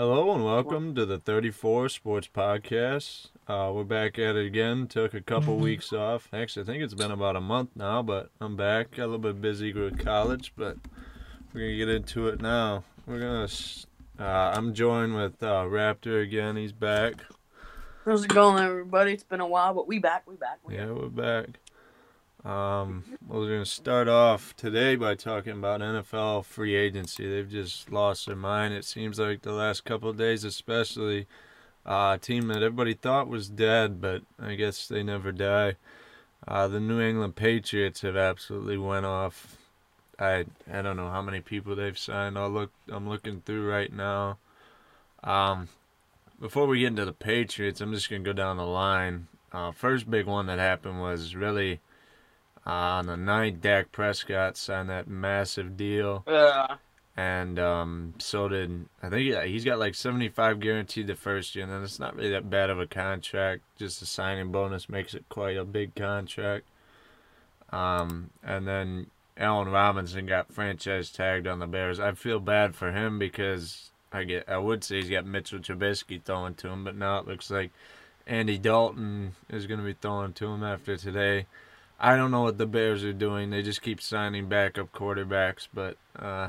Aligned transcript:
Hello 0.00 0.32
and 0.32 0.42
welcome 0.42 0.94
to 0.94 1.04
the 1.04 1.18
34 1.18 1.90
Sports 1.90 2.26
Podcast. 2.34 3.26
Uh, 3.46 3.70
we're 3.70 3.84
back 3.84 4.18
at 4.18 4.34
it 4.34 4.46
again. 4.46 4.86
Took 4.86 5.12
a 5.12 5.20
couple 5.20 5.58
weeks 5.58 5.92
off. 5.92 6.26
Actually, 6.32 6.62
I 6.62 6.64
think 6.64 6.82
it's 6.82 6.94
been 6.94 7.10
about 7.10 7.36
a 7.36 7.40
month 7.42 7.76
now, 7.76 8.00
but 8.00 8.30
I'm 8.40 8.56
back. 8.56 8.92
Got 8.92 9.02
a 9.02 9.12
little 9.12 9.18
bit 9.18 9.42
busy 9.42 9.74
with 9.74 10.02
college, 10.02 10.54
but 10.56 10.78
we're 11.52 11.60
gonna 11.60 11.76
get 11.76 11.90
into 11.90 12.28
it 12.28 12.40
now. 12.40 12.82
We're 13.06 13.20
gonna. 13.20 13.48
Uh, 14.18 14.54
I'm 14.56 14.72
joined 14.72 15.16
with 15.16 15.42
uh, 15.42 15.64
Raptor 15.64 16.22
again. 16.22 16.56
He's 16.56 16.72
back. 16.72 17.16
How's 18.06 18.24
it 18.24 18.28
going, 18.28 18.64
everybody? 18.64 19.12
It's 19.12 19.22
been 19.22 19.40
a 19.40 19.46
while, 19.46 19.74
but 19.74 19.86
we 19.86 19.98
back. 19.98 20.22
We 20.26 20.36
back. 20.36 20.60
We 20.64 20.76
Yeah, 20.76 20.92
we're 20.92 21.08
back. 21.08 21.58
Um, 22.44 23.04
we're 23.28 23.50
gonna 23.50 23.66
start 23.66 24.08
off 24.08 24.56
today 24.56 24.96
by 24.96 25.14
talking 25.14 25.52
about 25.52 25.82
NFL 25.82 26.46
free 26.46 26.74
agency. 26.74 27.28
They've 27.28 27.48
just 27.48 27.92
lost 27.92 28.26
their 28.26 28.36
mind. 28.36 28.72
It 28.72 28.86
seems 28.86 29.18
like 29.18 29.42
the 29.42 29.52
last 29.52 29.84
couple 29.84 30.10
days, 30.14 30.42
especially 30.42 31.26
uh, 31.84 32.16
a 32.16 32.18
team 32.18 32.48
that 32.48 32.62
everybody 32.62 32.94
thought 32.94 33.28
was 33.28 33.50
dead, 33.50 34.00
but 34.00 34.22
I 34.40 34.54
guess 34.54 34.88
they 34.88 35.02
never 35.02 35.32
die. 35.32 35.76
Uh, 36.48 36.66
the 36.66 36.80
New 36.80 36.98
England 36.98 37.36
Patriots 37.36 38.00
have 38.00 38.16
absolutely 38.16 38.78
went 38.78 39.04
off. 39.04 39.58
I 40.18 40.46
I 40.72 40.80
don't 40.80 40.96
know 40.96 41.10
how 41.10 41.20
many 41.20 41.40
people 41.40 41.76
they've 41.76 41.98
signed. 41.98 42.38
I'll 42.38 42.48
look. 42.48 42.70
I'm 42.88 43.06
looking 43.06 43.42
through 43.42 43.70
right 43.70 43.92
now. 43.92 44.38
Um, 45.22 45.68
before 46.40 46.66
we 46.66 46.80
get 46.80 46.88
into 46.88 47.04
the 47.04 47.12
Patriots, 47.12 47.82
I'm 47.82 47.92
just 47.92 48.08
gonna 48.08 48.22
go 48.22 48.32
down 48.32 48.56
the 48.56 48.64
line. 48.64 49.26
Uh, 49.52 49.72
first 49.72 50.10
big 50.10 50.24
one 50.24 50.46
that 50.46 50.58
happened 50.58 51.02
was 51.02 51.34
really 51.34 51.80
on 52.66 53.06
the 53.06 53.16
ninth. 53.16 53.60
Dak 53.60 53.92
Prescott 53.92 54.56
signed 54.56 54.90
that 54.90 55.08
massive 55.08 55.76
deal, 55.76 56.24
Uh, 56.26 56.76
and 57.16 57.58
um, 57.58 58.14
so 58.18 58.48
did 58.48 58.86
I 59.02 59.08
think 59.08 59.34
he's 59.44 59.64
got 59.64 59.78
like 59.78 59.94
75 59.94 60.60
guaranteed 60.60 61.06
the 61.06 61.14
first 61.14 61.54
year, 61.54 61.64
and 61.64 61.72
then 61.72 61.82
it's 61.82 61.98
not 61.98 62.16
really 62.16 62.30
that 62.30 62.48
bad 62.50 62.70
of 62.70 62.78
a 62.80 62.86
contract. 62.86 63.62
Just 63.78 64.02
a 64.02 64.06
signing 64.06 64.52
bonus 64.52 64.88
makes 64.88 65.14
it 65.14 65.24
quite 65.28 65.56
a 65.56 65.64
big 65.64 65.94
contract. 65.94 66.66
Um, 67.72 68.30
and 68.42 68.66
then 68.66 69.06
Allen 69.36 69.68
Robinson 69.68 70.26
got 70.26 70.52
franchise 70.52 71.10
tagged 71.10 71.46
on 71.46 71.60
the 71.60 71.66
Bears. 71.66 72.00
I 72.00 72.12
feel 72.12 72.40
bad 72.40 72.74
for 72.74 72.92
him 72.92 73.18
because 73.18 73.90
I 74.12 74.24
get 74.24 74.48
I 74.48 74.58
would 74.58 74.84
say 74.84 74.96
he's 74.96 75.10
got 75.10 75.24
Mitchell 75.26 75.60
Trubisky 75.60 76.22
throwing 76.22 76.54
to 76.56 76.68
him, 76.68 76.84
but 76.84 76.96
now 76.96 77.18
it 77.18 77.26
looks 77.28 77.50
like 77.50 77.70
Andy 78.26 78.58
Dalton 78.58 79.32
is 79.48 79.66
going 79.66 79.80
to 79.80 79.86
be 79.86 79.94
throwing 79.94 80.32
to 80.34 80.46
him 80.46 80.62
after 80.64 80.96
today. 80.96 81.46
I 82.02 82.16
don't 82.16 82.30
know 82.30 82.40
what 82.40 82.56
the 82.56 82.66
Bears 82.66 83.04
are 83.04 83.12
doing. 83.12 83.50
They 83.50 83.62
just 83.62 83.82
keep 83.82 84.00
signing 84.00 84.48
backup 84.48 84.90
quarterbacks, 84.90 85.68
but 85.72 85.98
uh, 86.18 86.48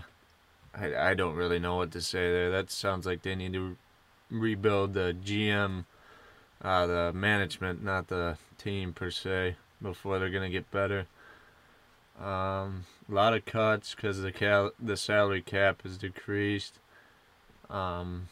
I 0.73 0.95
I 1.09 1.13
don't 1.13 1.35
really 1.35 1.59
know 1.59 1.75
what 1.75 1.91
to 1.91 2.02
say 2.02 2.31
there. 2.31 2.49
That 2.49 2.71
sounds 2.71 3.05
like 3.05 3.21
they 3.21 3.35
need 3.35 3.52
to 3.53 3.75
rebuild 4.30 4.93
the 4.93 5.13
GM, 5.23 5.83
uh, 6.61 6.88
the 6.88 7.11
management, 7.13 7.83
not 7.83 8.08
the 8.08 8.38
team 8.58 8.93
per 8.93 9.11
se, 9.11 9.58
before 9.81 10.19
they're 10.19 10.30
gonna 10.30 10.49
get 10.49 10.71
better. 10.71 11.08
Um, 12.17 12.86
a 13.09 13.13
lot 13.13 13.33
of 13.33 13.43
cuts 13.43 13.93
because 13.93 14.21
the 14.21 14.31
cal- 14.31 14.71
the 14.80 14.95
salary 14.95 15.41
cap 15.41 15.81
is 15.83 15.97
decreased. 15.97 16.80
Um, 17.69 18.30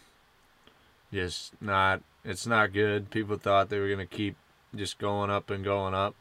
just 1.11 1.61
not 1.61 2.01
it's 2.23 2.47
not 2.47 2.71
good. 2.71 3.09
People 3.09 3.37
thought 3.37 3.69
they 3.69 3.79
were 3.79 3.89
gonna 3.89 4.05
keep 4.05 4.37
just 4.73 4.99
going 4.99 5.29
up 5.29 5.49
and 5.49 5.65
going 5.65 5.93
up. 5.93 6.15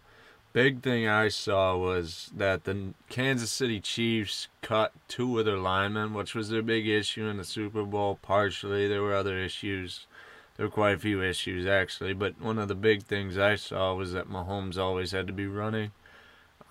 Big 0.59 0.83
thing 0.83 1.07
I 1.07 1.29
saw 1.29 1.77
was 1.77 2.33
that 2.37 2.65
the 2.65 2.93
Kansas 3.09 3.53
City 3.53 3.79
Chiefs 3.79 4.49
cut 4.61 4.93
two 5.07 5.39
of 5.39 5.45
their 5.45 5.57
linemen, 5.57 6.15
which 6.15 6.35
was 6.35 6.49
their 6.49 6.63
big 6.63 6.89
issue 6.89 7.27
in 7.27 7.37
the 7.37 7.45
Super 7.45 7.85
Bowl. 7.85 8.19
Partially, 8.23 8.89
there 8.89 9.01
were 9.01 9.15
other 9.15 9.39
issues. 9.39 10.09
There 10.57 10.67
were 10.67 10.73
quite 10.73 10.97
a 10.97 10.99
few 10.99 11.23
issues 11.23 11.65
actually, 11.65 12.13
but 12.13 12.41
one 12.41 12.59
of 12.59 12.67
the 12.67 12.75
big 12.75 13.05
things 13.05 13.39
I 13.39 13.55
saw 13.55 13.95
was 13.95 14.13
that 14.15 14.29
Mahomes 14.29 14.77
always 14.77 15.13
had 15.13 15.29
to 15.29 15.33
be 15.33 15.47
running. 15.47 15.93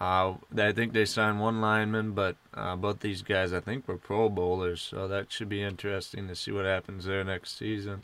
Uh, 0.01 0.33
I 0.57 0.73
think 0.73 0.91
they 0.91 1.05
signed 1.05 1.39
one 1.39 1.61
lineman, 1.61 2.11
but 2.11 2.35
uh, 2.53 2.75
both 2.75 2.99
these 2.99 3.21
guys 3.21 3.53
I 3.53 3.61
think 3.61 3.87
were 3.87 3.95
Pro 3.95 4.27
Bowlers, 4.27 4.81
so 4.81 5.07
that 5.07 5.31
should 5.31 5.47
be 5.47 5.63
interesting 5.63 6.27
to 6.27 6.35
see 6.35 6.51
what 6.51 6.65
happens 6.65 7.05
there 7.05 7.23
next 7.23 7.57
season. 7.57 8.03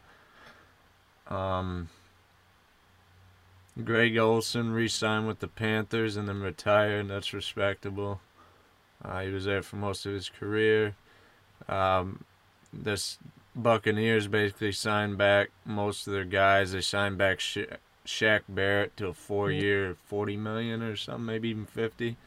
Um, 1.28 1.90
Greg 3.82 4.18
Olsen 4.18 4.72
re-signed 4.72 5.28
with 5.28 5.40
the 5.40 5.48
Panthers 5.48 6.16
and 6.16 6.28
then 6.28 6.42
retired. 6.42 7.08
That's 7.08 7.34
respectable. 7.34 8.22
Uh, 9.04 9.22
he 9.22 9.30
was 9.30 9.46
there 9.46 9.64
for 9.64 9.78
most 9.78 10.06
of 10.06 10.14
his 10.14 10.30
career. 10.30 10.96
Um, 11.68 12.24
this 12.72 13.18
Buccaneers 13.56 14.28
basically 14.28 14.72
signed 14.72 15.18
back 15.18 15.50
most 15.66 16.08
of 16.08 16.14
their 16.14 16.26
guys. 16.26 16.72
They 16.72 16.82
signed 16.82 17.18
back 17.18 17.40
Sha- 17.40 17.78
Shaq 18.06 18.42
Barrett 18.50 18.96
to 18.98 19.08
a 19.08 19.14
four-year, 19.14 19.96
forty 20.06 20.38
million 20.38 20.82
or 20.82 20.96
something, 20.96 21.26
maybe 21.26 21.50
even 21.50 21.66
fifty. 21.66 22.18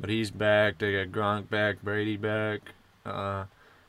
But 0.00 0.10
he's 0.10 0.30
back. 0.30 0.78
They 0.78 0.92
got 0.92 1.12
Gronk 1.12 1.48
back, 1.48 1.82
Brady 1.82 2.16
back. 2.16 2.72
Uh, 3.04 3.44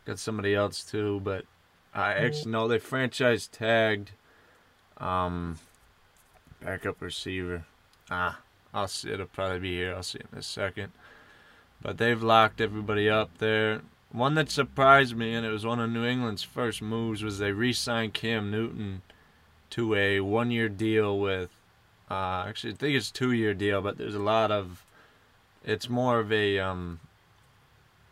got 0.05 0.19
somebody 0.19 0.53
else 0.53 0.83
too, 0.83 1.21
but 1.23 1.45
I 1.93 2.13
actually 2.13 2.51
no, 2.51 2.67
they 2.67 2.79
franchise 2.79 3.47
tagged. 3.47 4.11
Um, 4.97 5.59
backup 6.63 7.01
receiver. 7.01 7.65
Ah, 8.09 8.39
I'll 8.73 8.87
see. 8.87 9.11
It'll 9.11 9.25
probably 9.25 9.59
be 9.59 9.75
here. 9.75 9.93
I'll 9.93 10.03
see 10.03 10.19
in 10.31 10.37
a 10.37 10.41
second. 10.41 10.91
But 11.81 11.97
they've 11.97 12.21
locked 12.21 12.61
everybody 12.61 13.09
up 13.09 13.37
there. 13.39 13.81
One 14.11 14.35
that 14.35 14.51
surprised 14.51 15.17
me, 15.17 15.33
and 15.33 15.45
it 15.45 15.49
was 15.49 15.65
one 15.65 15.79
of 15.79 15.89
New 15.89 16.05
England's 16.05 16.43
first 16.43 16.81
moves, 16.81 17.23
was 17.23 17.39
they 17.39 17.51
re-signed 17.51 18.13
Cam 18.13 18.51
Newton 18.51 19.01
to 19.71 19.95
a 19.95 20.19
one-year 20.19 20.69
deal 20.69 21.19
with. 21.19 21.49
Uh, 22.11 22.45
actually, 22.47 22.73
I 22.73 22.75
think 22.75 22.95
it's 22.95 23.09
two-year 23.09 23.55
deal, 23.55 23.81
but 23.81 23.97
there's 23.97 24.15
a 24.15 24.19
lot 24.19 24.51
of. 24.51 24.85
It's 25.65 25.89
more 25.89 26.19
of 26.19 26.31
a. 26.31 26.59
Um, 26.59 26.99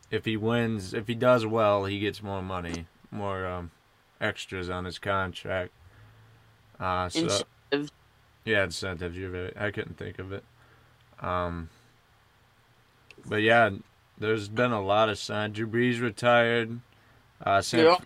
if 0.09 0.25
he 0.25 0.35
wins, 0.35 0.93
if 0.93 1.07
he 1.07 1.15
does 1.15 1.45
well, 1.45 1.85
he 1.85 1.99
gets 1.99 2.21
more 2.23 2.41
money, 2.41 2.87
more 3.11 3.45
um, 3.45 3.71
extras 4.19 4.69
on 4.69 4.85
his 4.85 4.99
contract. 4.99 5.71
Uh, 6.79 7.09
so. 7.09 7.21
Incentive. 7.71 7.91
Yeah, 8.45 8.63
incentives. 8.63 9.17
You're 9.17 9.29
right. 9.29 9.53
I 9.57 9.71
couldn't 9.71 9.97
think 9.97 10.19
of 10.19 10.31
it. 10.31 10.43
Um, 11.19 11.69
but 13.25 13.41
yeah, 13.41 13.69
there's 14.17 14.47
been 14.47 14.71
a 14.71 14.81
lot 14.81 15.09
of 15.09 15.19
signs. 15.19 15.55
Drew 15.55 15.67
Brees 15.67 16.01
retired. 16.01 16.79
Uh, 17.43 17.61
San 17.61 17.85
Yeah. 17.85 17.97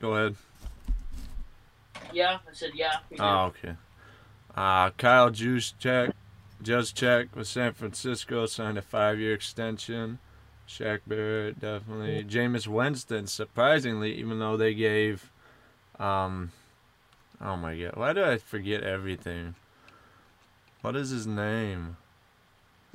Go 0.00 0.14
ahead. 0.14 0.36
Yeah, 2.12 2.38
I 2.48 2.52
said 2.52 2.72
yeah. 2.74 2.98
Oh, 3.18 3.46
okay. 3.46 3.74
Uh, 4.56 4.90
Kyle 4.90 5.30
Juszczyk, 5.30 6.12
Juszczyk 6.62 7.34
with 7.34 7.46
San 7.46 7.72
Francisco 7.72 8.46
signed 8.46 8.78
a 8.78 8.82
five-year 8.82 9.32
extension. 9.32 10.18
Shaq 10.68 11.00
Barrett 11.06 11.60
definitely. 11.60 12.24
Jameis 12.24 12.66
Winston, 12.66 13.26
surprisingly, 13.26 14.14
even 14.14 14.38
though 14.38 14.56
they 14.56 14.74
gave, 14.74 15.30
um, 15.98 16.52
oh 17.40 17.56
my 17.56 17.76
god, 17.76 17.92
why 17.94 18.12
do 18.12 18.24
I 18.24 18.38
forget 18.38 18.82
everything? 18.82 19.54
What 20.82 20.96
is 20.96 21.10
his 21.10 21.26
name? 21.26 21.96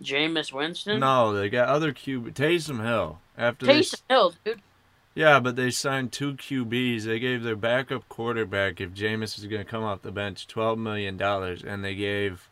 Jameis 0.01 0.51
Winston. 0.51 0.99
No, 0.99 1.33
they 1.33 1.49
got 1.49 1.69
other 1.69 1.93
QB 1.93 2.33
Taysom 2.33 2.83
Hill. 2.83 3.19
After 3.37 3.65
they, 3.65 3.79
Taysom 3.79 4.01
Hill, 4.09 4.33
dude. 4.43 4.61
yeah, 5.13 5.39
but 5.39 5.55
they 5.55 5.71
signed 5.71 6.11
two 6.11 6.33
QBs. 6.33 7.03
They 7.03 7.19
gave 7.19 7.43
their 7.43 7.55
backup 7.55 8.07
quarterback, 8.09 8.81
if 8.81 8.91
Jameis 8.91 9.37
is 9.37 9.45
going 9.45 9.63
to 9.63 9.69
come 9.69 9.83
off 9.83 10.01
the 10.01 10.11
bench, 10.11 10.47
twelve 10.47 10.77
million 10.79 11.17
dollars, 11.17 11.63
and 11.63 11.83
they 11.83 11.95
gave 11.95 12.49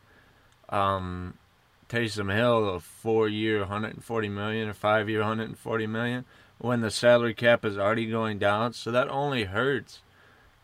um, 0.68 1.34
Taysom 1.88 2.34
Hill 2.34 2.68
a 2.68 2.80
four-year, 2.80 3.64
$140 3.64 4.30
million, 4.30 4.68
or 4.68 4.74
five-year, 4.74 5.20
140 5.20 5.86
million, 5.86 6.24
when 6.58 6.80
the 6.80 6.90
salary 6.90 7.34
cap 7.34 7.64
is 7.64 7.78
already 7.78 8.06
going 8.06 8.38
down. 8.38 8.72
So 8.72 8.90
that 8.90 9.08
only 9.08 9.44
hurts 9.44 10.00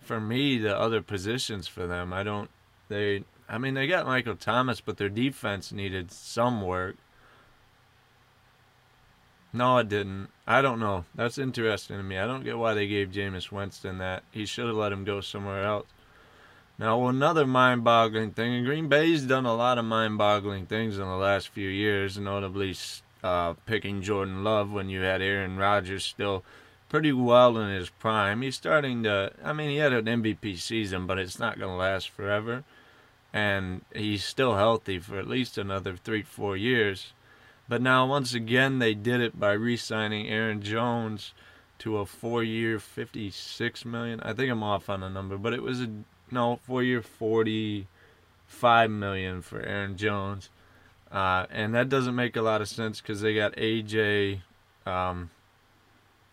for 0.00 0.20
me 0.20 0.58
the 0.58 0.76
other 0.76 1.02
positions 1.02 1.68
for 1.68 1.86
them. 1.86 2.12
I 2.12 2.22
don't. 2.22 2.50
They. 2.88 3.24
I 3.48 3.58
mean, 3.58 3.74
they 3.74 3.86
got 3.86 4.06
Michael 4.06 4.36
Thomas, 4.36 4.80
but 4.80 4.96
their 4.96 5.08
defense 5.08 5.72
needed 5.72 6.12
some 6.12 6.62
work. 6.62 6.96
No, 9.52 9.78
it 9.78 9.88
didn't. 9.88 10.28
I 10.46 10.62
don't 10.62 10.78
know. 10.78 11.04
That's 11.14 11.38
interesting 11.38 11.96
to 11.96 12.02
me. 12.02 12.18
I 12.18 12.26
don't 12.26 12.44
get 12.44 12.58
why 12.58 12.74
they 12.74 12.86
gave 12.86 13.10
Jameis 13.10 13.50
Winston 13.50 13.98
that. 13.98 14.22
He 14.30 14.46
should 14.46 14.66
have 14.66 14.76
let 14.76 14.92
him 14.92 15.04
go 15.04 15.20
somewhere 15.20 15.64
else. 15.64 15.86
Now, 16.78 17.08
another 17.08 17.46
mind 17.46 17.84
boggling 17.84 18.30
thing, 18.30 18.54
and 18.54 18.64
Green 18.64 18.88
Bay's 18.88 19.22
done 19.22 19.44
a 19.44 19.54
lot 19.54 19.76
of 19.76 19.84
mind 19.84 20.16
boggling 20.16 20.66
things 20.66 20.96
in 20.96 21.04
the 21.04 21.16
last 21.16 21.48
few 21.48 21.68
years, 21.68 22.16
notably 22.16 22.74
uh, 23.22 23.54
picking 23.66 24.00
Jordan 24.00 24.44
Love 24.44 24.70
when 24.70 24.88
you 24.88 25.02
had 25.02 25.20
Aaron 25.20 25.58
Rodgers 25.58 26.04
still 26.04 26.42
pretty 26.90 27.12
well 27.12 27.56
in 27.56 27.70
his 27.70 27.88
prime. 27.88 28.42
He's 28.42 28.56
starting 28.56 29.04
to, 29.04 29.32
I 29.42 29.54
mean, 29.54 29.70
he 29.70 29.76
had 29.76 29.94
an 29.94 30.04
MVP 30.04 30.58
season, 30.58 31.06
but 31.06 31.18
it's 31.18 31.38
not 31.38 31.58
going 31.58 31.70
to 31.70 31.76
last 31.76 32.10
forever. 32.10 32.64
And 33.32 33.82
he's 33.94 34.24
still 34.24 34.56
healthy 34.56 34.98
for 34.98 35.18
at 35.18 35.28
least 35.28 35.56
another 35.56 35.96
three, 35.96 36.22
four 36.22 36.56
years. 36.56 37.12
But 37.68 37.80
now, 37.80 38.04
once 38.04 38.34
again, 38.34 38.80
they 38.80 38.94
did 38.94 39.20
it 39.20 39.38
by 39.38 39.52
re 39.52 39.76
signing 39.76 40.28
Aaron 40.28 40.60
Jones 40.60 41.32
to 41.78 41.98
a 41.98 42.04
four-year, 42.04 42.80
fifty-six 42.80 43.84
million. 43.84 44.20
I 44.22 44.32
think 44.32 44.50
I'm 44.50 44.64
off 44.64 44.90
on 44.90 45.00
the 45.00 45.08
number, 45.08 45.38
but 45.38 45.52
it 45.52 45.62
was 45.62 45.80
a 45.80 45.88
no 46.32 46.56
four-year, 46.56 47.00
forty-five 47.00 48.90
million 48.90 49.40
for 49.40 49.62
Aaron 49.62 49.96
Jones, 49.96 50.50
uh, 51.12 51.46
and 51.48 51.72
that 51.76 51.88
doesn't 51.88 52.16
make 52.16 52.34
a 52.34 52.42
lot 52.42 52.60
of 52.60 52.68
sense 52.68 53.00
because 53.00 53.20
they 53.20 53.36
got 53.36 53.54
AJ. 53.54 54.40
Um, 54.84 55.30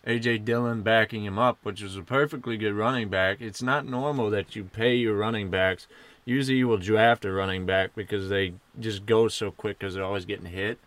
AJ 0.07 0.45
Dillon 0.45 0.83
backing 0.83 1.25
him 1.25 1.37
up, 1.37 1.57
which 1.63 1.81
is 1.81 1.97
a 1.97 2.01
perfectly 2.01 2.55
good 2.55 2.73
running 2.73 3.09
back. 3.09 3.41
It's 3.41 3.61
not 3.61 3.85
normal 3.85 4.29
that 4.29 4.55
you 4.55 4.63
pay 4.63 4.95
your 4.95 5.17
running 5.17 5.49
backs. 5.49 5.85
Usually 6.23 6.59
you 6.59 6.67
will 6.69 6.77
draft 6.77 7.25
a 7.25 7.31
running 7.31 7.65
back 7.65 7.93
because 7.93 8.29
they 8.29 8.53
just 8.79 9.05
go 9.05 9.27
so 9.27 9.51
quick 9.51 9.79
because 9.79 9.95
they're 9.95 10.03
always 10.05 10.25
getting 10.25 10.45
hit. 10.45 10.79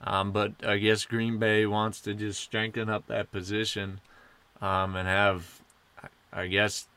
Um, 0.00 0.32
but 0.32 0.52
I 0.66 0.78
guess 0.78 1.04
Green 1.04 1.38
Bay 1.38 1.64
wants 1.64 2.00
to 2.02 2.14
just 2.14 2.40
strengthen 2.40 2.88
up 2.90 3.06
that 3.06 3.30
position 3.30 4.00
um, 4.60 4.96
and 4.96 5.06
have, 5.06 5.60
I 6.32 6.48
guess, 6.48 6.88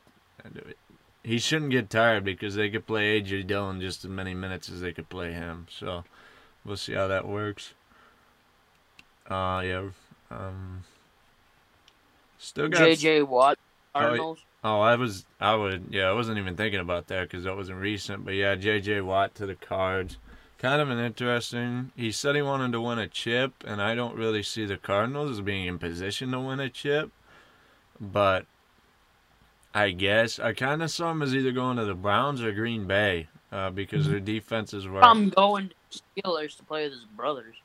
he 1.22 1.38
shouldn't 1.38 1.70
get 1.70 1.88
tired 1.88 2.24
because 2.24 2.56
they 2.56 2.68
could 2.68 2.86
play 2.86 3.20
AJ 3.20 3.46
Dillon 3.46 3.80
just 3.80 4.04
as 4.04 4.10
many 4.10 4.34
minutes 4.34 4.68
as 4.68 4.80
they 4.80 4.92
could 4.92 5.08
play 5.08 5.32
him. 5.32 5.66
So 5.70 6.02
we'll 6.64 6.76
see 6.76 6.94
how 6.94 7.06
that 7.06 7.28
works. 7.28 7.74
Uh, 9.28 9.62
yeah. 9.64 9.88
Um, 10.30 10.84
Still 12.44 12.68
got 12.68 12.82
JJ 12.82 13.26
Watt 13.26 13.58
Cardinals. 13.94 14.38
Oh, 14.62 14.76
oh, 14.76 14.80
I 14.80 14.96
was 14.96 15.24
I 15.40 15.54
would 15.54 15.88
yeah 15.90 16.04
I 16.04 16.12
wasn't 16.12 16.38
even 16.38 16.56
thinking 16.56 16.80
about 16.80 17.06
that 17.08 17.22
because 17.22 17.44
that 17.44 17.56
wasn't 17.56 17.78
recent. 17.78 18.24
But 18.24 18.34
yeah, 18.34 18.54
JJ 18.54 19.04
Watt 19.04 19.34
to 19.36 19.46
the 19.46 19.54
Cards. 19.54 20.18
Kind 20.58 20.80
of 20.80 20.90
an 20.90 20.98
interesting. 20.98 21.90
He 21.96 22.12
said 22.12 22.36
he 22.36 22.42
wanted 22.42 22.72
to 22.72 22.80
win 22.80 22.98
a 22.98 23.08
chip, 23.08 23.52
and 23.66 23.82
I 23.82 23.94
don't 23.94 24.16
really 24.16 24.42
see 24.42 24.64
the 24.64 24.76
Cardinals 24.76 25.30
as 25.30 25.40
being 25.40 25.66
in 25.66 25.78
position 25.78 26.30
to 26.32 26.40
win 26.40 26.60
a 26.60 26.70
chip. 26.70 27.10
But 28.00 28.46
I 29.74 29.90
guess 29.90 30.38
I 30.38 30.52
kind 30.52 30.82
of 30.82 30.90
saw 30.90 31.10
him 31.10 31.22
as 31.22 31.34
either 31.34 31.52
going 31.52 31.78
to 31.78 31.84
the 31.84 31.94
Browns 31.94 32.42
or 32.42 32.52
Green 32.52 32.86
Bay 32.86 33.28
uh, 33.50 33.70
because 33.70 34.08
their 34.08 34.20
defenses 34.20 34.86
were. 34.86 35.02
I'm 35.02 35.30
going 35.30 35.70
to 35.90 36.00
Steelers 36.22 36.56
to 36.58 36.64
play 36.64 36.84
with 36.84 36.92
his 36.92 37.04
brothers. 37.04 37.56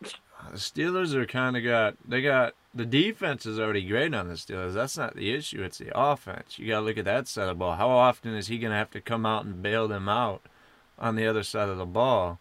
The 0.00 0.56
Steelers 0.56 1.14
are 1.14 1.26
kind 1.26 1.56
of 1.56 1.64
got 1.64 1.96
they 2.06 2.22
got 2.22 2.54
the 2.78 2.86
defense 2.86 3.44
is 3.44 3.58
already 3.58 3.84
great 3.84 4.14
on 4.14 4.28
the 4.28 4.34
Steelers. 4.34 4.72
That's 4.72 4.96
not 4.96 5.16
the 5.16 5.34
issue. 5.34 5.64
It's 5.64 5.78
the 5.78 5.90
offense. 5.98 6.60
You 6.60 6.68
got 6.68 6.80
to 6.80 6.86
look 6.86 6.96
at 6.96 7.04
that 7.06 7.26
side 7.26 7.42
of 7.42 7.48
the 7.48 7.54
ball. 7.56 7.74
How 7.74 7.88
often 7.88 8.34
is 8.34 8.46
he 8.46 8.56
going 8.56 8.70
to 8.70 8.76
have 8.76 8.92
to 8.92 9.00
come 9.00 9.26
out 9.26 9.44
and 9.44 9.60
bail 9.60 9.88
them 9.88 10.08
out 10.08 10.42
on 10.96 11.16
the 11.16 11.26
other 11.26 11.42
side 11.42 11.68
of 11.68 11.76
the 11.76 11.84
ball? 11.84 12.38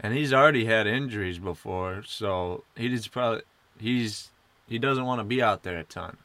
And 0.00 0.14
he's 0.14 0.32
already 0.32 0.64
had 0.64 0.86
injuries 0.86 1.38
before, 1.38 2.02
so 2.06 2.64
he's 2.74 3.06
probably 3.06 3.42
he's 3.78 4.30
he 4.66 4.78
doesn't 4.78 5.04
want 5.04 5.20
to 5.20 5.24
be 5.24 5.42
out 5.42 5.62
there 5.62 5.78
a 5.78 5.84
ton. 5.84 6.16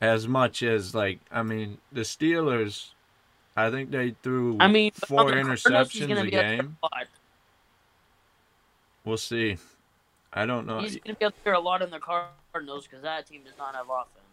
As 0.00 0.28
much 0.28 0.62
as 0.62 0.94
like 0.94 1.18
I 1.30 1.42
mean, 1.42 1.78
the 1.90 2.02
Steelers, 2.02 2.90
I 3.56 3.70
think 3.70 3.90
they 3.90 4.14
threw 4.22 4.56
I 4.60 4.68
mean 4.68 4.92
four 4.92 5.32
interceptions 5.32 6.18
a 6.18 6.30
game. 6.30 6.78
We'll 9.04 9.16
see. 9.16 9.58
I 10.32 10.46
don't 10.46 10.66
know. 10.66 10.78
He's 10.80 10.96
going 10.96 11.14
to 11.14 11.18
be 11.18 11.24
up 11.24 11.34
there 11.44 11.54
a 11.54 11.60
lot 11.60 11.82
in 11.82 11.90
the 11.90 11.98
Cardinals 11.98 12.86
because 12.86 13.02
that 13.02 13.26
team 13.26 13.42
does 13.44 13.58
not 13.58 13.74
have 13.74 13.86
offense. 13.90 14.24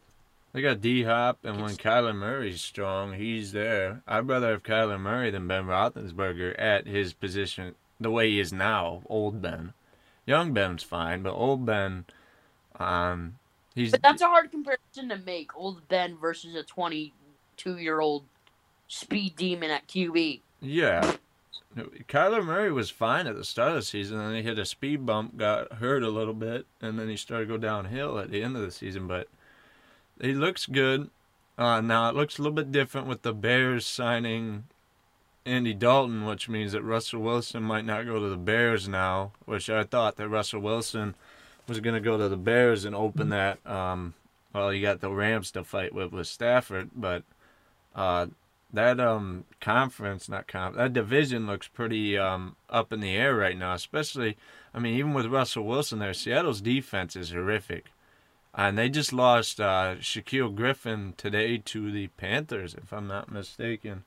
They 0.54 0.62
got 0.62 0.82
D 0.82 1.04
Hop, 1.04 1.40
and 1.44 1.62
when 1.62 1.76
Kyler 1.76 2.16
Murray's 2.16 2.62
strong, 2.62 3.14
he's 3.14 3.52
there. 3.52 4.02
I'd 4.08 4.28
rather 4.28 4.52
have 4.52 4.64
Kyler 4.64 5.00
Murray 5.00 5.30
than 5.30 5.48
Ben 5.48 5.66
Roethlisberger 5.66 6.56
at 6.58 6.88
his 6.88 7.14
position, 7.14 7.76
the 8.00 8.10
way 8.10 8.30
he 8.30 8.40
is 8.40 8.54
now. 8.54 9.04
Old 9.08 9.42
Ben, 9.42 9.74
young 10.26 10.54
Ben's 10.54 10.84
fine, 10.84 11.22
but 11.22 11.34
old 11.34 11.66
Ben, 11.66 12.06
um, 12.80 13.36
he's. 13.76 13.92
But 13.92 14.02
that's 14.02 14.22
a 14.22 14.28
hard 14.28 14.50
comparison 14.50 15.10
to 15.10 15.18
make. 15.18 15.56
Old 15.56 15.88
Ben 15.90 16.18
versus 16.18 16.56
a 16.56 16.64
twenty-two-year-old 16.64 18.24
speed 18.88 19.36
demon 19.36 19.70
at 19.70 19.88
QB. 19.88 20.42
Yeah, 20.62 21.18
Kyler 21.76 22.44
Murray 22.44 22.72
was 22.72 22.90
fine 22.90 23.28
at 23.28 23.36
the 23.36 23.44
start 23.44 23.70
of 23.70 23.76
the 23.76 23.82
season, 23.82 24.20
and 24.20 24.36
he 24.36 24.42
hit 24.42 24.58
a 24.58 24.66
speed 24.66 25.06
bump, 25.06 25.38
got 25.38 25.74
hurt 25.74 26.04
a 26.04 26.10
little 26.10 26.34
bit, 26.34 26.66
and 26.82 26.98
then 26.98 27.10
he 27.10 27.18
started 27.18 27.46
to 27.46 27.54
go 27.54 27.58
downhill 27.58 28.18
at 28.20 28.32
the 28.32 28.44
end 28.44 28.56
of 28.56 28.62
the 28.62 28.72
season. 28.72 29.08
But 29.08 29.28
he 30.20 30.34
looks 30.34 30.66
good. 30.66 31.10
Uh, 31.58 31.82
now 31.82 32.10
it 32.10 32.16
looks 32.16 32.38
a 32.38 32.42
little 32.42 32.56
bit 32.56 32.72
different 32.72 33.08
with 33.08 33.24
the 33.24 33.34
Bears 33.34 33.86
signing 33.86 34.66
Andy 35.46 35.74
Dalton, 35.74 36.26
which 36.26 36.50
means 36.50 36.72
that 36.74 36.84
Russell 36.84 37.22
Wilson 37.22 37.64
might 37.64 37.86
not 37.86 38.06
go 38.06 38.20
to 38.20 38.30
the 38.30 38.38
Bears 38.38 38.88
now. 38.88 39.32
Which 39.46 39.70
I 39.70 39.84
thought 39.84 40.18
that 40.18 40.30
Russell 40.30 40.62
Wilson 40.62 41.16
was 41.68 41.80
going 41.80 41.96
to 41.96 42.02
go 42.02 42.18
to 42.18 42.30
the 42.30 42.38
Bears 42.38 42.86
and 42.86 42.96
open 42.96 43.30
that. 43.30 43.66
Um, 43.66 44.14
well, 44.54 44.74
you 44.74 44.82
got 44.82 45.02
the 45.02 45.12
Rams 45.12 45.52
to 45.52 45.64
fight 45.64 45.94
with 45.94 46.12
with 46.12 46.28
Stafford, 46.28 46.90
but 46.96 47.24
uh, 47.96 48.28
that 48.72 49.00
um 49.00 49.46
conference, 49.62 50.28
not 50.28 50.48
conf, 50.48 50.76
that 50.76 50.94
division 50.94 51.48
looks 51.48 51.68
pretty 51.68 52.18
um 52.18 52.56
up 52.70 52.92
in 52.92 53.00
the 53.00 53.16
air 53.16 53.36
right 53.36 53.58
now. 53.58 53.74
Especially, 53.74 54.38
I 54.74 54.80
mean, 54.80 54.96
even 54.96 55.14
with 55.14 55.28
Russell 55.28 55.66
Wilson 55.66 56.00
there, 56.00 56.14
Seattle's 56.14 56.62
defense 56.62 57.16
is 57.16 57.32
horrific, 57.32 57.86
and 58.54 58.78
they 58.78 58.90
just 58.90 59.14
lost 59.14 59.60
uh, 59.60 59.96
Shaquill 60.00 60.54
Griffin 60.54 61.14
today 61.18 61.58
to 61.58 61.92
the 61.92 62.08
Panthers, 62.08 62.74
if 62.74 62.92
I'm 62.92 63.08
not 63.08 63.32
mistaken. 63.32 64.04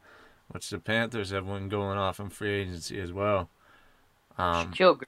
Which 0.49 0.69
the 0.69 0.81
Panthers 0.81 1.31
have 1.31 1.47
one 1.47 1.69
going 1.69 1.97
off 1.97 2.19
in 2.19 2.29
free 2.29 2.63
agency 2.63 3.01
as 3.01 3.13
well. 3.13 3.49
Um, 4.37 4.73
Shaquill 4.73 4.99
Griffin 4.99 5.07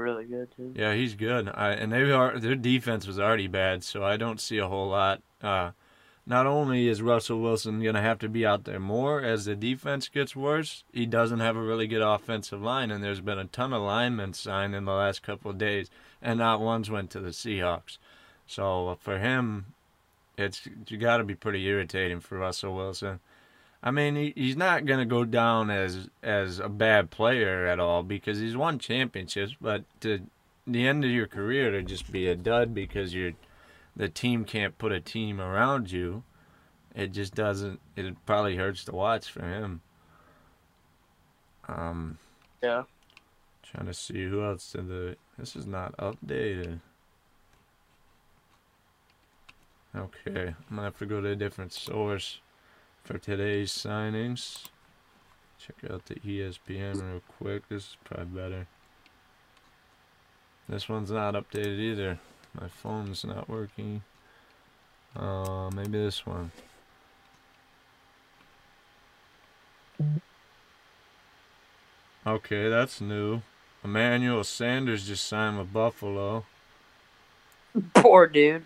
really 0.00 0.24
good 0.24 0.48
too. 0.56 0.72
Yeah, 0.74 0.94
he's 0.94 1.14
good. 1.14 1.48
I, 1.48 1.72
and 1.72 1.92
they 1.92 2.10
are 2.10 2.38
their 2.38 2.56
defense 2.56 3.06
was 3.06 3.20
already 3.20 3.46
bad, 3.46 3.84
so 3.84 4.02
I 4.02 4.16
don't 4.16 4.40
see 4.40 4.58
a 4.58 4.66
whole 4.66 4.88
lot. 4.88 5.22
Uh, 5.42 5.70
not 6.26 6.46
only 6.46 6.88
is 6.88 7.02
Russell 7.02 7.40
Wilson 7.40 7.82
going 7.82 7.94
to 7.94 8.00
have 8.00 8.18
to 8.20 8.28
be 8.28 8.46
out 8.46 8.64
there 8.64 8.80
more 8.80 9.22
as 9.22 9.44
the 9.44 9.56
defense 9.56 10.08
gets 10.08 10.36
worse, 10.36 10.84
he 10.92 11.06
doesn't 11.06 11.40
have 11.40 11.56
a 11.56 11.62
really 11.62 11.86
good 11.86 12.02
offensive 12.02 12.62
line, 12.62 12.90
and 12.90 13.02
there's 13.02 13.20
been 13.20 13.38
a 13.38 13.46
ton 13.46 13.72
of 13.72 13.82
linemen 13.82 14.32
signed 14.32 14.74
in 14.74 14.84
the 14.84 14.92
last 14.92 15.22
couple 15.22 15.50
of 15.50 15.58
days, 15.58 15.90
and 16.22 16.38
not 16.38 16.60
one's 16.60 16.90
went 16.90 17.10
to 17.10 17.20
the 17.20 17.30
Seahawks. 17.30 17.98
So 18.46 18.88
uh, 18.88 18.94
for 18.96 19.18
him, 19.18 19.66
it's 20.36 20.62
you 20.88 20.98
got 20.98 21.18
to 21.18 21.24
be 21.24 21.34
pretty 21.34 21.64
irritating 21.66 22.20
for 22.20 22.38
Russell 22.38 22.74
Wilson. 22.74 23.20
I 23.82 23.90
mean, 23.90 24.16
he, 24.16 24.32
he's 24.36 24.56
not 24.56 24.84
going 24.84 25.00
to 25.00 25.06
go 25.06 25.24
down 25.24 25.70
as 25.70 26.08
as 26.22 26.58
a 26.58 26.68
bad 26.68 27.10
player 27.10 27.66
at 27.66 27.80
all 27.80 28.02
because 28.02 28.38
he's 28.38 28.56
won 28.56 28.78
championships, 28.78 29.54
but 29.60 29.84
to 30.00 30.20
the 30.66 30.86
end 30.86 31.04
of 31.04 31.10
your 31.10 31.26
career 31.26 31.70
to 31.70 31.82
just 31.82 32.10
be 32.12 32.28
a 32.28 32.34
dud 32.34 32.74
because 32.74 33.14
you're 33.14 33.32
the 33.96 34.08
team 34.08 34.44
can't 34.44 34.78
put 34.78 34.92
a 34.92 35.00
team 35.00 35.40
around 35.40 35.90
you, 35.90 36.22
it 36.94 37.12
just 37.12 37.34
doesn't. 37.34 37.80
It 37.96 38.14
probably 38.26 38.56
hurts 38.56 38.84
to 38.84 38.92
watch 38.92 39.30
for 39.30 39.44
him. 39.44 39.80
Um. 41.68 42.18
Yeah. 42.62 42.84
Trying 43.62 43.86
to 43.86 43.94
see 43.94 44.24
who 44.24 44.44
else 44.44 44.72
did 44.72 44.88
the. 44.88 45.16
This 45.38 45.56
is 45.56 45.66
not 45.66 45.96
updated. 45.96 46.80
Okay, 49.94 50.54
I'm 50.70 50.76
gonna 50.76 50.82
have 50.82 50.98
to 50.98 51.06
go 51.06 51.20
to 51.20 51.30
a 51.30 51.36
different 51.36 51.72
source 51.72 52.40
for 53.02 53.18
today's 53.18 53.72
signings. 53.72 54.66
Check 55.58 55.90
out 55.90 56.06
the 56.06 56.14
ESPN 56.16 57.02
real 57.02 57.22
quick. 57.38 57.68
This 57.68 57.82
is 57.82 57.96
probably 58.04 58.40
better. 58.40 58.66
This 60.68 60.88
one's 60.88 61.10
not 61.10 61.34
updated 61.34 61.80
either. 61.80 62.18
My 62.58 62.68
phone's 62.68 63.24
not 63.24 63.48
working. 63.48 64.02
Uh, 65.16 65.70
maybe 65.74 65.98
this 65.98 66.26
one. 66.26 66.52
Okay, 72.26 72.68
that's 72.68 73.00
new. 73.00 73.42
Emmanuel 73.82 74.44
Sanders 74.44 75.06
just 75.06 75.26
signed 75.26 75.58
with 75.58 75.72
Buffalo. 75.72 76.44
Poor 77.94 78.26
dude. 78.26 78.64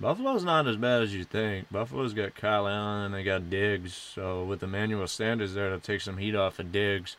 Buffalo's 0.00 0.44
not 0.44 0.66
as 0.66 0.76
bad 0.76 1.02
as 1.02 1.14
you 1.14 1.24
think. 1.24 1.70
Buffalo's 1.70 2.14
got 2.14 2.34
Kyle 2.34 2.66
Allen 2.66 3.06
and 3.06 3.14
they 3.14 3.22
got 3.22 3.48
Diggs. 3.48 3.94
So 3.94 4.44
with 4.44 4.62
Emmanuel 4.62 5.06
Sanders 5.06 5.54
there, 5.54 5.70
to 5.70 5.78
take 5.78 6.00
some 6.00 6.18
heat 6.18 6.34
off 6.34 6.58
of 6.58 6.72
Diggs. 6.72 7.16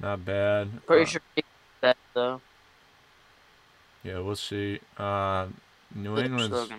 Not 0.00 0.24
bad. 0.24 0.86
Pretty 0.86 1.02
uh, 1.02 1.06
sure 1.06 1.20
that 1.80 1.96
though. 2.14 2.40
Yeah, 4.02 4.18
we'll 4.18 4.36
see. 4.36 4.80
Uh, 4.98 5.46
New 5.94 6.18
England's. 6.18 6.70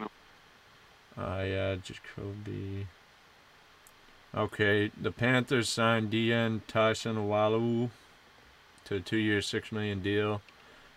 Uh, 1.17 1.43
yeah, 1.45 1.75
Jacoby. 1.75 2.87
Okay, 4.35 4.91
the 4.99 5.11
Panthers 5.11 5.69
signed 5.69 6.11
DN 6.11 6.61
Tagovailoa 6.67 7.89
to 8.85 8.95
a 8.95 8.99
two-year, 8.99 9.41
six 9.41 9.71
million 9.71 10.01
deal. 10.01 10.41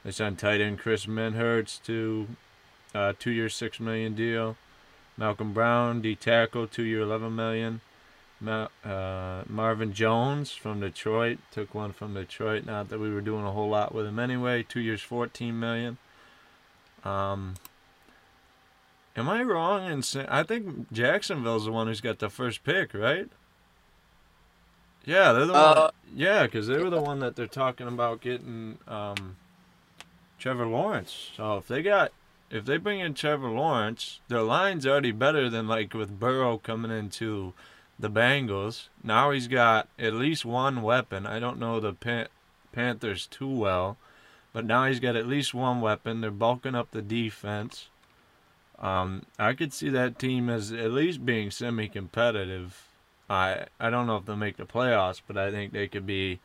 They 0.04 0.11
signed 0.11 0.38
tight 0.38 0.61
end 0.61 0.78
Chris 0.78 1.06
Manhertz 1.06 1.83
to 1.85 2.28
a 2.95 2.99
uh, 2.99 3.12
two-year, 3.18 3.49
six 3.49 3.78
million 3.78 4.14
deal. 4.14 4.56
Malcolm 5.18 5.52
Brown, 5.52 6.00
D 6.00 6.14
tackle, 6.14 6.66
two-year, 6.66 7.00
eleven 7.00 7.37
million. 7.37 7.80
Ma- 8.40 8.68
uh, 8.85 9.45
Marvin 9.49 9.92
Jones 9.92 10.52
from 10.52 10.80
Detroit 10.80 11.38
took 11.50 11.75
one 11.75 11.92
from 11.92 12.14
Detroit. 12.14 12.66
Not 12.66 12.88
that 12.88 13.00
we 13.00 13.12
were 13.12 13.21
doing 13.21 13.45
a 13.45 13.52
whole 13.52 13.71
lot 13.71 13.95
with 13.95 14.06
him 14.06 14.18
anyway. 14.18 14.62
Two 14.62 14.80
years, 14.80 15.02
fourteen 15.02 15.59
million. 15.59 15.99
Um, 17.06 17.54
Am 19.16 19.28
I 19.30 19.42
wrong 19.42 19.90
in 19.90 20.02
saying 20.02 20.26
I 20.28 20.42
think 20.42 20.92
Jacksonville's 20.92 21.64
the 21.64 21.72
one 21.72 21.86
who's 21.86 22.02
got 22.02 22.18
the 22.18 22.28
first 22.28 22.64
pick, 22.64 22.92
right? 22.92 23.28
Yeah, 25.06 25.32
they're 25.32 25.46
the 25.46 25.52
one. 25.54 25.62
Uh, 25.78 25.90
Yeah, 26.14 26.42
because 26.44 26.66
they 26.66 26.78
were 26.78 26.90
the 26.90 27.00
one 27.00 27.20
that 27.20 27.34
they're 27.36 27.46
talking 27.46 27.86
about 27.88 28.20
getting 28.20 28.78
um, 28.86 29.36
Trevor 30.38 30.66
Lawrence. 30.66 31.30
So 31.36 31.56
if 31.56 31.66
they 31.68 31.80
got, 31.82 32.12
if 32.50 32.64
they 32.66 32.76
bring 32.76 33.00
in 33.00 33.14
Trevor 33.14 33.48
Lawrence, 33.48 34.20
their 34.28 34.42
line's 34.42 34.86
already 34.86 35.12
better 35.12 35.48
than 35.48 35.66
like 35.66 35.94
with 35.94 36.20
Burrow 36.20 36.58
coming 36.58 36.90
into 36.90 37.54
the 37.98 38.10
Bengals. 38.10 38.88
Now 39.02 39.30
he's 39.30 39.48
got 39.48 39.88
at 39.98 40.12
least 40.12 40.44
one 40.44 40.82
weapon. 40.82 41.25
I 41.26 41.38
don't 41.38 41.58
know 41.58 41.80
the 41.80 41.94
Pan- 41.94 42.28
Panthers 42.72 43.26
too 43.26 43.48
well, 43.48 43.96
but 44.56 44.64
now 44.64 44.86
he's 44.86 45.00
got 45.00 45.16
at 45.16 45.26
least 45.26 45.52
one 45.52 45.82
weapon. 45.82 46.22
They're 46.22 46.30
bulking 46.30 46.75
up 46.75 46.90
the 46.90 47.02
defense. 47.02 47.90
Um, 48.78 49.25
I 49.38 49.52
could 49.52 49.75
see 49.75 49.90
that 49.90 50.18
team 50.18 50.48
as 50.48 50.72
at 50.72 50.92
least 50.92 51.26
being 51.26 51.50
semi-competitive. 51.50 52.82
I 53.28 53.66
I 53.78 53.90
don't 53.90 54.06
know 54.06 54.16
if 54.16 54.25
they'll 54.25 54.34
make 54.34 54.56
the 54.56 54.64
playoffs, 54.64 55.20
but 55.26 55.36
I 55.36 55.50
think 55.50 55.75
they 55.75 55.88
could 55.88 56.06
be 56.06 56.40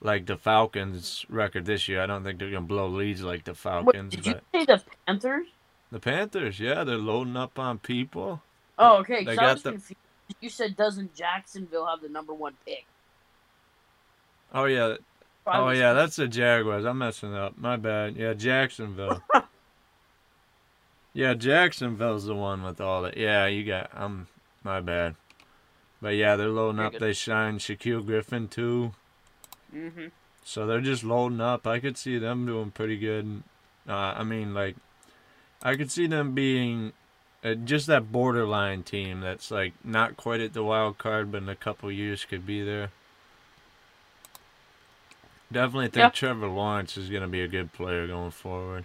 like 0.00 0.26
the 0.26 0.36
Falcons' 0.36 1.26
record 1.28 1.64
this 1.66 1.88
year. 1.88 2.00
I 2.00 2.06
don't 2.06 2.22
think 2.22 2.38
they're 2.38 2.52
gonna 2.52 2.66
blow 2.66 2.86
leads 2.86 3.24
like 3.24 3.42
the 3.42 3.50
Wait, 3.50 3.58
Falcons, 3.58 4.14
did 4.14 4.26
you 4.26 4.34
say 4.54 4.64
the 4.64 4.80
Panthers? 5.08 5.46
the 5.90 5.98
Panthers, 5.98 6.60
yeah, 6.60 6.84
they're 6.84 6.98
loading 6.98 7.36
up 7.36 7.58
on 7.58 7.80
people. 7.80 8.42
Oh, 8.78 8.98
okay. 8.98 9.24
They 9.24 9.34
got 9.34 9.54
was 9.54 9.62
the- 9.64 9.72
confused. 9.72 9.96
You 10.40 10.50
said 10.50 10.76
doesn't 10.76 11.16
Jacksonville 11.16 11.86
have 11.86 12.00
the 12.00 12.08
number 12.08 12.32
one 12.32 12.54
pick? 12.64 12.84
Oh 14.54 14.66
yeah, 14.66 14.94
I 15.50 15.58
oh 15.58 15.70
yeah, 15.70 15.92
that's 15.92 16.16
the 16.16 16.28
Jaguars. 16.28 16.84
I'm 16.84 16.98
messing 16.98 17.34
up. 17.34 17.58
My 17.58 17.76
bad. 17.76 18.16
Yeah, 18.16 18.34
Jacksonville. 18.34 19.22
yeah, 21.12 21.34
Jacksonville's 21.34 22.26
the 22.26 22.34
one 22.34 22.62
with 22.62 22.80
all 22.80 23.02
that. 23.02 23.16
Yeah, 23.16 23.46
you 23.46 23.64
got. 23.64 23.90
I'm 23.92 24.28
my 24.62 24.80
bad. 24.80 25.16
But 26.00 26.10
yeah, 26.10 26.36
they're 26.36 26.48
loading 26.48 26.78
You're 26.78 26.86
up. 26.86 26.92
good. 26.92 27.02
They 27.02 27.12
signed 27.12 27.60
Shaquill 27.60 28.06
Griffin 28.06 28.48
too. 28.48 28.92
Mm-hmm. 29.74 30.06
So 30.44 30.66
they're 30.66 30.80
just 30.80 31.04
loading 31.04 31.40
up. 31.40 31.66
I 31.66 31.80
could 31.80 31.98
see 31.98 32.18
them 32.18 32.46
doing 32.46 32.70
pretty 32.70 32.96
good. 32.96 33.42
Uh, 33.88 34.14
I 34.16 34.24
mean, 34.24 34.54
like, 34.54 34.76
I 35.62 35.74
could 35.74 35.90
see 35.90 36.06
them 36.06 36.34
being 36.34 36.92
uh, 37.42 37.54
just 37.54 37.86
that 37.88 38.12
borderline 38.12 38.82
team 38.82 39.20
that's 39.20 39.50
like 39.50 39.72
not 39.84 40.16
quite 40.16 40.40
at 40.40 40.52
the 40.52 40.62
wild 40.62 40.98
card, 40.98 41.32
but 41.32 41.42
in 41.42 41.48
a 41.48 41.56
couple 41.56 41.90
years 41.90 42.24
could 42.24 42.46
be 42.46 42.62
there. 42.62 42.90
Definitely 45.52 45.86
think 45.86 45.96
Yeah. 45.96 46.10
Trevor 46.10 46.48
Lawrence 46.48 46.96
is 46.96 47.10
going 47.10 47.22
to 47.22 47.28
be 47.28 47.42
a 47.42 47.48
good 47.48 47.72
player 47.72 48.06
going 48.06 48.30
forward. 48.30 48.84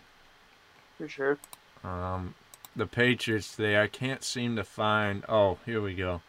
For 0.98 1.08
sure. 1.08 1.38
Um, 1.84 2.34
the 2.76 2.88
Patriots, 2.88 3.56
they 3.56 3.80
I 3.80 3.88
can't 3.88 4.24
seem 4.24 4.56
to 4.56 4.64
find. 4.64 5.24
Oh, 5.30 5.60
here 5.66 5.82
we 5.82 5.94
go. 5.94 6.22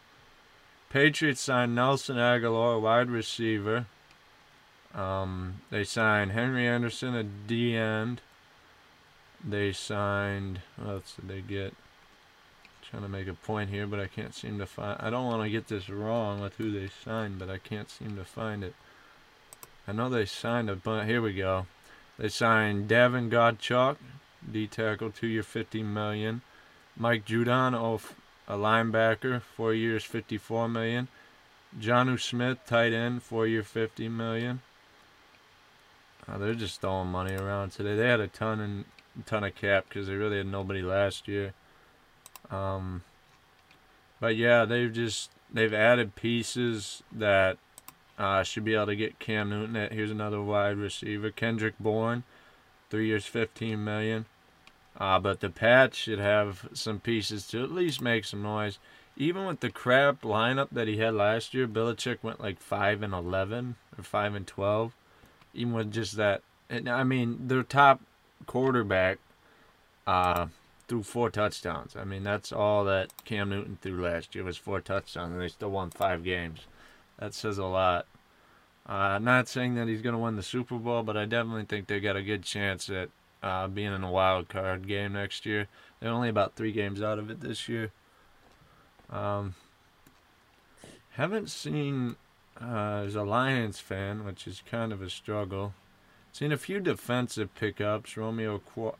Patriots 0.89 1.41
signed 1.41 1.75
Nelson 1.75 2.17
Agholor, 2.17 2.79
wide 2.79 3.09
receiver. 3.09 3.87
Um, 4.93 5.61
they 5.69 5.83
signed 5.83 6.31
Henry 6.31 6.67
Anderson, 6.67 7.15
a 7.15 7.23
D 7.23 7.75
end. 7.75 8.21
They 9.43 9.71
signed. 9.73 10.61
What 10.77 10.89
else 10.89 11.15
did 11.15 11.27
they 11.27 11.41
get? 11.41 11.73
trying 12.89 13.03
to 13.03 13.09
make 13.09 13.27
a 13.27 13.33
point 13.33 13.69
here, 13.69 13.85
but 13.85 13.99
I 13.99 14.07
can't 14.07 14.33
seem 14.33 14.59
to 14.59 14.65
find. 14.65 14.97
I 15.01 15.09
don't 15.09 15.25
want 15.25 15.43
to 15.43 15.49
get 15.49 15.67
this 15.67 15.89
wrong 15.89 16.39
with 16.39 16.55
who 16.55 16.71
they 16.71 16.89
signed, 17.03 17.37
but 17.39 17.49
I 17.49 17.57
can't 17.57 17.89
seem 17.89 18.15
to 18.15 18.23
find 18.23 18.63
it. 18.63 18.75
I 19.87 19.93
know 19.93 20.09
they 20.09 20.25
signed 20.25 20.69
a 20.69 20.75
bunch. 20.75 21.07
Here 21.07 21.21
we 21.21 21.33
go. 21.33 21.65
They 22.19 22.29
signed 22.29 22.87
Davon 22.89 23.29
Godchaux, 23.29 23.95
D 24.51 24.67
tackle, 24.67 25.11
two 25.11 25.27
year, 25.27 25.43
fifty 25.43 25.81
million. 25.81 26.41
Mike 26.97 27.25
Judon, 27.25 27.73
off 27.73 28.15
a 28.47 28.55
linebacker, 28.55 29.41
four 29.41 29.73
years, 29.73 30.03
fifty-four 30.03 30.67
million. 30.67 31.07
Jonnu 31.79 32.19
Smith, 32.19 32.59
tight 32.65 32.91
end, 32.91 33.23
four 33.23 33.47
year, 33.47 33.63
fifty 33.63 34.09
million. 34.09 34.61
Uh, 36.27 36.37
they're 36.37 36.53
just 36.53 36.81
throwing 36.81 37.07
money 37.07 37.35
around 37.35 37.71
today. 37.71 37.95
They 37.95 38.07
had 38.07 38.19
a 38.19 38.27
ton 38.27 38.59
and 38.59 38.85
ton 39.25 39.43
of 39.43 39.55
cap 39.55 39.85
because 39.87 40.07
they 40.07 40.15
really 40.15 40.37
had 40.37 40.47
nobody 40.47 40.81
last 40.81 41.27
year. 41.27 41.53
Um, 42.51 43.03
but 44.19 44.35
yeah, 44.35 44.65
they've 44.65 44.91
just 44.91 45.31
they've 45.53 45.73
added 45.73 46.15
pieces 46.15 47.03
that 47.11 47.57
uh, 48.17 48.43
should 48.43 48.65
be 48.65 48.75
able 48.75 48.87
to 48.87 48.95
get 48.95 49.19
Cam 49.19 49.49
Newton. 49.49 49.75
At, 49.75 49.91
here's 49.91 50.11
another 50.11 50.41
wide 50.41 50.77
receiver, 50.77 51.31
Kendrick 51.31 51.75
Bourne, 51.79 52.23
three 52.89 53.07
years, 53.07 53.25
fifteen 53.25 53.83
million. 53.83 54.25
Uh, 54.99 55.19
but 55.19 55.41
the 55.41 55.49
Pats 55.49 55.95
should 55.95 56.19
have 56.19 56.67
some 56.73 56.99
pieces 56.99 57.45
to 57.47 57.63
at 57.63 57.71
least 57.71 58.01
make 58.01 58.25
some 58.25 58.41
noise. 58.41 58.79
Even 59.15 59.45
with 59.45 59.59
the 59.59 59.69
crap 59.69 60.21
lineup 60.21 60.69
that 60.71 60.87
he 60.87 60.97
had 60.97 61.13
last 61.13 61.53
year, 61.53 61.67
Belichick 61.67 62.23
went 62.23 62.41
like 62.41 62.59
five 62.59 63.03
and 63.03 63.13
eleven 63.13 63.75
or 63.97 64.03
five 64.03 64.33
and 64.35 64.47
twelve. 64.47 64.93
Even 65.53 65.73
with 65.73 65.91
just 65.91 66.17
that, 66.17 66.41
and 66.69 66.87
I 66.87 67.03
mean 67.03 67.47
their 67.47 67.63
top 67.63 68.01
quarterback 68.45 69.17
uh, 70.05 70.47
threw 70.87 71.03
four 71.03 71.29
touchdowns. 71.29 71.95
I 71.95 72.03
mean 72.03 72.23
that's 72.23 72.51
all 72.51 72.83
that 72.85 73.11
Cam 73.25 73.49
Newton 73.49 73.77
threw 73.81 74.01
last 74.01 74.35
year 74.35 74.43
was 74.43 74.57
four 74.57 74.81
touchdowns, 74.81 75.31
and 75.31 75.41
they 75.41 75.47
still 75.47 75.71
won 75.71 75.89
five 75.89 76.23
games. 76.23 76.61
That 77.19 77.33
says 77.33 77.57
a 77.57 77.65
lot. 77.65 78.05
Uh, 78.85 79.19
not 79.19 79.49
saying 79.49 79.75
that 79.75 79.87
he's 79.87 80.01
going 80.01 80.13
to 80.13 80.19
win 80.19 80.35
the 80.35 80.43
Super 80.43 80.77
Bowl, 80.77 81.03
but 81.03 81.17
I 81.17 81.25
definitely 81.25 81.65
think 81.65 81.87
they 81.87 81.99
got 81.99 82.15
a 82.15 82.23
good 82.23 82.43
chance 82.43 82.89
at 82.89 83.09
uh, 83.43 83.67
being 83.67 83.93
in 83.93 84.03
a 84.03 84.11
wild 84.11 84.47
card 84.49 84.87
game 84.87 85.13
next 85.13 85.45
year. 85.45 85.67
They're 85.99 86.11
only 86.11 86.29
about 86.29 86.55
three 86.55 86.71
games 86.71 87.01
out 87.01 87.19
of 87.19 87.29
it 87.29 87.41
this 87.41 87.67
year. 87.67 87.91
Um, 89.09 89.55
haven't 91.11 91.49
seen 91.49 92.15
uh, 92.61 93.03
as 93.05 93.15
a 93.15 93.23
Lions 93.23 93.79
fan, 93.79 94.25
which 94.25 94.47
is 94.47 94.61
kind 94.69 94.93
of 94.93 95.01
a 95.01 95.09
struggle. 95.09 95.73
Seen 96.31 96.51
a 96.51 96.57
few 96.57 96.79
defensive 96.79 97.53
pickups. 97.55 98.15
Romeo 98.15 98.59
Qu- 98.59 98.95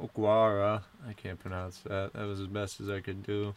Okwara, 0.00 0.82
I 1.08 1.12
can't 1.12 1.38
pronounce 1.38 1.78
that. 1.80 2.12
That 2.12 2.26
was 2.26 2.40
as 2.40 2.48
best 2.48 2.80
as 2.80 2.90
I 2.90 3.00
could 3.00 3.22
do. 3.22 3.54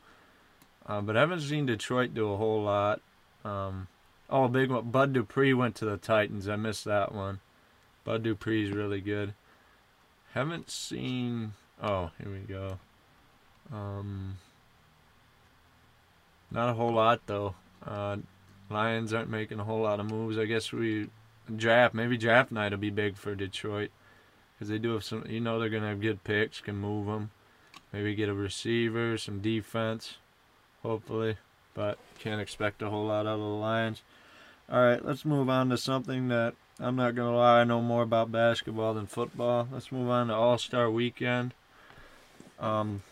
Uh, 0.85 1.01
but 1.01 1.15
haven't 1.15 1.41
seen 1.41 1.65
Detroit 1.65 2.13
do 2.13 2.31
a 2.31 2.37
whole 2.37 2.63
lot. 2.63 3.01
Um, 3.47 3.87
oh, 4.29 4.47
big 4.47 4.69
one. 4.69 4.89
Bud 4.89 5.13
Dupree 5.13 5.53
went 5.53 5.75
to 5.75 5.85
the 5.85 5.97
Titans. 5.97 6.49
I 6.49 6.55
missed 6.55 6.85
that 6.85 7.13
one. 7.13 7.39
Bud 8.03 8.23
Dupree's 8.23 8.71
really 8.71 9.01
good. 9.01 9.33
Haven't 10.33 10.69
seen. 10.69 11.53
Oh, 11.81 12.11
here 12.19 12.31
we 12.31 12.39
go. 12.39 12.79
Um, 13.71 14.37
not 16.51 16.69
a 16.69 16.73
whole 16.73 16.93
lot 16.93 17.21
though. 17.25 17.55
Uh, 17.85 18.17
Lions 18.69 19.13
aren't 19.13 19.29
making 19.29 19.59
a 19.59 19.63
whole 19.63 19.81
lot 19.81 19.99
of 19.99 20.09
moves. 20.09 20.37
I 20.37 20.45
guess 20.45 20.71
we 20.71 21.09
draft. 21.53 21.93
Maybe 21.93 22.17
draft 22.17 22.51
night 22.51 22.71
will 22.71 22.79
be 22.79 22.89
big 22.89 23.17
for 23.17 23.35
Detroit 23.35 23.91
because 24.55 24.69
they 24.69 24.77
do 24.77 24.93
have 24.93 25.03
some. 25.03 25.25
You 25.27 25.39
know 25.39 25.59
they're 25.59 25.69
gonna 25.69 25.89
have 25.89 26.01
good 26.01 26.23
picks. 26.23 26.61
Can 26.61 26.75
move 26.75 27.07
them. 27.07 27.31
Maybe 27.93 28.15
get 28.15 28.29
a 28.29 28.33
receiver, 28.33 29.17
some 29.17 29.39
defense. 29.39 30.17
Hopefully, 30.83 31.37
but 31.77 31.99
can't 32.19 32.41
expect 32.41 32.81
a 32.81 32.89
whole 32.89 33.05
lot 33.05 33.27
out 33.27 33.35
of 33.35 33.39
the 33.39 33.45
Lions. 33.45 34.01
All 34.69 34.81
right, 34.81 35.05
let's 35.05 35.23
move 35.23 35.47
on 35.47 35.69
to 35.69 35.77
something 35.77 36.27
that 36.29 36.55
I'm 36.79 36.95
not 36.95 37.15
gonna 37.15 37.37
lie. 37.37 37.61
I 37.61 37.63
know 37.63 37.81
more 37.81 38.01
about 38.01 38.31
basketball 38.31 38.95
than 38.95 39.05
football. 39.05 39.67
Let's 39.71 39.91
move 39.91 40.09
on 40.09 40.27
to 40.27 40.33
All 40.33 40.57
Star 40.57 40.89
Weekend. 40.89 41.53
Um. 42.59 43.03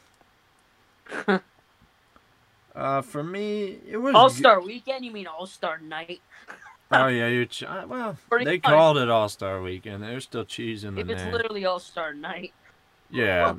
uh, 2.75 3.01
for 3.01 3.23
me, 3.23 3.77
it 3.87 3.97
was 3.97 4.15
All 4.15 4.29
g- 4.29 4.35
Star 4.39 4.59
Weekend? 4.61 5.05
You 5.05 5.11
mean 5.11 5.27
All 5.27 5.45
Star 5.45 5.77
Night? 5.79 6.19
Oh 6.91 7.07
yeah, 7.07 7.27
you. 7.27 7.47
Ch- 7.47 7.63
uh, 7.63 7.83
well, 7.87 8.15
Pretty 8.29 8.45
they 8.45 8.57
much. 8.57 8.61
called 8.63 8.97
it 8.97 9.09
All 9.09 9.27
Star 9.27 9.59
Weekend. 9.59 10.03
They're 10.03 10.19
still 10.19 10.45
cheesing 10.45 10.99
If 10.99 11.09
in 11.09 11.09
it's 11.09 11.23
literally 11.33 11.65
All 11.65 11.79
Star 11.79 12.13
Night. 12.13 12.53
Yeah, 13.09 13.55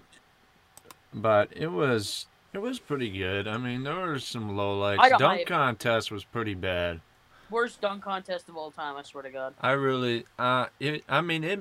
but 1.12 1.48
it 1.54 1.66
was 1.72 2.26
it 2.56 2.62
was 2.62 2.78
pretty 2.78 3.10
good. 3.10 3.46
I 3.46 3.58
mean, 3.58 3.82
there 3.82 3.94
were 3.94 4.18
some 4.18 4.52
lowlights. 4.52 4.98
I 4.98 5.10
Dunk 5.10 5.22
hype. 5.40 5.46
contest 5.46 6.10
was 6.10 6.24
pretty 6.24 6.54
bad. 6.54 7.02
Worst 7.50 7.82
dunk 7.82 8.02
contest 8.02 8.48
of 8.48 8.56
all 8.56 8.70
time, 8.70 8.96
I 8.96 9.02
swear 9.02 9.22
to 9.24 9.30
God. 9.30 9.52
I 9.60 9.72
really, 9.72 10.24
uh, 10.38 10.66
it, 10.80 11.04
I 11.06 11.20
mean, 11.20 11.44
it. 11.44 11.60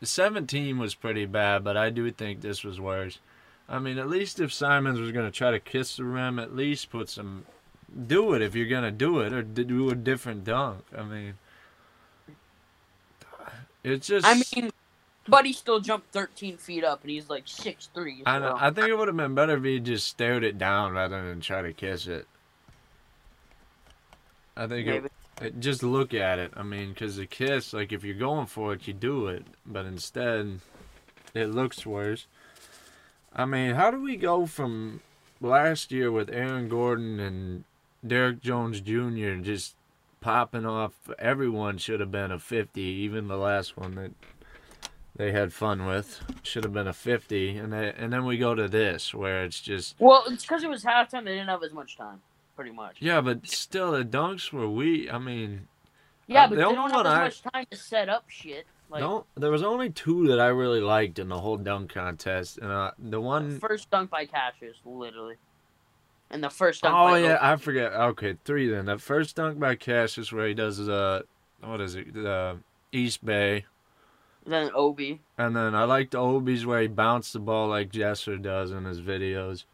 Seventeen 0.00 0.78
was 0.78 0.94
pretty 0.94 1.26
bad, 1.26 1.64
but 1.64 1.76
I 1.76 1.90
do 1.90 2.08
think 2.12 2.40
this 2.40 2.62
was 2.62 2.80
worse. 2.80 3.18
I 3.68 3.80
mean, 3.80 3.98
at 3.98 4.08
least 4.08 4.38
if 4.38 4.52
Simons 4.52 5.00
was 5.00 5.10
gonna 5.10 5.32
try 5.32 5.50
to 5.50 5.58
kiss 5.58 5.96
the 5.96 6.04
rim, 6.04 6.38
at 6.38 6.54
least 6.54 6.88
put 6.88 7.08
some, 7.08 7.44
do 8.06 8.32
it 8.32 8.40
if 8.40 8.54
you're 8.54 8.68
gonna 8.68 8.92
do 8.92 9.18
it, 9.18 9.32
or 9.32 9.42
do 9.42 9.90
a 9.90 9.96
different 9.96 10.44
dunk. 10.44 10.84
I 10.96 11.02
mean, 11.02 11.34
it's 13.82 14.06
just. 14.06 14.24
I 14.24 14.34
mean, 14.34 14.70
but 15.28 15.46
he 15.46 15.52
still 15.52 15.80
jumped 15.80 16.12
13 16.12 16.56
feet 16.56 16.84
up, 16.84 17.02
and 17.02 17.10
he's 17.10 17.28
like 17.28 17.46
6'3". 17.46 18.22
I, 18.26 18.38
know, 18.38 18.50
so- 18.50 18.56
I 18.58 18.70
think 18.70 18.88
it 18.88 18.96
would 18.98 19.08
have 19.08 19.16
been 19.16 19.34
better 19.34 19.56
if 19.56 19.64
he 19.64 19.80
just 19.80 20.06
stared 20.08 20.44
it 20.44 20.58
down 20.58 20.92
rather 20.92 21.28
than 21.28 21.40
try 21.40 21.62
to 21.62 21.72
kiss 21.72 22.06
it. 22.06 22.26
I 24.56 24.66
think 24.66 24.88
it, 24.88 25.12
it, 25.40 25.60
just 25.60 25.84
look 25.84 26.12
at 26.12 26.40
it. 26.40 26.52
I 26.56 26.64
mean, 26.64 26.90
because 26.90 27.16
the 27.16 27.26
kiss, 27.26 27.72
like 27.72 27.92
if 27.92 28.02
you're 28.02 28.16
going 28.16 28.46
for 28.46 28.72
it, 28.72 28.88
you 28.88 28.92
do 28.92 29.28
it. 29.28 29.44
But 29.64 29.86
instead, 29.86 30.58
it 31.32 31.46
looks 31.46 31.86
worse. 31.86 32.26
I 33.32 33.44
mean, 33.44 33.76
how 33.76 33.92
do 33.92 34.00
we 34.02 34.16
go 34.16 34.46
from 34.46 35.00
last 35.40 35.92
year 35.92 36.10
with 36.10 36.28
Aaron 36.30 36.68
Gordon 36.68 37.20
and 37.20 37.64
Derrick 38.04 38.40
Jones 38.40 38.80
Jr. 38.80 39.34
just 39.34 39.76
popping 40.20 40.66
off? 40.66 40.94
Everyone 41.20 41.78
should 41.78 42.00
have 42.00 42.10
been 42.10 42.32
a 42.32 42.40
50, 42.40 42.80
even 42.80 43.28
the 43.28 43.36
last 43.36 43.76
one 43.76 43.94
that 43.94 44.10
they 45.16 45.32
had 45.32 45.52
fun 45.52 45.84
with 45.86 46.20
should 46.42 46.64
have 46.64 46.72
been 46.72 46.86
a 46.86 46.92
50 46.92 47.56
and 47.58 47.72
they, 47.72 47.92
and 47.96 48.12
then 48.12 48.24
we 48.24 48.38
go 48.38 48.54
to 48.54 48.68
this 48.68 49.12
where 49.14 49.44
it's 49.44 49.60
just 49.60 49.96
Well, 49.98 50.24
it's 50.28 50.44
because 50.44 50.62
it 50.62 50.70
was 50.70 50.84
halftime. 50.84 51.24
They 51.24 51.32
didn't 51.34 51.48
have 51.48 51.62
as 51.62 51.72
much 51.72 51.96
time, 51.96 52.20
pretty 52.54 52.70
much. 52.72 52.96
yeah 53.00 53.20
but 53.20 53.46
still 53.48 53.92
the 53.92 54.04
dunks 54.04 54.52
were 54.52 54.68
we 54.68 55.10
i 55.10 55.18
mean 55.18 55.66
Yeah, 56.26 56.44
Uh, 56.44 56.48
but 56.48 56.50
the 56.50 56.56
they 56.56 56.74
don't 56.74 56.90
have 56.90 57.04
one 57.04 57.06
as 57.06 57.12
I- 57.12 57.24
much 57.24 57.42
time 57.42 57.66
to 57.70 57.76
set 57.76 58.08
up 58.08 58.24
shit. 58.28 58.66
Like 58.90 59.00
no 59.00 59.26
there 59.36 59.50
was 59.50 59.62
only 59.62 59.90
two 59.90 60.28
that 60.28 60.40
i 60.40 60.46
really 60.46 60.80
liked 60.80 61.18
in 61.18 61.28
the 61.28 61.38
whole 61.40 61.58
dunk 61.58 61.92
contest 61.92 62.56
and 62.58 62.70
uh, 62.72 62.92
the 62.98 63.20
one 63.20 63.58
first 63.60 63.90
dunk 63.90 64.08
by 64.10 64.24
Cassius, 64.24 64.78
literally, 64.84 65.34
and 66.30 66.42
the 66.42 66.48
first 66.48 66.82
dunk. 66.82 66.94
oh 66.96 67.14
yeah 67.14 67.36
i 67.40 67.56
forget 67.56 67.92
okay 67.92 68.36
three 68.46 68.66
then 68.68 68.86
the 68.86 68.96
first 68.98 69.36
dunk 69.36 69.58
by 69.60 69.74
cassius 69.74 70.32
where 70.32 70.48
he 70.48 70.54
does 70.54 70.88
uh 70.88 71.20
what 71.62 71.82
is 71.82 71.96
it 71.96 72.14
the 72.14 72.56
east 72.92 73.22
bay 73.26 73.66
Then 74.48 74.70
Obi. 74.74 75.20
and 75.36 75.54
then 75.54 75.74
i 75.74 75.84
liked 75.84 76.14
obi's 76.14 76.64
where 76.64 76.80
he 76.80 76.88
bounced 76.88 77.34
the 77.34 77.38
ball 77.38 77.68
like 77.68 77.92
jesser 77.92 78.40
does 78.40 78.70
in 78.70 78.86
his 78.86 79.02
videos 79.02 79.64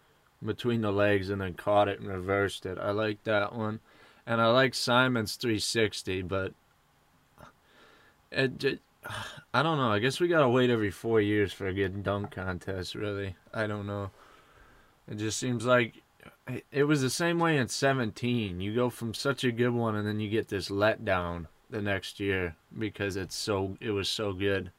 between 0.45 0.81
the 0.81 0.91
legs 0.91 1.31
and 1.31 1.41
then 1.41 1.55
caught 1.55 1.89
it 1.89 2.01
and 2.01 2.09
reversed 2.09 2.67
it. 2.67 2.79
I 2.79 2.91
like 2.91 3.23
that 3.25 3.55
one. 3.55 3.81
And 4.27 4.41
i 4.41 4.47
like 4.49 4.75
simon's 4.75 5.37
360 5.37 6.23
but 6.23 6.53
it 8.33 8.59
just, 8.59 8.79
i 9.55 9.63
don't 9.63 9.79
know. 9.79 9.93
I 9.93 9.99
guess 9.99 10.21
we 10.21 10.29
gotta 10.29 10.49
wait 10.49 10.71
every 10.71 10.91
four 10.91 11.21
years 11.21 11.53
for 11.53 11.67
a 11.67 11.75
good 11.75 12.03
dunk 12.03 12.33
contest 12.33 12.95
really. 12.95 13.37
I 13.53 13.67
don't 13.67 13.87
know. 13.87 14.11
It 15.09 15.17
just 15.19 15.39
seems 15.39 15.65
like 15.65 16.03
it 16.73 16.85
was 16.85 17.01
the 17.01 17.11
same 17.11 17.39
way 17.39 17.57
in 17.59 17.69
17 17.69 18.61
you 18.61 18.75
go 18.75 18.91
from 18.91 19.15
such 19.15 19.45
a 19.45 19.53
good 19.53 19.71
one 19.71 19.95
and 19.95 20.07
then 20.07 20.21
you 20.21 20.29
get 20.29 20.49
this 20.49 20.69
letdown 20.69 21.47
the 21.75 21.83
next 21.83 22.21
year 22.21 22.55
because 22.79 23.17
it's 23.17 23.35
so 23.37 23.77
it 23.81 23.91
was 23.91 24.09
so 24.09 24.33
good 24.33 24.71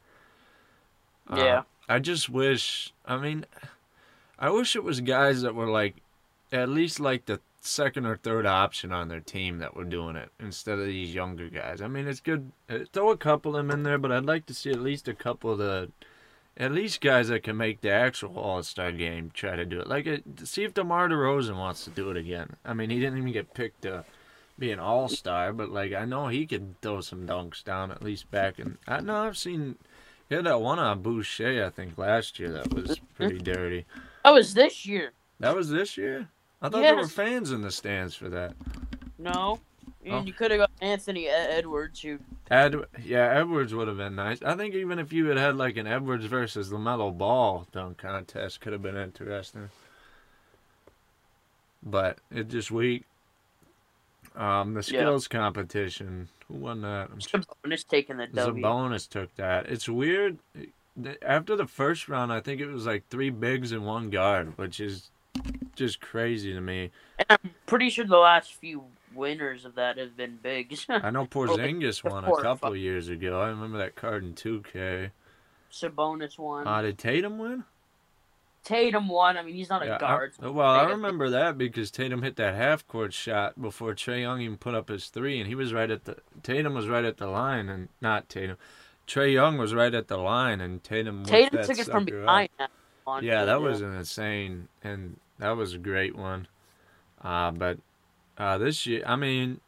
Uh, 1.30 1.36
Yeah. 1.38 1.62
i 1.90 2.00
just 2.00 2.30
wish 2.30 2.94
i 3.06 3.18
mean 3.18 3.46
i 4.40 4.50
wish 4.50 4.76
it 4.76 4.84
was 4.84 5.02
guys 5.02 5.42
that 5.42 5.54
were 5.56 5.68
like 5.70 5.96
at 6.52 6.70
least 6.70 7.00
like 7.00 7.26
the 7.26 7.40
second 7.62 8.06
or 8.06 8.16
third 8.16 8.46
option 8.46 8.92
on 8.92 9.08
their 9.08 9.20
team 9.20 9.58
that 9.60 9.76
were 9.76 9.84
doing 9.84 10.16
it 10.16 10.30
instead 10.40 10.78
of 10.78 10.86
these 10.86 11.16
younger 11.16 11.50
guys. 11.50 11.82
I 11.82 11.88
mean, 11.88 12.08
it's 12.08 12.20
good. 12.20 12.52
uh, 12.70 12.80
Throw 12.94 13.10
a 13.10 13.18
couple 13.18 13.56
of 13.56 13.66
them 13.66 13.72
in 13.76 13.82
there, 13.82 13.98
but 13.98 14.12
I'd 14.12 14.24
like 14.28 14.46
to 14.46 14.54
see 14.54 14.70
at 14.70 14.80
least 14.80 15.08
a 15.08 15.16
couple 15.16 15.50
of 15.52 15.58
the, 15.58 15.90
at 16.58 16.72
least 16.72 17.02
guys 17.02 17.30
that 17.30 17.42
can 17.42 17.58
make 17.58 17.82
the 17.82 17.90
actual 17.90 18.38
All 18.38 18.62
Star 18.62 18.92
game 18.92 19.32
try 19.34 19.56
to 19.56 19.66
do 19.66 19.80
it. 19.80 19.88
Like, 19.88 20.06
uh, 20.06 20.18
see 20.44 20.64
if 20.64 20.76
DeMar 20.76 21.10
DeRozan 21.10 21.58
wants 21.58 21.84
to 21.86 21.90
do 21.90 22.12
it 22.12 22.18
again. 22.18 22.56
I 22.64 22.76
mean, 22.76 22.92
he 22.92 23.00
didn't 23.00 23.18
even 23.18 23.34
get 23.34 23.56
picked 23.56 23.82
to 23.82 24.06
be 24.58 24.72
an 24.72 24.80
All 24.80 25.08
Star, 25.08 25.54
but 25.54 25.70
like 25.70 25.94
I 25.94 26.06
know 26.06 26.28
he 26.28 26.46
could 26.46 26.80
throw 26.82 27.02
some 27.02 27.28
dunks 27.28 27.64
down 27.64 27.92
at 27.92 28.04
least 28.04 28.32
back. 28.32 28.60
And 28.60 28.78
I 28.88 29.02
know 29.02 29.16
I've 29.16 29.38
seen. 29.38 29.76
He 30.30 30.36
had 30.36 30.46
that 30.46 30.62
one 30.62 30.80
on 30.80 31.02
Boucher, 31.02 31.66
I 31.66 31.70
think, 31.70 31.98
last 31.98 32.40
year 32.40 32.52
that 32.52 32.74
was 32.74 33.00
pretty 33.16 33.36
mm-hmm. 33.36 33.44
dirty. 33.44 33.86
That 34.24 34.34
was 34.34 34.56
this 34.56 34.86
year. 34.86 35.12
That 35.40 35.56
was 35.56 35.70
this 35.70 35.98
year? 35.98 36.30
I 36.62 36.70
thought 36.70 36.82
there 36.82 36.96
were 36.96 37.08
fans 37.08 37.52
in 37.52 37.62
the 37.62 37.72
stands 37.72 38.16
for 38.16 38.30
that. 38.30 38.56
No. 39.20 39.60
And 40.04 40.14
Oh. 40.14 40.24
you 40.24 40.34
could 40.34 40.52
have 40.52 40.60
got 40.60 40.72
Anthony 40.82 41.28
Edwards, 41.28 42.02
who 42.02 42.20
Ed, 42.50 42.76
yeah, 43.04 43.40
Edwards 43.40 43.74
would 43.74 43.88
have 43.88 43.98
been 43.98 44.16
nice. 44.16 44.42
I 44.44 44.56
think 44.56 44.76
even 44.76 45.00
if 45.00 45.12
you 45.12 45.26
had 45.28 45.38
had 45.38 45.58
like 45.58 45.78
an 45.78 45.88
Edwards 45.88 46.26
versus 46.26 46.70
Lamelo 46.70 47.16
Ball 47.16 47.68
dunk 47.72 47.98
contest, 47.98 48.62
could 48.62 48.74
have 48.74 48.84
been 48.84 48.96
interesting. 48.96 49.70
But 51.82 52.20
it 52.32 52.50
just 52.50 52.70
weak. 52.72 53.06
Um, 54.36 54.74
the 54.74 54.80
Yeah. 54.80 55.02
skills 55.02 55.28
competition. 55.28 56.30
Who 56.48 56.56
won 56.56 56.82
that? 56.82 57.10
I'm 57.12 57.20
sure 57.20 57.40
Sabonis 57.42 57.88
taking 57.88 58.18
the 58.18 58.28
W. 58.28 58.64
Sabonis 58.64 59.10
took 59.10 59.34
that. 59.36 59.68
It's 59.68 59.88
weird. 59.90 60.40
After 61.22 61.56
the 61.56 61.68
first 61.68 62.08
round, 62.08 62.32
I 62.32 62.40
think 62.40 62.62
it 62.62 62.68
was 62.68 62.86
like 62.86 63.08
three 63.10 63.30
bigs 63.30 63.72
and 63.72 63.86
one 63.86 64.10
guard, 64.10 64.58
which 64.58 64.80
is 64.80 65.10
just 65.76 66.00
crazy 66.02 66.54
to 66.54 66.62
me. 66.62 66.92
And 67.18 67.26
I'm 67.30 67.52
pretty 67.66 67.90
sure 67.90 68.06
the 68.06 68.18
last 68.18 68.54
few 68.54 68.86
winners 69.14 69.66
of 69.66 69.76
that 69.76 69.98
have 69.98 70.16
been 70.16 70.38
bigs. 70.42 70.86
I 70.90 71.10
know 71.10 71.26
Porzingis 71.26 72.04
won 72.04 72.26
a 72.26 72.42
couple 72.42 72.76
years 72.76 73.10
ago. 73.10 73.42
I 73.42 73.48
remember 73.48 73.78
that 73.78 73.96
card 73.96 74.24
in 74.24 74.34
2K. 74.34 75.12
Sabonis 75.72 76.38
won. 76.38 76.68
Uh, 76.68 76.82
did 76.82 76.98
Tatum 76.98 77.38
win? 77.38 77.64
Tatum 78.66 79.08
won. 79.08 79.38
I 79.38 79.44
mean, 79.44 79.56
he's 79.56 79.70
not 79.70 79.82
a 79.84 79.86
Yeah, 79.86 79.96
I- 79.96 80.00
guard. 80.00 80.34
well, 80.42 80.60
I 80.68 80.84
remember 80.90 81.30
that 81.30 81.58
because 81.58 81.90
Tatum 81.92 82.22
hit 82.24 82.36
that 82.36 82.56
half 82.56 82.86
court 82.88 83.14
shot 83.14 83.62
before 83.62 83.94
Trae 83.94 84.22
Young 84.22 84.42
even 84.42 84.58
put 84.58 84.76
up 84.76 84.90
his 84.90 85.08
three, 85.08 85.40
and 85.40 85.48
he 85.48 85.56
was 85.56 85.74
right 85.74 85.90
at 85.90 86.04
the 86.06 86.18
Tatum 86.44 86.74
was 86.74 86.88
right 86.90 87.06
at 87.06 87.16
the 87.18 87.28
line, 87.28 87.70
and 87.70 87.88
not 88.02 88.28
Tatum. 88.28 88.58
Trae 89.08 89.32
Young 89.32 89.58
was 89.58 89.74
right 89.74 89.94
at 89.94 90.08
the 90.10 90.18
line, 90.18 90.60
and 90.60 90.84
Tatum. 90.84 91.24
Tatum 91.24 91.64
took 91.64 91.80
it 91.80 91.86
from 91.86 92.06
behind. 92.06 92.50
that 92.58 92.72
one. 93.06 93.24
Yeah, 93.24 93.46
that 93.46 93.62
was 93.62 93.82
an 93.82 93.94
insane, 93.96 94.68
and 94.84 95.20
that 95.38 95.52
was 95.52 95.74
a 95.76 95.78
great 95.78 96.16
one. 96.16 96.48
Uh, 97.24 97.52
but 97.52 97.78
uh, 98.38 98.58
this 98.58 98.86
year, 98.88 99.04
I 99.06 99.16
mean, 99.16 99.62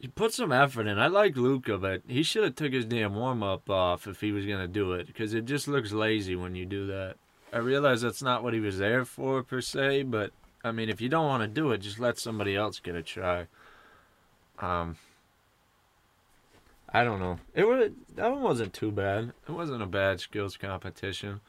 he 0.00 0.08
put 0.08 0.34
some 0.34 0.50
effort 0.50 0.88
in. 0.88 0.98
I 0.98 1.06
like 1.06 1.36
Luka, 1.36 1.78
but 1.78 2.02
he 2.08 2.24
should 2.24 2.42
have 2.42 2.56
took 2.56 2.72
his 2.72 2.86
damn 2.86 3.14
warm 3.14 3.44
up 3.44 3.70
off 3.70 4.08
if 4.08 4.20
he 4.20 4.32
was 4.32 4.46
gonna 4.46 4.66
do 4.66 4.94
it, 4.94 5.06
because 5.06 5.32
it 5.32 5.44
just 5.44 5.68
looks 5.68 5.92
lazy 5.92 6.34
when 6.34 6.56
you 6.56 6.66
do 6.66 6.86
that. 6.88 7.14
I 7.52 7.58
realize 7.58 8.02
that's 8.02 8.22
not 8.22 8.42
what 8.42 8.54
he 8.54 8.60
was 8.60 8.78
there 8.78 9.04
for 9.04 9.42
per 9.42 9.60
se, 9.60 10.04
but 10.04 10.32
I 10.62 10.72
mean, 10.72 10.88
if 10.88 11.00
you 11.00 11.08
don't 11.08 11.26
want 11.26 11.42
to 11.42 11.48
do 11.48 11.72
it, 11.72 11.78
just 11.78 11.98
let 11.98 12.18
somebody 12.18 12.54
else 12.54 12.78
get 12.80 12.94
a 12.94 13.02
try. 13.02 13.46
Um, 14.58 14.96
I 16.92 17.04
don't 17.04 17.20
know. 17.20 17.38
It 17.54 17.64
was 17.64 17.90
that 18.16 18.30
one 18.30 18.42
wasn't 18.42 18.72
too 18.72 18.90
bad. 18.90 19.32
It 19.48 19.52
wasn't 19.52 19.82
a 19.82 19.86
bad 19.86 20.20
skills 20.20 20.56
competition. 20.56 21.40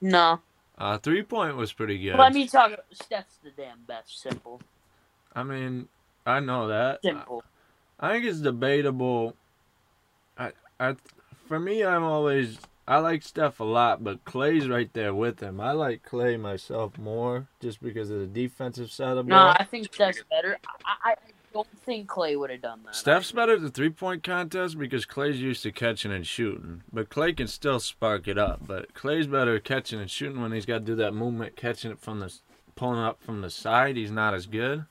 No. 0.00 0.40
Uh, 0.76 0.98
three 0.98 1.22
point 1.22 1.56
was 1.56 1.72
pretty 1.72 1.98
good. 1.98 2.16
Let 2.16 2.32
me 2.32 2.46
talk. 2.48 2.72
Steph's 2.92 3.38
the 3.42 3.50
damn 3.50 3.82
best. 3.86 4.20
Simple. 4.20 4.60
I 5.34 5.42
mean, 5.42 5.88
I 6.26 6.40
know 6.40 6.68
that. 6.68 7.02
Simple. 7.02 7.44
I 7.98 8.12
think 8.12 8.24
it's 8.24 8.40
debatable. 8.40 9.36
I, 10.36 10.52
I, 10.80 10.96
for 11.46 11.60
me, 11.60 11.84
I'm 11.84 12.02
always 12.02 12.58
I 12.86 12.98
like 12.98 13.22
Steph 13.22 13.60
a 13.60 13.64
lot, 13.64 14.04
but 14.04 14.24
Clay's 14.24 14.68
right 14.68 14.92
there 14.92 15.14
with 15.14 15.40
him. 15.40 15.58
I 15.58 15.72
like 15.72 16.02
Clay 16.02 16.36
myself 16.36 16.98
more, 16.98 17.48
just 17.60 17.82
because 17.82 18.10
of 18.10 18.20
the 18.20 18.26
defensive 18.26 18.92
side 18.92 19.16
of 19.16 19.24
the 19.24 19.30
No, 19.30 19.36
ball. 19.36 19.56
I 19.58 19.64
think 19.64 19.92
Steph's 19.92 20.22
better. 20.30 20.58
I, 20.84 21.12
I 21.12 21.14
don't 21.54 21.66
think 21.86 22.08
Clay 22.08 22.36
would 22.36 22.50
have 22.50 22.60
done 22.60 22.80
that. 22.84 22.94
Steph's 22.94 23.32
better 23.32 23.54
at 23.54 23.62
the 23.62 23.70
three 23.70 23.88
point 23.88 24.22
contest 24.22 24.78
because 24.78 25.06
Clay's 25.06 25.40
used 25.40 25.62
to 25.62 25.72
catching 25.72 26.12
and 26.12 26.26
shooting. 26.26 26.82
But 26.92 27.08
Clay 27.08 27.32
can 27.32 27.46
still 27.46 27.80
spark 27.80 28.28
it 28.28 28.36
up. 28.36 28.66
But 28.66 28.92
Clay's 28.92 29.28
better 29.28 29.56
at 29.56 29.64
catching 29.64 29.98
and 30.00 30.10
shooting 30.10 30.42
when 30.42 30.52
he's 30.52 30.66
got 30.66 30.80
to 30.80 30.84
do 30.84 30.96
that 30.96 31.14
movement, 31.14 31.56
catching 31.56 31.90
it 31.90 32.00
from 32.00 32.20
the 32.20 32.34
pulling 32.76 32.98
up 33.00 33.22
from 33.22 33.40
the 33.40 33.50
side. 33.50 33.96
He's 33.96 34.10
not 34.10 34.34
as 34.34 34.46
good. 34.46 34.84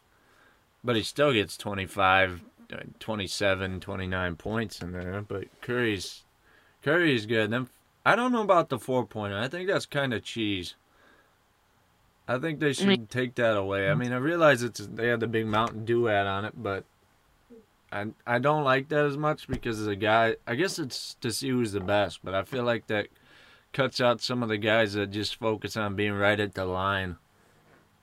But 0.84 0.96
he 0.96 1.04
still 1.04 1.32
gets 1.32 1.58
25, 1.58 2.42
uh, 2.74 2.78
27, 3.00 3.80
29 3.80 4.36
points 4.36 4.82
in 4.82 4.94
there. 4.94 5.22
But 5.22 5.46
Curry's 5.62 6.24
Curry's 6.82 7.26
good. 7.26 7.52
Then 7.52 7.68
I 8.06 8.16
don't 8.16 8.32
know 8.32 8.42
about 8.42 8.70
the 8.70 8.80
four 8.80 9.06
pointer. 9.06 9.38
I 9.38 9.48
think 9.48 9.68
that's 9.68 9.86
kind 9.86 10.14
of 10.14 10.24
cheese. 10.24 10.76
I 12.28 12.38
think 12.38 12.60
they 12.60 12.74
should 12.74 12.88
mean- 12.88 13.08
take 13.08 13.36
that 13.36 13.58
away. 13.58 13.90
I 13.90 13.96
mean, 13.96 14.14
I 14.14 14.18
realize 14.18 14.64
it's 14.64 14.80
they 14.80 15.08
had 15.08 15.20
the 15.20 15.28
big 15.28 15.46
Mountain 15.46 15.86
Dew 15.86 16.08
ad 16.08 16.28
on 16.28 16.46
it, 16.46 16.54
but 16.62 16.86
I 17.92 18.08
I 18.26 18.40
don't 18.40 18.64
like 18.64 18.90
that 18.90 19.06
as 19.06 19.18
much 19.18 19.48
because 19.48 19.80
as 19.80 19.88
a 19.88 19.96
guy, 19.96 20.38
I 20.48 20.56
guess 20.56 20.80
it's 20.80 21.16
to 21.22 21.32
see 21.32 21.50
who's 21.50 21.74
the 21.74 21.82
best, 21.82 22.20
but 22.24 22.34
I 22.34 22.44
feel 22.44 22.64
like 22.64 22.88
that 22.88 23.08
cuts 23.74 24.00
out 24.00 24.22
some 24.22 24.44
of 24.44 24.50
the 24.50 24.58
guys 24.58 24.94
that 24.94 25.12
just 25.12 25.36
focus 25.36 25.76
on 25.76 25.96
being 25.96 26.14
right 26.14 26.40
at 26.40 26.54
the 26.54 26.66
line 26.66 27.18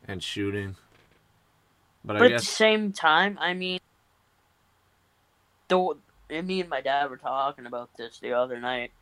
and 0.06 0.22
shooting. 0.22 0.76
But, 2.04 2.18
But 2.18 2.32
at 2.32 2.40
the 2.40 2.46
same 2.46 2.92
time, 2.92 3.38
I 3.40 3.54
mean, 3.54 3.80
the 5.68 5.96
me 6.30 6.60
and 6.60 6.68
my 6.68 6.80
dad 6.80 7.10
were 7.10 7.16
talking 7.16 7.66
about 7.66 7.96
this 7.96 8.18
the 8.18 8.32
other 8.32 8.60
night. 8.60 8.92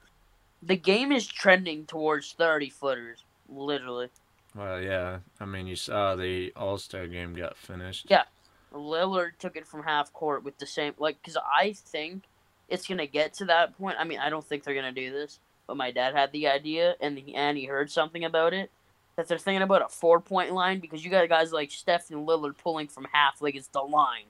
The 0.63 0.77
game 0.77 1.13
is 1.13 1.27
trending 1.27 1.87
towards 1.87 2.33
thirty 2.33 2.71
footers, 2.71 3.23
literally. 3.49 4.09
well, 4.55 4.81
yeah. 4.81 5.19
I 5.41 5.45
mean, 5.45 5.67
you 5.67 5.77
saw 5.77 6.17
the 6.17 6.53
All 6.57 6.79
Star 6.79 7.07
game 7.07 7.35
got 7.35 7.57
finished. 7.57 8.07
Yeah. 8.09 8.25
Lillard 8.73 9.39
took 9.39 9.57
it 9.57 9.67
from 9.67 9.85
half 9.85 10.13
court 10.13 10.45
with 10.45 10.59
the 10.59 10.67
same 10.67 10.95
like 10.99 11.19
because 11.23 11.37
I 11.39 11.73
think 11.73 12.25
it's 12.69 12.87
gonna 12.87 13.07
get 13.07 13.33
to 13.35 13.47
that 13.47 13.79
point. 13.79 13.97
I 13.99 14.05
mean, 14.05 14.19
I 14.19 14.29
don't 14.29 14.45
think 14.45 14.65
they're 14.65 14.75
gonna 14.75 14.93
do 14.93 15.11
this, 15.11 15.39
but 15.67 15.77
my 15.77 15.91
dad 15.91 16.15
had 16.15 16.33
the 16.33 16.49
idea 16.49 16.97
and 17.01 17.19
he, 17.19 17.35
and 17.35 17.57
he 17.57 17.65
heard 17.65 17.91
something 17.91 18.25
about 18.25 18.53
it 18.53 18.71
that 19.17 19.27
they're 19.27 19.39
thinking 19.39 19.63
about 19.63 19.83
a 19.83 19.89
four 19.89 20.21
point 20.21 20.53
line 20.53 20.81
because 20.81 21.05
you 21.05 21.11
got 21.11 21.29
guys 21.29 21.53
like 21.53 21.71
Steph 21.71 22.11
and 22.11 22.27
Lillard 22.27 22.59
pulling 22.59 22.89
from 22.89 23.07
half 23.13 23.41
like 23.41 23.55
it's 23.55 23.69
the 23.69 23.81
line. 23.81 24.27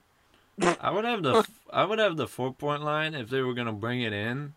I 0.81 0.91
would 0.91 1.05
have 1.05 1.23
the 1.23 1.47
I 1.73 1.85
would 1.85 1.99
have 1.99 2.17
the 2.17 2.29
four 2.29 2.53
point 2.53 2.83
line 2.83 3.15
if 3.15 3.29
they 3.31 3.43
were 3.43 3.55
gonna 3.55 3.73
bring 3.73 4.03
it 4.03 4.13
in 4.13 4.55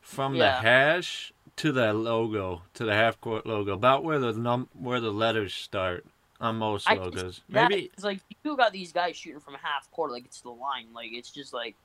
from 0.00 0.38
the 0.38 0.50
hash 0.50 1.32
to 1.56 1.72
the 1.72 1.92
logo, 1.92 2.62
to 2.74 2.84
the 2.84 2.94
half 2.94 3.20
court 3.20 3.46
logo, 3.46 3.72
about 3.72 4.04
where 4.04 4.18
the 4.18 4.32
num 4.32 4.68
where 4.78 5.00
the 5.00 5.12
letters 5.12 5.54
start 5.54 6.04
on 6.40 6.56
most 6.56 6.88
I 6.88 6.94
logos. 6.94 7.22
just, 7.22 7.42
that, 7.50 7.70
Maybe 7.70 7.90
it's 7.92 8.04
like 8.04 8.20
you 8.44 8.56
got 8.56 8.72
these 8.72 8.92
guys 8.92 9.16
shooting 9.16 9.40
from 9.40 9.54
half 9.54 9.90
court, 9.90 10.10
like 10.10 10.24
it's 10.24 10.40
the 10.40 10.50
line. 10.50 10.86
Like 10.94 11.10
it's 11.12 11.30
just 11.30 11.52
like 11.52 11.76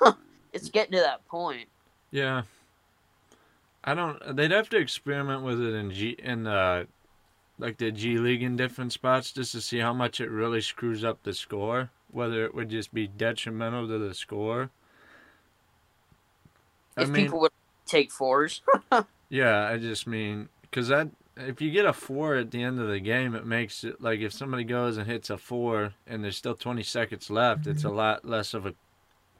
it's 0.52 0.68
getting 0.68 0.92
to 0.92 0.98
that 0.98 1.26
point. 1.28 1.68
yeah. 2.10 2.42
I 3.86 3.94
don't. 3.94 4.36
They'd 4.36 4.50
have 4.50 4.68
to 4.70 4.78
experiment 4.78 5.42
with 5.42 5.60
it 5.60 5.72
in 5.72 5.92
G 5.92 6.16
in 6.18 6.48
uh, 6.48 6.86
like 7.56 7.78
the 7.78 7.92
G 7.92 8.18
League 8.18 8.42
in 8.42 8.56
different 8.56 8.92
spots 8.92 9.30
just 9.30 9.52
to 9.52 9.60
see 9.60 9.78
how 9.78 9.92
much 9.92 10.20
it 10.20 10.28
really 10.28 10.60
screws 10.60 11.04
up 11.04 11.22
the 11.22 11.32
score. 11.32 11.90
Whether 12.10 12.44
it 12.44 12.54
would 12.54 12.68
just 12.68 12.92
be 12.92 13.06
detrimental 13.06 13.86
to 13.86 13.98
the 13.98 14.12
score. 14.12 14.70
I 16.96 17.04
If 17.04 17.10
mean, 17.10 17.24
people 17.24 17.40
would 17.40 17.52
take 17.86 18.10
fours, 18.12 18.62
Yeah, 19.28 19.68
I 19.68 19.78
just 19.78 20.06
mean 20.06 20.48
because 20.62 20.88
that 20.88 21.08
if 21.36 21.60
you 21.60 21.70
get 21.70 21.84
a 21.86 21.92
four 21.92 22.36
at 22.36 22.50
the 22.50 22.62
end 22.62 22.80
of 22.80 22.88
the 22.88 23.00
game, 23.00 23.34
it 23.34 23.44
makes 23.46 23.84
it 23.84 24.00
like 24.00 24.20
if 24.20 24.32
somebody 24.32 24.64
goes 24.64 24.96
and 24.96 25.06
hits 25.06 25.30
a 25.30 25.38
four 25.38 25.94
and 26.06 26.22
there's 26.24 26.36
still 26.36 26.54
20 26.54 26.82
seconds 26.82 27.30
left, 27.30 27.66
it's 27.66 27.84
a 27.84 27.88
mm-hmm. 27.88 27.96
lot 27.96 28.24
less 28.24 28.54
of 28.54 28.66
a 28.66 28.74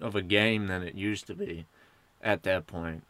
of 0.00 0.16
a 0.16 0.22
game 0.22 0.66
than 0.68 0.82
it 0.82 0.94
used 0.94 1.26
to 1.28 1.34
be 1.34 1.66
at 2.22 2.42
that 2.44 2.66
point. 2.66 3.04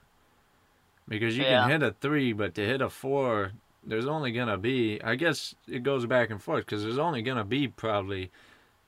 Because 1.09 1.37
you 1.39 1.45
Yeah. 1.45 1.63
can 1.63 1.69
hit 1.69 1.83
a 1.83 1.93
three, 1.93 2.33
but 2.33 2.55
to 2.55 2.65
hit 2.67 2.81
a 2.81 2.91
four, 2.91 3.53
there's 3.85 4.07
only 4.07 4.33
gonna 4.33 4.59
be 4.59 5.01
I 5.03 5.15
guess 5.15 5.55
it 5.69 5.83
goes 5.83 6.07
back 6.07 6.31
and 6.31 6.43
forth 6.43 6.65
because 6.67 6.83
there's 6.83 6.99
only 6.99 7.23
gonna 7.23 7.45
be 7.45 7.69
probably 7.69 8.31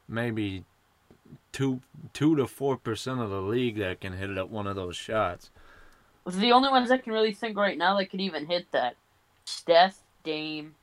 maybe 0.09 0.65
two 1.53 1.81
two 2.13 2.37
to 2.37 2.47
four 2.47 2.77
percent 2.77 3.21
of 3.21 3.31
the 3.31 3.41
league 3.43 3.79
that 3.79 4.01
can 4.01 4.13
hit 4.15 4.31
it 4.31 4.39
at 4.39 4.51
one 4.51 4.67
of 4.67 4.77
those 4.77 4.97
shots. 4.97 5.51
the 6.27 6.53
only 6.53 6.69
ones 6.69 6.91
I 6.91 6.99
can 6.99 7.13
really 7.13 7.33
think 7.33 7.57
right 7.57 7.77
now 7.79 7.97
that 7.99 8.07
could 8.07 8.21
even 8.21 8.47
hit 8.47 8.71
that: 8.73 8.97
Steph, 9.45 9.99
Dame, 10.25 10.75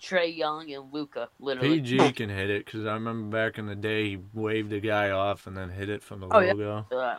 Trae 0.00 0.36
Young, 0.36 0.72
and 0.72 0.92
Luka. 0.92 1.28
Literally. 1.40 1.80
PG 1.80 2.12
can 2.12 2.28
hit 2.28 2.50
it 2.50 2.64
because 2.64 2.86
I 2.86 2.94
remember 2.94 3.36
back 3.36 3.58
in 3.58 3.66
the 3.66 3.74
day 3.76 4.10
he 4.10 4.18
waved 4.34 4.72
a 4.72 4.80
guy 4.80 5.10
off 5.10 5.46
and 5.46 5.56
then 5.56 5.70
hit 5.70 5.88
it 5.88 6.02
from 6.02 6.20
the 6.20 6.28
Oh, 6.30 6.40
yeah. 6.40 6.52
logo. 6.52 6.86
Uh, 6.92 7.16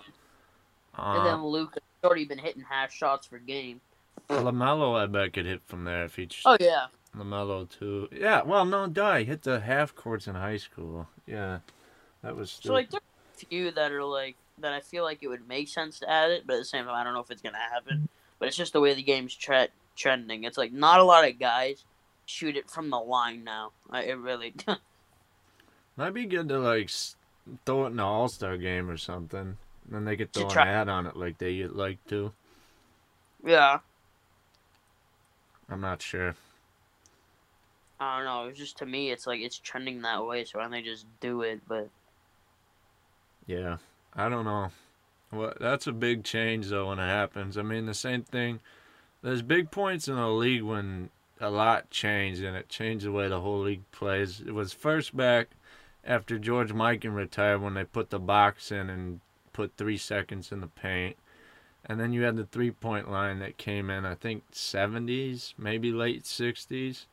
and 0.97 1.19
Uh, 1.19 1.23
then 1.23 1.43
Luka 1.45 1.79
already 2.03 2.25
been 2.25 2.37
hitting 2.37 2.63
half 2.63 2.91
shots 2.91 3.27
per 3.27 3.37
game. 3.39 3.81
Lamelo, 4.29 4.95
I 5.01 5.05
bet 5.05 5.33
could 5.33 5.45
hit 5.45 5.61
from 5.65 5.83
there 5.85 6.05
if 6.05 6.15
he. 6.15 6.25
Just, 6.27 6.45
Oh 6.45 6.57
yeah. 6.59 6.87
Lamelo 7.15 7.69
too. 7.69 8.09
Yeah, 8.11 8.41
well, 8.43 8.65
no, 8.65 8.87
die 8.87 9.23
hit 9.23 9.43
the 9.43 9.59
half 9.59 9.93
courts 9.95 10.27
in 10.27 10.35
high 10.35 10.57
school. 10.57 11.07
Yeah, 11.27 11.59
that 12.23 12.35
was. 12.35 12.59
So 12.61 12.73
like 12.73 12.89
there's 12.89 13.01
a 13.41 13.45
few 13.45 13.71
that 13.71 13.91
are 13.91 14.03
like 14.03 14.35
that 14.59 14.73
I 14.73 14.79
feel 14.79 15.03
like 15.03 15.19
it 15.21 15.27
would 15.27 15.47
make 15.47 15.67
sense 15.67 15.99
to 15.99 16.09
add 16.09 16.31
it, 16.31 16.47
but 16.47 16.53
at 16.53 16.59
the 16.59 16.65
same 16.65 16.85
time 16.85 16.95
I 16.95 17.03
don't 17.03 17.13
know 17.13 17.19
if 17.19 17.31
it's 17.31 17.41
gonna 17.41 17.57
happen. 17.57 18.09
But 18.39 18.47
it's 18.47 18.57
just 18.57 18.73
the 18.73 18.81
way 18.81 18.93
the 18.93 19.03
game's 19.03 19.35
tre- 19.35 19.69
trending. 19.95 20.43
It's 20.43 20.57
like 20.57 20.73
not 20.73 20.99
a 20.99 21.03
lot 21.03 21.27
of 21.27 21.39
guys 21.39 21.85
shoot 22.25 22.57
it 22.57 22.69
from 22.69 22.89
the 22.89 22.99
line 22.99 23.43
now. 23.43 23.71
I, 23.89 24.03
it 24.03 24.17
really. 24.17 24.53
might 25.97 26.13
be 26.13 26.25
good 26.25 26.49
to 26.49 26.59
like 26.59 26.89
throw 27.65 27.83
it 27.83 27.87
in 27.87 27.93
an 27.93 27.99
All 27.99 28.27
Star 28.27 28.57
game 28.57 28.89
or 28.89 28.97
something. 28.97 29.57
Then 29.89 30.05
they 30.05 30.15
could 30.15 30.31
throw 30.31 30.49
an 30.49 30.57
ad 30.57 30.89
on 30.89 31.07
it 31.07 31.15
like 31.15 31.37
they 31.37 31.63
like 31.65 32.05
to. 32.07 32.31
yeah. 33.45 33.79
I'm 35.69 35.81
not 35.81 36.01
sure. 36.01 36.35
I 37.99 38.17
don't 38.17 38.25
know. 38.25 38.47
It's 38.49 38.59
just 38.59 38.77
to 38.79 38.85
me, 38.85 39.11
it's 39.11 39.25
like 39.25 39.39
it's 39.39 39.57
trending 39.57 40.01
that 40.01 40.25
way. 40.25 40.43
So 40.43 40.59
why 40.59 40.65
don't 40.65 40.71
they 40.71 40.81
just 40.81 41.05
do 41.19 41.41
it? 41.41 41.61
But 41.67 41.89
Yeah, 43.45 43.77
I 44.13 44.29
don't 44.29 44.45
know. 44.45 44.71
Well, 45.31 45.53
that's 45.59 45.87
a 45.87 45.91
big 45.91 46.23
change 46.23 46.67
though 46.67 46.89
when 46.89 46.99
it 46.99 47.07
happens. 47.07 47.57
I 47.57 47.63
mean, 47.63 47.85
the 47.85 47.93
same 47.93 48.23
thing. 48.23 48.59
There's 49.21 49.41
big 49.41 49.71
points 49.71 50.07
in 50.07 50.15
the 50.15 50.27
league 50.27 50.63
when 50.63 51.09
a 51.39 51.49
lot 51.49 51.89
changed 51.89 52.41
and 52.41 52.55
it 52.55 52.69
changed 52.69 53.05
the 53.05 53.11
way 53.11 53.27
the 53.27 53.41
whole 53.41 53.61
league 53.61 53.89
plays. 53.91 54.41
It 54.45 54.53
was 54.53 54.73
first 54.73 55.15
back 55.15 55.49
after 56.03 56.37
George 56.37 56.73
Mikan 56.73 57.15
retired 57.15 57.61
when 57.61 57.73
they 57.73 57.83
put 57.83 58.09
the 58.09 58.19
box 58.19 58.71
in 58.71 58.89
and 58.89 59.21
put 59.53 59.77
three 59.77 59.97
seconds 59.97 60.51
in 60.51 60.61
the 60.61 60.67
paint. 60.67 61.17
And 61.85 61.99
then 61.99 62.13
you 62.13 62.23
had 62.23 62.37
the 62.37 62.45
three 62.45 62.71
point 62.71 63.11
line 63.11 63.39
that 63.39 63.57
came 63.57 63.89
in, 63.89 64.05
I 64.05 64.15
think, 64.15 64.51
70s, 64.51 65.53
maybe 65.57 65.91
late 65.91 66.23
60s. 66.23 67.05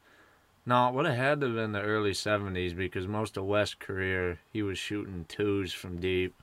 No, 0.67 0.89
it 0.89 0.95
would 0.95 1.07
have 1.07 1.17
had 1.17 1.41
to 1.41 1.47
have 1.47 1.57
been 1.57 1.73
the 1.73 1.81
early 1.81 2.13
70s 2.13 2.77
because 2.77 3.09
most 3.09 3.37
of 3.37 3.45
West's 3.45 3.75
career, 3.75 4.41
he 4.53 4.63
was 4.63 4.79
shooting 4.79 5.25
twos 5.29 5.73
from 5.73 6.01
deep. 6.01 6.35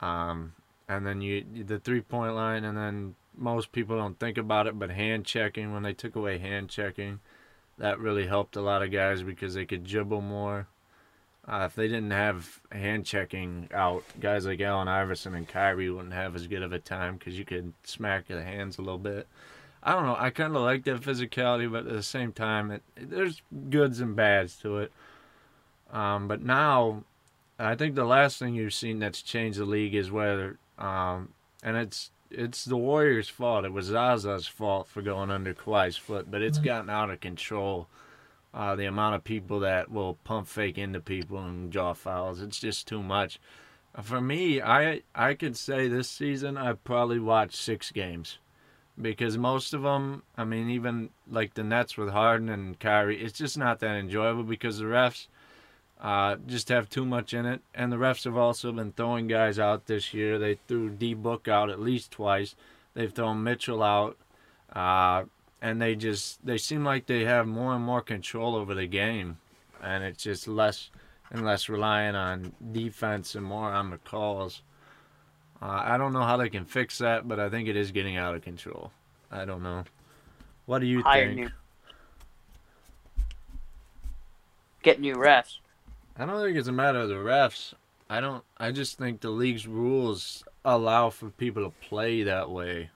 Um, 0.00 0.54
and 0.88 1.06
then 1.06 1.20
you 1.20 1.44
the 1.66 1.78
three 1.78 2.00
point 2.00 2.34
line, 2.34 2.64
and 2.64 2.76
then 2.76 3.14
most 3.36 3.72
people 3.72 3.96
don't 3.96 4.18
think 4.18 4.38
about 4.38 4.66
it, 4.66 4.78
but 4.78 4.90
hand 4.90 5.24
checking, 5.24 5.72
when 5.72 5.82
they 5.82 5.92
took 5.92 6.16
away 6.16 6.38
hand 6.38 6.68
checking, 6.68 7.20
that 7.78 7.98
really 7.98 8.26
helped 8.26 8.56
a 8.56 8.60
lot 8.60 8.82
of 8.82 8.90
guys 8.90 9.22
because 9.22 9.54
they 9.54 9.64
could 9.66 9.84
dribble 9.84 10.20
more. 10.20 10.66
Uh, 11.46 11.64
if 11.64 11.74
they 11.74 11.88
didn't 11.88 12.10
have 12.10 12.60
hand 12.72 13.06
checking 13.06 13.68
out, 13.72 14.04
guys 14.20 14.44
like 14.44 14.60
Allen 14.60 14.88
Iverson 14.88 15.34
and 15.34 15.48
Kyrie 15.48 15.88
wouldn't 15.90 16.12
have 16.12 16.36
as 16.36 16.46
good 16.46 16.62
of 16.62 16.72
a 16.72 16.78
time 16.78 17.16
because 17.16 17.38
you 17.38 17.44
could 17.44 17.72
smack 17.84 18.28
the 18.28 18.42
hands 18.42 18.76
a 18.76 18.82
little 18.82 18.98
bit. 18.98 19.26
I 19.82 19.92
don't 19.92 20.06
know. 20.06 20.16
I 20.18 20.30
kind 20.30 20.54
of 20.56 20.62
like 20.62 20.84
that 20.84 21.00
physicality, 21.00 21.70
but 21.70 21.86
at 21.86 21.92
the 21.92 22.02
same 22.02 22.32
time, 22.32 22.70
it, 22.70 22.82
there's 22.96 23.42
goods 23.70 24.00
and 24.00 24.16
bads 24.16 24.56
to 24.56 24.78
it. 24.78 24.92
Um, 25.92 26.28
but 26.28 26.42
now, 26.42 27.04
I 27.58 27.74
think 27.74 27.94
the 27.94 28.04
last 28.04 28.38
thing 28.38 28.54
you've 28.54 28.74
seen 28.74 28.98
that's 28.98 29.22
changed 29.22 29.58
the 29.58 29.64
league 29.64 29.94
is 29.94 30.10
whether, 30.10 30.58
um, 30.78 31.30
and 31.62 31.76
it's 31.76 32.10
it's 32.30 32.64
the 32.64 32.76
Warriors' 32.76 33.28
fault. 33.28 33.64
It 33.64 33.72
was 33.72 33.86
Zaza's 33.86 34.46
fault 34.46 34.86
for 34.88 35.00
going 35.00 35.30
under 35.30 35.54
Kawhi's 35.54 35.96
foot, 35.96 36.30
but 36.30 36.42
it's 36.42 36.58
gotten 36.58 36.90
out 36.90 37.10
of 37.10 37.20
control. 37.20 37.88
Uh, 38.52 38.74
the 38.74 38.86
amount 38.86 39.14
of 39.14 39.24
people 39.24 39.60
that 39.60 39.90
will 39.90 40.14
pump 40.24 40.48
fake 40.48 40.78
into 40.78 41.00
people 41.00 41.38
and 41.38 41.70
draw 41.70 41.92
fouls, 41.92 42.40
it's 42.40 42.58
just 42.58 42.88
too 42.88 43.02
much. 43.02 43.38
For 44.02 44.20
me, 44.20 44.60
I 44.60 45.02
I 45.14 45.34
could 45.34 45.56
say 45.56 45.88
this 45.88 46.10
season 46.10 46.56
I've 46.56 46.82
probably 46.84 47.18
watched 47.18 47.56
six 47.56 47.90
games 47.90 48.38
because 49.00 49.38
most 49.38 49.74
of 49.74 49.82
them, 49.82 50.22
I 50.36 50.44
mean, 50.44 50.70
even 50.70 51.10
like 51.30 51.54
the 51.54 51.62
Nets 51.62 51.96
with 51.96 52.10
Harden 52.10 52.48
and 52.48 52.78
Kyrie, 52.78 53.22
it's 53.22 53.38
just 53.38 53.56
not 53.56 53.80
that 53.80 53.96
enjoyable 53.96 54.42
because 54.42 54.78
the 54.78 54.84
refs 54.84 55.26
uh, 56.00 56.36
just 56.46 56.68
have 56.68 56.88
too 56.88 57.04
much 57.04 57.34
in 57.34 57.46
it, 57.46 57.60
and 57.74 57.90
the 57.92 57.96
refs 57.96 58.24
have 58.24 58.36
also 58.36 58.72
been 58.72 58.92
throwing 58.92 59.26
guys 59.26 59.58
out 59.58 59.86
this 59.86 60.14
year. 60.14 60.38
They 60.38 60.58
threw 60.66 60.90
D 60.90 61.14
Book 61.14 61.48
out 61.48 61.70
at 61.70 61.80
least 61.80 62.10
twice. 62.12 62.54
They've 62.94 63.12
thrown 63.12 63.42
Mitchell 63.42 63.82
out, 63.82 64.16
uh, 64.72 65.24
and 65.60 65.80
they 65.80 65.94
just 65.94 66.44
they 66.44 66.58
seem 66.58 66.84
like 66.84 67.06
they 67.06 67.24
have 67.24 67.46
more 67.46 67.74
and 67.74 67.84
more 67.84 68.02
control 68.02 68.54
over 68.54 68.74
the 68.74 68.86
game, 68.86 69.38
and 69.82 70.04
it's 70.04 70.22
just 70.22 70.46
less 70.46 70.90
and 71.30 71.44
less 71.44 71.68
relying 71.68 72.14
on 72.14 72.52
defense 72.72 73.34
and 73.34 73.44
more 73.44 73.72
on 73.72 73.90
the 73.90 73.98
calls. 73.98 74.62
Uh, 75.60 75.82
I 75.84 75.96
don't 75.96 76.12
know 76.12 76.22
how 76.22 76.36
they 76.36 76.48
can 76.48 76.64
fix 76.64 76.98
that, 76.98 77.26
but 77.26 77.40
I 77.40 77.48
think 77.48 77.68
it 77.68 77.76
is 77.76 77.90
getting 77.90 78.16
out 78.16 78.34
of 78.34 78.42
control. 78.42 78.92
I 79.30 79.44
don't 79.44 79.62
know. 79.62 79.84
What 80.66 80.80
do 80.80 80.86
you 80.86 81.02
hire 81.02 81.26
think? 81.26 81.36
new, 81.36 81.50
get 84.82 85.00
new 85.00 85.16
refs. 85.16 85.58
I 86.16 86.26
don't 86.26 86.42
think 86.42 86.56
it's 86.56 86.68
a 86.68 86.72
matter 86.72 87.00
of 87.00 87.08
the 87.08 87.16
refs. 87.16 87.74
I 88.10 88.20
don't. 88.20 88.44
I 88.56 88.70
just 88.70 88.98
think 88.98 89.20
the 89.20 89.30
league's 89.30 89.66
rules 89.66 90.44
allow 90.64 91.10
for 91.10 91.30
people 91.30 91.64
to 91.64 91.88
play 91.88 92.22
that 92.22 92.50
way, 92.50 92.90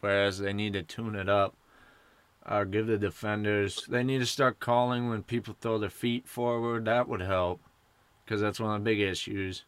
whereas 0.00 0.38
they 0.38 0.52
need 0.52 0.72
to 0.72 0.82
tune 0.82 1.14
it 1.14 1.28
up. 1.28 1.54
Or 2.50 2.64
give 2.64 2.86
the 2.86 2.96
defenders. 2.96 3.84
They 3.88 4.02
need 4.02 4.20
to 4.20 4.26
start 4.26 4.58
calling 4.58 5.10
when 5.10 5.22
people 5.22 5.54
throw 5.60 5.76
their 5.76 5.90
feet 5.90 6.26
forward. 6.26 6.86
That 6.86 7.06
would 7.06 7.20
help, 7.20 7.60
because 8.24 8.40
that's 8.40 8.58
one 8.58 8.74
of 8.74 8.80
the 8.80 8.90
big 8.90 9.00
issues. 9.00 9.64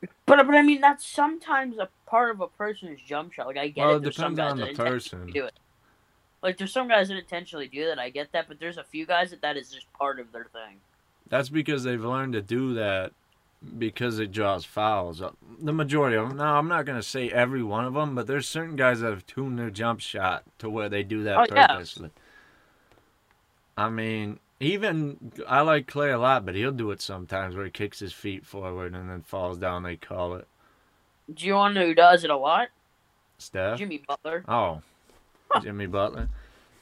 But 0.00 0.46
but 0.46 0.54
I 0.54 0.62
mean 0.62 0.80
that's 0.80 1.06
sometimes 1.06 1.78
a 1.78 1.88
part 2.06 2.30
of 2.34 2.40
a 2.40 2.48
person's 2.48 3.00
jump 3.00 3.32
shot. 3.32 3.46
Like 3.46 3.58
I 3.58 3.68
get 3.68 3.82
Well, 3.86 3.94
it. 3.94 3.96
it 3.98 4.02
There's 4.02 4.16
some 4.16 4.34
depends 4.34 4.60
on 4.60 4.68
the 4.68 4.74
person. 4.74 5.30
Do 5.32 5.44
it. 5.46 5.54
Like 6.42 6.58
there's 6.58 6.72
some 6.72 6.88
guys 6.88 7.08
that 7.08 7.16
intentionally 7.16 7.68
do 7.68 7.86
that. 7.86 7.98
I 7.98 8.10
get 8.10 8.32
that, 8.32 8.46
but 8.48 8.60
there's 8.60 8.78
a 8.78 8.84
few 8.84 9.06
guys 9.06 9.30
that 9.30 9.42
that 9.42 9.56
is 9.56 9.70
just 9.70 9.92
part 9.94 10.20
of 10.20 10.32
their 10.32 10.44
thing. 10.44 10.76
That's 11.28 11.48
because 11.48 11.82
they've 11.82 12.04
learned 12.04 12.34
to 12.34 12.42
do 12.42 12.74
that 12.74 13.12
because 13.78 14.18
it 14.20 14.30
draws 14.32 14.64
fouls. 14.64 15.20
Uh, 15.22 15.30
The 15.60 15.72
majority 15.72 16.16
of 16.16 16.28
them. 16.28 16.36
Now, 16.38 16.56
I'm 16.56 16.68
not 16.68 16.84
going 16.84 16.98
to 16.98 17.02
say 17.02 17.30
every 17.30 17.62
one 17.64 17.84
of 17.84 17.94
them, 17.94 18.14
but 18.14 18.26
there's 18.28 18.46
certain 18.46 18.76
guys 18.76 19.00
that 19.00 19.10
have 19.10 19.26
tuned 19.26 19.58
their 19.58 19.70
jump 19.70 20.00
shot 20.00 20.44
to 20.58 20.70
where 20.70 20.88
they 20.88 21.02
do 21.02 21.24
that 21.24 21.36
Oh, 21.38 21.46
yeah. 21.54 21.66
purposely. 21.66 22.10
I 23.76 23.88
mean, 23.88 24.38
even 24.60 25.32
I 25.46 25.60
like 25.60 25.86
Clay 25.86 26.10
a 26.10 26.18
lot, 26.18 26.46
but 26.46 26.54
he'll 26.54 26.72
do 26.72 26.90
it 26.90 27.00
sometimes 27.00 27.54
where 27.54 27.64
he 27.64 27.70
kicks 27.70 27.98
his 27.98 28.12
feet 28.12 28.46
forward 28.46 28.94
and 28.94 29.10
then 29.10 29.22
falls 29.22 29.58
down. 29.58 29.82
They 29.82 29.96
call 29.96 30.34
it 30.34 30.46
Do 31.32 31.46
you 31.46 31.54
want 31.54 31.74
to 31.74 31.80
know 31.80 31.86
who 31.86 31.94
does 31.94 32.24
it 32.24 32.30
a 32.30 32.36
lot? 32.36 32.68
Steph. 33.38 33.78
Jimmy 33.78 34.02
Butler. 34.06 34.44
Oh, 34.48 34.80
Jimmy 35.62 35.86
Butler. 35.86 36.28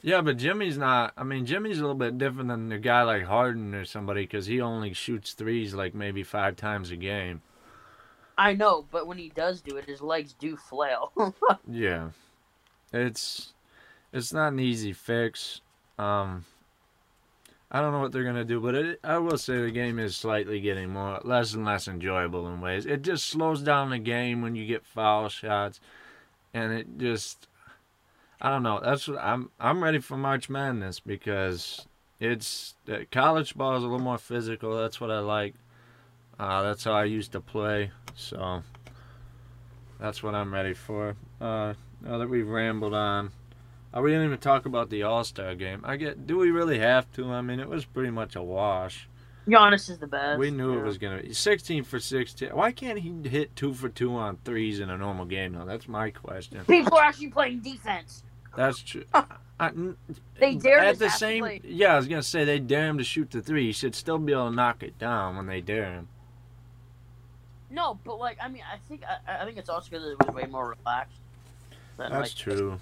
Yeah, 0.01 0.21
but 0.21 0.37
Jimmy's 0.37 0.77
not. 0.77 1.13
I 1.17 1.23
mean, 1.23 1.45
Jimmy's 1.45 1.79
a 1.79 1.81
little 1.81 1.95
bit 1.95 2.17
different 2.17 2.49
than 2.49 2.71
a 2.71 2.77
guy 2.77 3.01
like 3.01 3.23
Harden 3.23 3.73
or 3.73 3.85
somebody 3.85 4.21
because 4.21 4.45
he 4.45 4.61
only 4.61 4.93
shoots 4.93 5.33
threes 5.33 5.73
like 5.73 5.95
maybe 5.95 6.23
five 6.23 6.55
times 6.55 6.91
a 6.91 6.95
game. 6.95 7.41
I 8.37 8.53
know, 8.53 8.85
but 8.91 9.07
when 9.07 9.17
he 9.17 9.29
does 9.29 9.61
do 9.61 9.77
it, 9.77 9.85
his 9.85 10.01
legs 10.01 10.33
do 10.33 10.57
flail. 10.57 11.11
Yeah. 11.67 12.09
it's 12.93 13.53
it's 14.13 14.31
not 14.31 14.53
an 14.53 14.59
easy 14.59 14.93
fix. 14.93 15.61
Um, 15.97 16.45
I 17.75 17.81
don't 17.81 17.91
know 17.91 17.99
what 17.99 18.13
they're 18.13 18.23
gonna 18.23 18.45
do, 18.45 18.61
but 18.61 18.73
it, 18.73 18.99
I 19.03 19.17
will 19.17 19.37
say 19.37 19.61
the 19.61 19.69
game 19.69 19.99
is 19.99 20.15
slightly 20.15 20.61
getting 20.61 20.91
more 20.91 21.19
less 21.25 21.53
and 21.53 21.65
less 21.65 21.89
enjoyable 21.89 22.47
in 22.47 22.61
ways. 22.61 22.85
It 22.85 23.01
just 23.01 23.25
slows 23.25 23.61
down 23.61 23.89
the 23.89 23.99
game 23.99 24.41
when 24.41 24.55
you 24.55 24.65
get 24.65 24.85
foul 24.85 25.27
shots, 25.27 25.81
and 26.53 26.71
it 26.71 26.97
just 26.97 27.49
I 28.39 28.49
don't 28.49 28.63
know. 28.63 28.79
That's 28.81 29.09
what 29.09 29.17
I'm 29.17 29.49
I'm 29.59 29.83
ready 29.83 29.99
for 29.99 30.15
March 30.15 30.47
Madness 30.47 31.01
because 31.01 31.85
it's 32.17 32.75
uh, 32.89 32.99
college 33.11 33.55
ball 33.55 33.75
is 33.75 33.83
a 33.83 33.87
little 33.87 33.99
more 33.99 34.19
physical. 34.19 34.77
That's 34.77 35.01
what 35.01 35.11
I 35.11 35.19
like. 35.19 35.55
Uh, 36.39 36.63
that's 36.63 36.85
how 36.85 36.93
I 36.93 37.03
used 37.03 37.33
to 37.33 37.41
play. 37.41 37.91
So 38.15 38.63
that's 39.99 40.23
what 40.23 40.33
I'm 40.33 40.53
ready 40.53 40.75
for. 40.75 41.17
Uh, 41.41 41.73
now 41.99 42.19
that 42.19 42.29
we've 42.29 42.47
rambled 42.47 42.93
on, 42.93 43.33
uh, 43.95 44.01
we 44.01 44.11
didn't 44.11 44.25
even 44.25 44.37
talk 44.39 44.65
about 44.65 44.89
the 44.89 45.03
All 45.03 45.23
Star 45.23 45.55
game. 45.55 45.81
I 45.83 45.95
get. 45.95 46.27
Do 46.27 46.37
we 46.37 46.51
really 46.51 46.79
have 46.79 47.11
to? 47.13 47.31
I 47.31 47.41
mean, 47.41 47.59
it 47.59 47.69
was 47.69 47.85
pretty 47.85 48.11
much 48.11 48.35
a 48.35 48.43
wash. 48.43 49.07
Giannis 49.47 49.89
is 49.89 49.99
the 49.99 50.07
best. 50.07 50.39
We 50.39 50.51
knew 50.51 50.73
yeah. 50.73 50.79
it 50.79 50.83
was 50.83 50.97
gonna 50.97 51.21
be 51.21 51.33
16 51.33 51.83
for 51.83 51.99
16. 51.99 52.49
Why 52.49 52.71
can't 52.71 52.99
he 52.99 53.13
hit 53.29 53.55
two 53.55 53.73
for 53.73 53.89
two 53.89 54.15
on 54.15 54.37
threes 54.43 54.79
in 54.79 54.89
a 54.89 54.97
normal 54.97 55.25
game? 55.25 55.53
Now 55.53 55.65
that's 55.65 55.87
my 55.87 56.09
question. 56.09 56.65
People 56.65 56.97
are 56.97 57.03
actually 57.03 57.29
playing 57.29 57.59
defense. 57.59 58.23
That's 58.55 58.79
true. 58.79 59.05
I, 59.59 59.71
They 60.39 60.55
dare 60.55 60.79
at 60.79 60.99
the 60.99 61.09
same. 61.09 61.43
play. 61.43 61.61
Yeah, 61.63 61.93
I 61.93 61.97
was 61.97 62.07
gonna 62.07 62.23
say 62.23 62.43
they 62.43 62.59
dare 62.59 62.87
him 62.87 62.97
to 62.97 63.03
shoot 63.03 63.31
the 63.31 63.41
three. 63.41 63.67
He 63.67 63.71
should 63.71 63.95
still 63.95 64.17
be 64.17 64.33
able 64.33 64.49
to 64.49 64.55
knock 64.55 64.83
it 64.83 64.97
down 64.97 65.37
when 65.37 65.45
they 65.45 65.61
dare 65.61 65.93
him. 65.93 66.07
No, 67.69 67.99
but 68.03 68.19
like 68.19 68.37
I 68.41 68.47
mean, 68.47 68.63
I 68.71 68.77
think 68.77 69.03
I, 69.03 69.41
I 69.41 69.45
think 69.45 69.57
it's 69.57 69.69
also 69.69 69.89
because 69.89 70.05
it 70.05 70.17
was 70.19 70.35
way 70.35 70.49
more 70.49 70.75
relaxed. 70.77 71.19
Than, 71.97 72.11
That's 72.11 72.35
like, 72.35 72.57
true. 72.57 72.79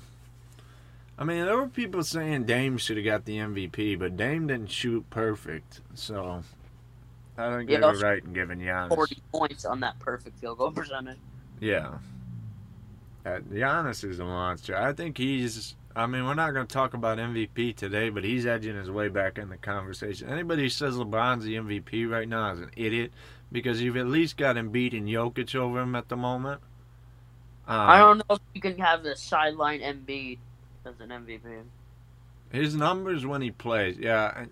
I 1.17 1.23
mean, 1.23 1.45
there 1.45 1.57
were 1.57 1.67
people 1.67 2.03
saying 2.03 2.45
Dame 2.45 2.77
should 2.77 2.97
have 2.97 3.05
got 3.05 3.25
the 3.25 3.37
MVP, 3.37 3.97
but 3.99 4.17
Dame 4.17 4.47
didn't 4.47 4.71
shoot 4.71 5.07
perfect, 5.09 5.81
so 5.93 6.43
I 7.37 7.49
don't 7.49 7.67
Yeah, 7.67 7.79
get 7.79 7.83
it 7.83 8.01
right 8.01 8.23
in 8.23 8.33
giving 8.33 8.59
Giannis. 8.59 8.89
Forty 8.89 9.21
points 9.31 9.65
on 9.65 9.79
that 9.81 9.99
perfect 9.99 10.39
field 10.39 10.57
goal 10.57 10.71
percentage. 10.75 11.19
Yeah. 11.59 11.99
Uh, 13.25 13.39
Giannis 13.51 14.03
is 14.03 14.19
a 14.19 14.25
monster. 14.25 14.75
I 14.75 14.93
think 14.93 15.17
he's. 15.17 15.75
I 15.95 16.07
mean, 16.07 16.25
we're 16.25 16.33
not 16.33 16.51
going 16.53 16.65
to 16.65 16.73
talk 16.73 16.95
about 16.95 17.19
MVP 17.19 17.75
today, 17.75 18.09
but 18.09 18.23
he's 18.23 18.45
edging 18.47 18.75
his 18.75 18.89
way 18.89 19.09
back 19.09 19.37
in 19.37 19.49
the 19.49 19.57
conversation. 19.57 20.27
Anybody 20.27 20.63
who 20.63 20.69
says 20.69 20.95
LeBron's 20.95 21.43
the 21.43 21.55
MVP 21.55 22.09
right 22.09 22.27
now 22.27 22.51
is 22.51 22.59
an 22.61 22.71
idiot 22.75 23.11
because 23.51 23.79
you've 23.81 23.97
at 23.97 24.07
least 24.07 24.35
got 24.35 24.55
Embiid 24.55 24.97
and 24.97 25.07
Jokic 25.07 25.53
over 25.55 25.81
him 25.81 25.95
at 25.95 26.09
the 26.09 26.17
moment. 26.17 26.61
Um, 27.67 27.79
I 27.79 27.99
don't 27.99 28.17
know 28.17 28.35
if 28.35 28.41
you 28.53 28.61
can 28.61 28.77
have 28.79 29.03
the 29.03 29.15
sideline 29.15 29.81
Embiid 29.81 30.39
as 30.85 30.99
an 30.99 31.09
MVP. 31.09 31.63
His 32.51 32.75
numbers 32.75 33.25
when 33.25 33.41
he 33.41 33.51
plays, 33.51 33.97
yeah, 33.97 34.45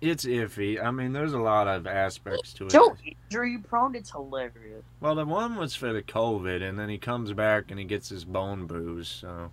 it's 0.00 0.24
iffy. 0.24 0.82
I 0.82 0.90
mean, 0.90 1.12
there's 1.12 1.32
a 1.32 1.38
lot 1.38 1.68
of 1.68 1.86
aspects 1.86 2.52
to 2.54 2.66
it. 2.66 2.72
So 2.72 2.96
injury 3.30 3.58
prone, 3.58 3.94
it's 3.94 4.10
hilarious. 4.10 4.84
Well, 5.00 5.14
the 5.14 5.24
one 5.24 5.56
was 5.56 5.74
for 5.74 5.92
the 5.92 6.02
COVID, 6.02 6.62
and 6.62 6.78
then 6.78 6.88
he 6.88 6.98
comes 6.98 7.32
back 7.32 7.70
and 7.70 7.78
he 7.78 7.84
gets 7.84 8.08
his 8.08 8.24
bone 8.24 8.66
bruised. 8.66 9.12
So 9.20 9.50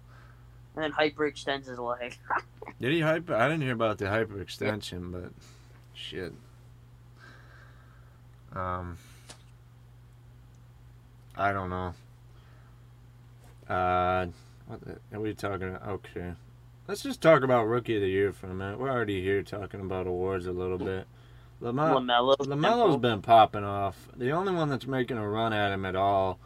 And 0.76 0.84
then 0.84 0.92
hyperextends 0.92 1.68
his 1.68 1.80
leg. 1.80 2.18
did 2.82 2.92
he 2.92 3.02
hyper? 3.02 3.36
I 3.36 3.48
didn't 3.48 3.64
hear 3.64 3.74
about 3.74 3.98
the 3.98 4.06
hyperextension, 4.06 5.12
but 5.12 5.32
shit. 5.94 6.34
Um, 8.54 8.98
I 11.36 11.52
don't 11.52 11.70
know. 11.70 11.94
Uh, 13.68 14.28
what 14.68 14.82
the, 14.82 14.98
are 15.16 15.20
we 15.20 15.34
talking? 15.34 15.76
About? 15.76 15.88
Okay, 15.88 16.34
let's 16.88 17.04
just 17.04 17.22
talk 17.22 17.44
about 17.44 17.68
rookie 17.68 17.96
of 17.96 18.02
the 18.02 18.10
year 18.10 18.32
for 18.32 18.48
a 18.48 18.54
minute. 18.54 18.80
We're 18.80 18.92
already 18.92 19.22
here 19.22 19.44
talking 19.44 19.80
about 19.80 20.08
awards 20.08 20.46
a 20.48 20.52
little 20.52 20.78
bit. 20.78 21.08
Lamelo. 21.62 22.36
Lamelo's 22.38 22.98
been 22.98 23.22
popping 23.22 23.64
off. 23.64 24.10
The 24.16 24.32
only 24.32 24.54
one 24.54 24.70
that's 24.70 24.86
making 24.86 25.18
a 25.18 25.28
run 25.28 25.54
at 25.54 25.72
him 25.72 25.86
at 25.86 25.96
all 25.96 26.40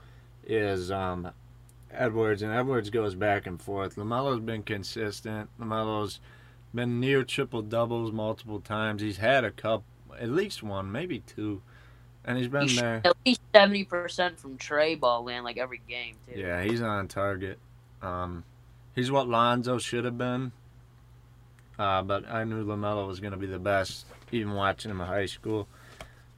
is 0.45 0.91
um, 0.91 1.31
Edwards, 1.91 2.41
and 2.41 2.53
Edwards 2.53 2.89
goes 2.89 3.15
back 3.15 3.47
and 3.47 3.61
forth. 3.61 3.95
Lamelo's 3.95 4.39
been 4.39 4.63
consistent. 4.63 5.49
Lamelo's 5.59 6.19
been 6.73 6.99
near 6.99 7.23
triple 7.23 7.61
doubles 7.63 8.11
multiple 8.11 8.59
times. 8.59 9.01
He's 9.01 9.17
had 9.17 9.43
a 9.43 9.51
cup, 9.51 9.83
at 10.19 10.29
least 10.29 10.61
one, 10.61 10.91
maybe 10.91 11.19
two, 11.19 11.61
and 12.23 12.37
he's 12.37 12.47
been 12.47 12.63
He 12.63 12.67
shoot 12.69 12.81
there. 12.81 13.01
At 13.05 13.17
least 13.25 13.41
seventy 13.53 13.83
percent 13.83 14.39
from 14.39 14.57
Trey 14.57 14.93
ball 14.95 15.23
land 15.23 15.43
like 15.43 15.57
every 15.57 15.81
game 15.89 16.15
too. 16.27 16.39
Yeah, 16.39 16.61
he's 16.63 16.81
on 16.81 17.07
target. 17.07 17.57
Um, 18.01 18.43
he's 18.95 19.11
what 19.11 19.27
Lonzo 19.27 19.77
should 19.77 20.05
have 20.05 20.17
been. 20.17 20.51
Uh, 21.77 22.01
but 22.01 22.29
I 22.29 22.43
knew 22.43 22.65
Lamelo 22.65 23.07
was 23.07 23.21
going 23.21 23.31
to 23.31 23.37
be 23.37 23.47
the 23.47 23.59
best, 23.59 24.05
even 24.31 24.53
watching 24.53 24.91
him 24.91 24.99
in 24.99 25.07
high 25.07 25.27
school. 25.27 25.67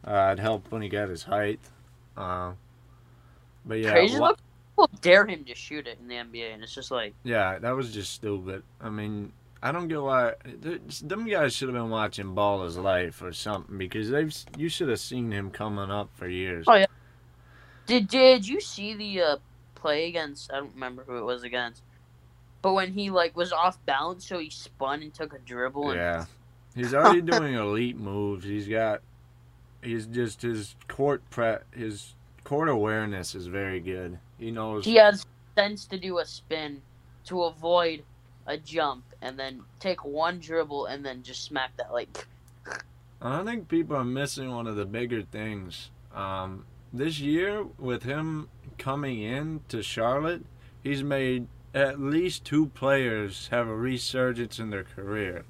Uh, 0.06 0.36
it 0.38 0.40
helped 0.40 0.72
when 0.72 0.84
he 0.84 0.90
got 0.90 1.10
his 1.10 1.24
height. 1.24 1.60
Uh, 2.16 2.54
but 3.66 3.80
yeah, 3.80 3.92
Crazy 3.92 4.20
wa-. 4.20 4.36
People 4.72 4.90
dare 5.02 5.26
him 5.26 5.44
to 5.46 5.56
shoot 5.56 5.88
it 5.88 5.98
in 6.00 6.08
the 6.08 6.16
NBA, 6.16 6.54
and 6.54 6.64
it's 6.64 6.74
just 6.74 6.92
like 6.92 7.14
yeah, 7.24 7.60
that 7.60 7.72
was 7.72 7.92
just 7.92 8.14
stupid. 8.14 8.64
I 8.80 8.90
mean, 8.90 9.32
I 9.62 9.72
don't 9.72 9.88
get 9.88 10.02
why 10.02 10.34
them 11.04 11.28
guys 11.28 11.56
should 11.56 11.70
have 11.70 11.76
been 11.76 11.90
watching 11.90 12.34
Ball 12.34 12.64
is 12.64 12.78
Life 12.78 13.22
or 13.22 13.34
something 13.34 13.78
because 13.78 14.10
they've 14.10 14.36
you 14.58 14.70
should 14.70 14.90
have 14.90 15.00
seen 15.00 15.32
him 15.32 15.52
coming 15.52 15.92
up 15.92 16.10
for 16.16 16.28
years. 16.28 16.66
Oh, 16.68 16.76
yeah. 16.76 16.86
Did 17.86 18.08
did 18.08 18.48
you 18.48 18.60
see 18.62 18.94
the 18.96 19.22
uh, 19.22 19.38
play 19.82 20.08
against? 20.08 20.52
I 20.52 20.58
don't 20.58 20.74
remember 20.74 21.04
who 21.04 21.18
it 21.18 21.24
was 21.24 21.44
against, 21.44 21.82
but 22.62 22.74
when 22.74 22.94
he 22.94 23.10
like 23.10 23.36
was 23.36 23.52
off 23.52 23.84
balance, 23.86 24.28
so 24.28 24.40
he 24.40 24.50
spun 24.50 25.02
and 25.02 25.14
took 25.14 25.34
a 25.34 25.40
dribble. 25.40 25.92
And, 25.92 26.00
Yeah, 26.00 26.26
he's 26.76 26.94
already 26.94 27.22
doing 27.22 27.56
elite 27.56 27.98
moves. 27.98 28.46
He's 28.46 28.68
got, 28.68 29.02
he's 29.82 30.06
just 30.06 30.42
his 30.42 30.76
court 30.88 31.22
pre, 31.30 31.56
his 31.76 32.14
court 32.44 32.70
awareness 32.70 33.36
is 33.36 33.48
very 33.48 33.80
good. 33.80 34.20
He 34.38 34.52
knows. 34.52 34.86
He 34.86 34.96
has 34.96 35.26
sense 35.56 35.86
to 35.88 35.98
do 35.98 36.20
a 36.20 36.26
spin 36.26 36.82
to 37.26 37.44
avoid 37.44 38.04
a 38.48 38.58
jump, 38.58 39.04
and 39.22 39.38
then 39.38 39.62
take 39.80 40.04
one 40.04 40.40
dribble 40.40 40.86
and 40.86 41.06
then 41.06 41.24
just 41.24 41.44
smack 41.44 41.76
that 41.78 41.92
like. 41.92 42.28
I 43.22 43.44
think 43.44 43.68
people 43.68 43.96
are 43.96 44.04
missing 44.04 44.50
one 44.50 44.66
of 44.66 44.76
the 44.76 44.86
bigger 44.86 45.22
things. 45.22 45.92
Um, 46.14 46.66
this 46.92 47.20
year, 47.20 47.64
with 47.78 48.04
him 48.04 48.50
coming 48.82 49.22
in 49.22 49.62
to 49.70 49.84
Charlotte, 49.84 50.44
he's 50.84 51.04
made 51.04 51.48
at 51.74 52.02
least 52.02 52.44
two 52.44 52.66
players 52.66 53.48
have 53.52 53.68
a 53.68 53.76
resurgence 53.76 54.58
in 54.58 54.72
their 54.72 54.84
career. 54.84 55.46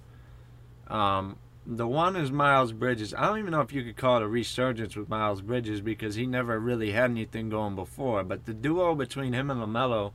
Um, 0.88 1.38
the 1.66 1.88
one 1.88 2.18
is 2.18 2.30
Miles 2.30 2.74
Bridges. 2.74 3.14
I 3.14 3.26
don't 3.26 3.40
even 3.40 3.52
know 3.52 3.62
if 3.62 3.72
you 3.72 3.84
could 3.84 3.96
call 3.96 4.18
it 4.18 4.24
a 4.24 4.28
resurgence 4.28 4.98
with 4.98 5.08
Miles 5.08 5.42
Bridges 5.42 5.80
because 5.80 6.16
he 6.16 6.26
never 6.26 6.60
really 6.60 6.92
had 6.92 7.10
anything 7.10 7.50
going 7.50 7.76
before. 7.76 8.24
But 8.24 8.46
the 8.46 8.54
duo 8.54 8.96
between 8.96 9.32
him 9.32 9.50
and 9.50 9.62
LaMelo 9.62 10.12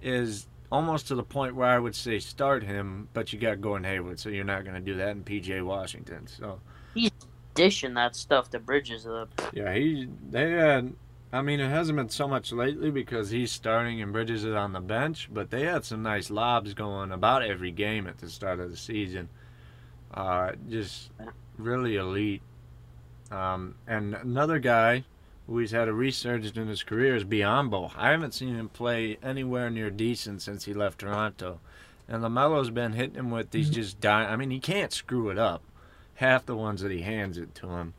is 0.00 0.46
almost 0.72 1.08
to 1.08 1.14
the 1.14 1.22
point 1.22 1.54
where 1.54 1.68
I 1.68 1.78
would 1.78 1.94
say 1.94 2.18
start 2.18 2.62
him, 2.62 3.08
but 3.12 3.32
you 3.34 3.38
got 3.38 3.60
Gordon 3.60 3.84
Hayward, 3.84 4.18
so 4.18 4.30
you're 4.30 4.44
not 4.44 4.64
going 4.64 4.74
to 4.74 4.80
do 4.80 4.96
that 4.96 5.10
in 5.10 5.24
PJ 5.24 5.62
Washington. 5.62 6.26
So. 6.26 6.60
He's 6.94 7.10
dishing 7.54 7.94
that 7.94 8.16
stuff 8.16 8.48
to 8.50 8.58
Bridges 8.58 9.06
up. 9.06 9.28
Yeah, 9.52 9.74
he 9.74 10.08
they 10.30 10.52
had. 10.52 10.94
I 11.32 11.42
mean, 11.42 11.60
it 11.60 11.68
hasn't 11.68 11.96
been 11.96 12.08
so 12.08 12.28
much 12.28 12.52
lately 12.52 12.90
because 12.90 13.30
he's 13.30 13.50
starting 13.50 14.00
and 14.00 14.12
Bridges 14.12 14.44
is 14.44 14.54
on 14.54 14.72
the 14.72 14.80
bench, 14.80 15.28
but 15.32 15.50
they 15.50 15.64
had 15.64 15.84
some 15.84 16.02
nice 16.02 16.30
lobs 16.30 16.72
going 16.72 17.10
about 17.10 17.42
every 17.42 17.72
game 17.72 18.06
at 18.06 18.18
the 18.18 18.30
start 18.30 18.60
of 18.60 18.70
the 18.70 18.76
season. 18.76 19.28
Uh, 20.14 20.52
just 20.68 21.10
really 21.58 21.96
elite. 21.96 22.42
Um, 23.30 23.74
and 23.88 24.14
another 24.14 24.60
guy 24.60 25.04
who 25.46 25.58
he's 25.58 25.72
had 25.72 25.88
a 25.88 25.92
resurgence 25.92 26.56
in 26.56 26.68
his 26.68 26.84
career 26.84 27.16
is 27.16 27.24
Biyombo. 27.24 27.92
I 27.96 28.10
haven't 28.10 28.34
seen 28.34 28.54
him 28.54 28.68
play 28.68 29.18
anywhere 29.22 29.68
near 29.68 29.90
decent 29.90 30.42
since 30.42 30.64
he 30.64 30.74
left 30.74 31.00
Toronto. 31.00 31.60
And 32.08 32.22
LaMelo's 32.22 32.70
been 32.70 32.92
hitting 32.92 33.16
him 33.16 33.30
with 33.32 33.50
these 33.50 33.68
just 33.68 34.00
die. 34.00 34.24
I 34.24 34.36
mean, 34.36 34.50
he 34.50 34.60
can't 34.60 34.92
screw 34.92 35.28
it 35.30 35.38
up. 35.38 35.62
Half 36.14 36.46
the 36.46 36.56
ones 36.56 36.80
that 36.82 36.92
he 36.92 37.02
hands 37.02 37.36
it 37.36 37.54
to 37.56 37.68
him 37.70 37.94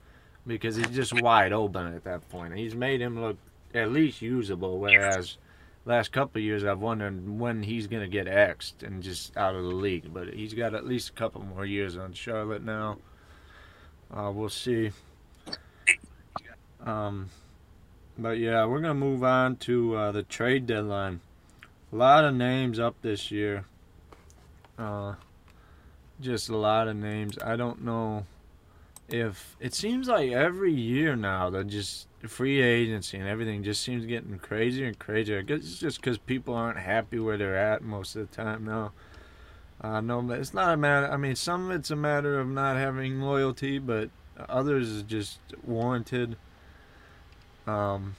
because 0.47 0.77
he's 0.77 0.89
just 0.89 1.21
wide 1.21 1.51
open 1.51 1.93
at 1.93 2.05
that 2.05 2.27
point. 2.29 2.55
He's 2.55 2.73
made 2.73 3.01
him 3.01 3.21
look 3.21 3.37
at 3.75 3.91
least 3.91 4.21
usable, 4.21 4.79
whereas 4.79 5.37
last 5.85 6.11
couple 6.11 6.41
years 6.41 6.63
I've 6.63 6.79
wondered 6.79 7.27
when 7.27 7.63
he's 7.63 7.87
going 7.87 8.01
to 8.01 8.07
get 8.07 8.27
X'd 8.27 8.83
and 8.83 9.03
just 9.03 9.35
out 9.35 9.55
of 9.55 9.63
the 9.63 9.75
league. 9.75 10.13
But 10.13 10.33
he's 10.33 10.53
got 10.53 10.73
at 10.73 10.85
least 10.85 11.09
a 11.09 11.13
couple 11.13 11.43
more 11.43 11.65
years 11.65 11.97
on 11.97 12.13
Charlotte 12.13 12.63
now. 12.63 12.97
Uh, 14.11 14.31
we'll 14.33 14.49
see. 14.49 14.91
Um, 16.85 17.29
but 18.17 18.37
yeah, 18.37 18.65
we're 18.65 18.79
going 18.79 18.99
to 18.99 19.05
move 19.05 19.23
on 19.23 19.57
to 19.57 19.95
uh, 19.95 20.11
the 20.13 20.23
trade 20.23 20.65
deadline. 20.65 21.19
A 21.91 21.95
lot 21.95 22.23
of 22.23 22.33
names 22.33 22.79
up 22.79 22.95
this 23.01 23.31
year. 23.31 23.65
Uh, 24.79 25.15
just 26.21 26.49
a 26.49 26.55
lot 26.55 26.87
of 26.87 26.95
names. 26.95 27.37
I 27.39 27.55
don't 27.57 27.83
know 27.83 28.25
if 29.09 29.55
it 29.59 29.73
seems 29.73 30.07
like 30.07 30.31
every 30.31 30.73
year 30.73 31.15
now 31.15 31.49
that 31.49 31.67
just 31.67 32.07
free 32.27 32.61
agency 32.61 33.17
and 33.17 33.27
everything 33.27 33.63
just 33.63 33.81
seems 33.81 34.05
getting 34.05 34.37
crazier 34.39 34.87
and 34.87 34.99
crazier. 34.99 35.39
I 35.39 35.41
guess 35.43 35.59
it's 35.59 35.79
just 35.79 36.01
because 36.01 36.17
people 36.17 36.53
aren't 36.53 36.79
happy 36.79 37.19
where 37.19 37.37
they're 37.37 37.57
at 37.57 37.83
most 37.83 38.15
of 38.15 38.29
the 38.29 38.35
time 38.35 38.65
now. 38.65 38.91
Uh, 39.79 40.01
no, 40.01 40.21
but 40.21 40.39
it's 40.39 40.53
not 40.53 40.73
a 40.73 40.77
matter. 40.77 41.07
I 41.07 41.17
mean, 41.17 41.35
some 41.35 41.69
of 41.69 41.77
it's 41.77 41.91
a 41.91 41.95
matter 41.95 42.39
of 42.39 42.47
not 42.47 42.77
having 42.77 43.21
loyalty, 43.21 43.77
but 43.77 44.09
others 44.49 44.89
is 44.89 45.03
just 45.03 45.39
warranted. 45.63 46.35
Um, 47.67 48.15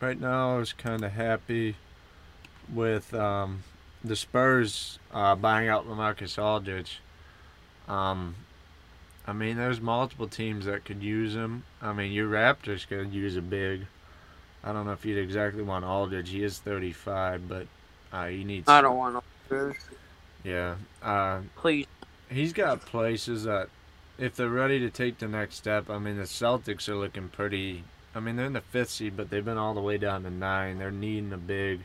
right 0.00 0.18
now, 0.18 0.54
I 0.54 0.58
was 0.58 0.72
kind 0.72 1.04
of 1.04 1.12
happy 1.12 1.76
with 2.72 3.12
um, 3.12 3.64
the 4.02 4.16
Spurs 4.16 4.98
uh, 5.12 5.34
buying 5.34 5.68
out 5.68 5.86
LaMarcus 5.86 6.42
Aldridge. 6.42 7.00
Um, 7.86 8.34
I 9.26 9.32
mean, 9.32 9.56
there's 9.56 9.80
multiple 9.80 10.28
teams 10.28 10.66
that 10.66 10.84
could 10.84 11.02
use 11.02 11.34
him. 11.34 11.64
I 11.80 11.92
mean, 11.92 12.12
your 12.12 12.28
Raptors 12.28 12.86
could 12.86 13.12
use 13.12 13.36
a 13.36 13.42
big. 13.42 13.86
I 14.62 14.72
don't 14.72 14.86
know 14.86 14.92
if 14.92 15.04
you'd 15.04 15.18
exactly 15.18 15.62
want 15.62 15.84
Aldridge. 15.84 16.30
He 16.30 16.42
is 16.42 16.58
35, 16.58 17.48
but 17.48 17.66
uh, 18.12 18.26
he 18.26 18.44
needs. 18.44 18.68
I 18.68 18.80
don't 18.80 18.96
want 18.96 19.24
Aldridge. 19.50 19.76
Yeah. 20.42 20.76
Uh, 21.02 21.40
Please. 21.56 21.86
he's 22.30 22.52
got 22.52 22.82
places 22.82 23.44
that, 23.44 23.68
if 24.18 24.36
they're 24.36 24.48
ready 24.48 24.78
to 24.80 24.90
take 24.90 25.18
the 25.18 25.28
next 25.28 25.56
step, 25.56 25.90
I 25.90 25.98
mean, 25.98 26.16
the 26.16 26.24
Celtics 26.24 26.88
are 26.88 26.96
looking 26.96 27.28
pretty. 27.28 27.84
I 28.14 28.20
mean, 28.20 28.36
they're 28.36 28.46
in 28.46 28.52
the 28.52 28.60
fifth 28.60 28.90
seed, 28.90 29.16
but 29.16 29.30
they've 29.30 29.44
been 29.44 29.58
all 29.58 29.74
the 29.74 29.80
way 29.80 29.98
down 29.98 30.22
to 30.22 30.30
nine. 30.30 30.78
They're 30.78 30.90
needing 30.90 31.32
a 31.32 31.38
big. 31.38 31.80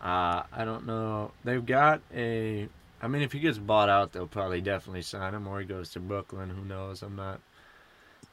Uh, 0.00 0.44
I 0.52 0.64
don't 0.64 0.86
know. 0.86 1.32
They've 1.44 1.64
got 1.64 2.00
a. 2.14 2.68
I 3.00 3.08
mean, 3.08 3.22
if 3.22 3.32
he 3.32 3.40
gets 3.40 3.58
bought 3.58 3.88
out, 3.88 4.12
they'll 4.12 4.26
probably 4.26 4.60
definitely 4.60 5.02
sign 5.02 5.34
him, 5.34 5.46
or 5.46 5.60
he 5.60 5.66
goes 5.66 5.90
to 5.90 6.00
Brooklyn. 6.00 6.50
Who 6.50 6.64
knows? 6.64 7.02
I'm 7.02 7.16
not. 7.16 7.40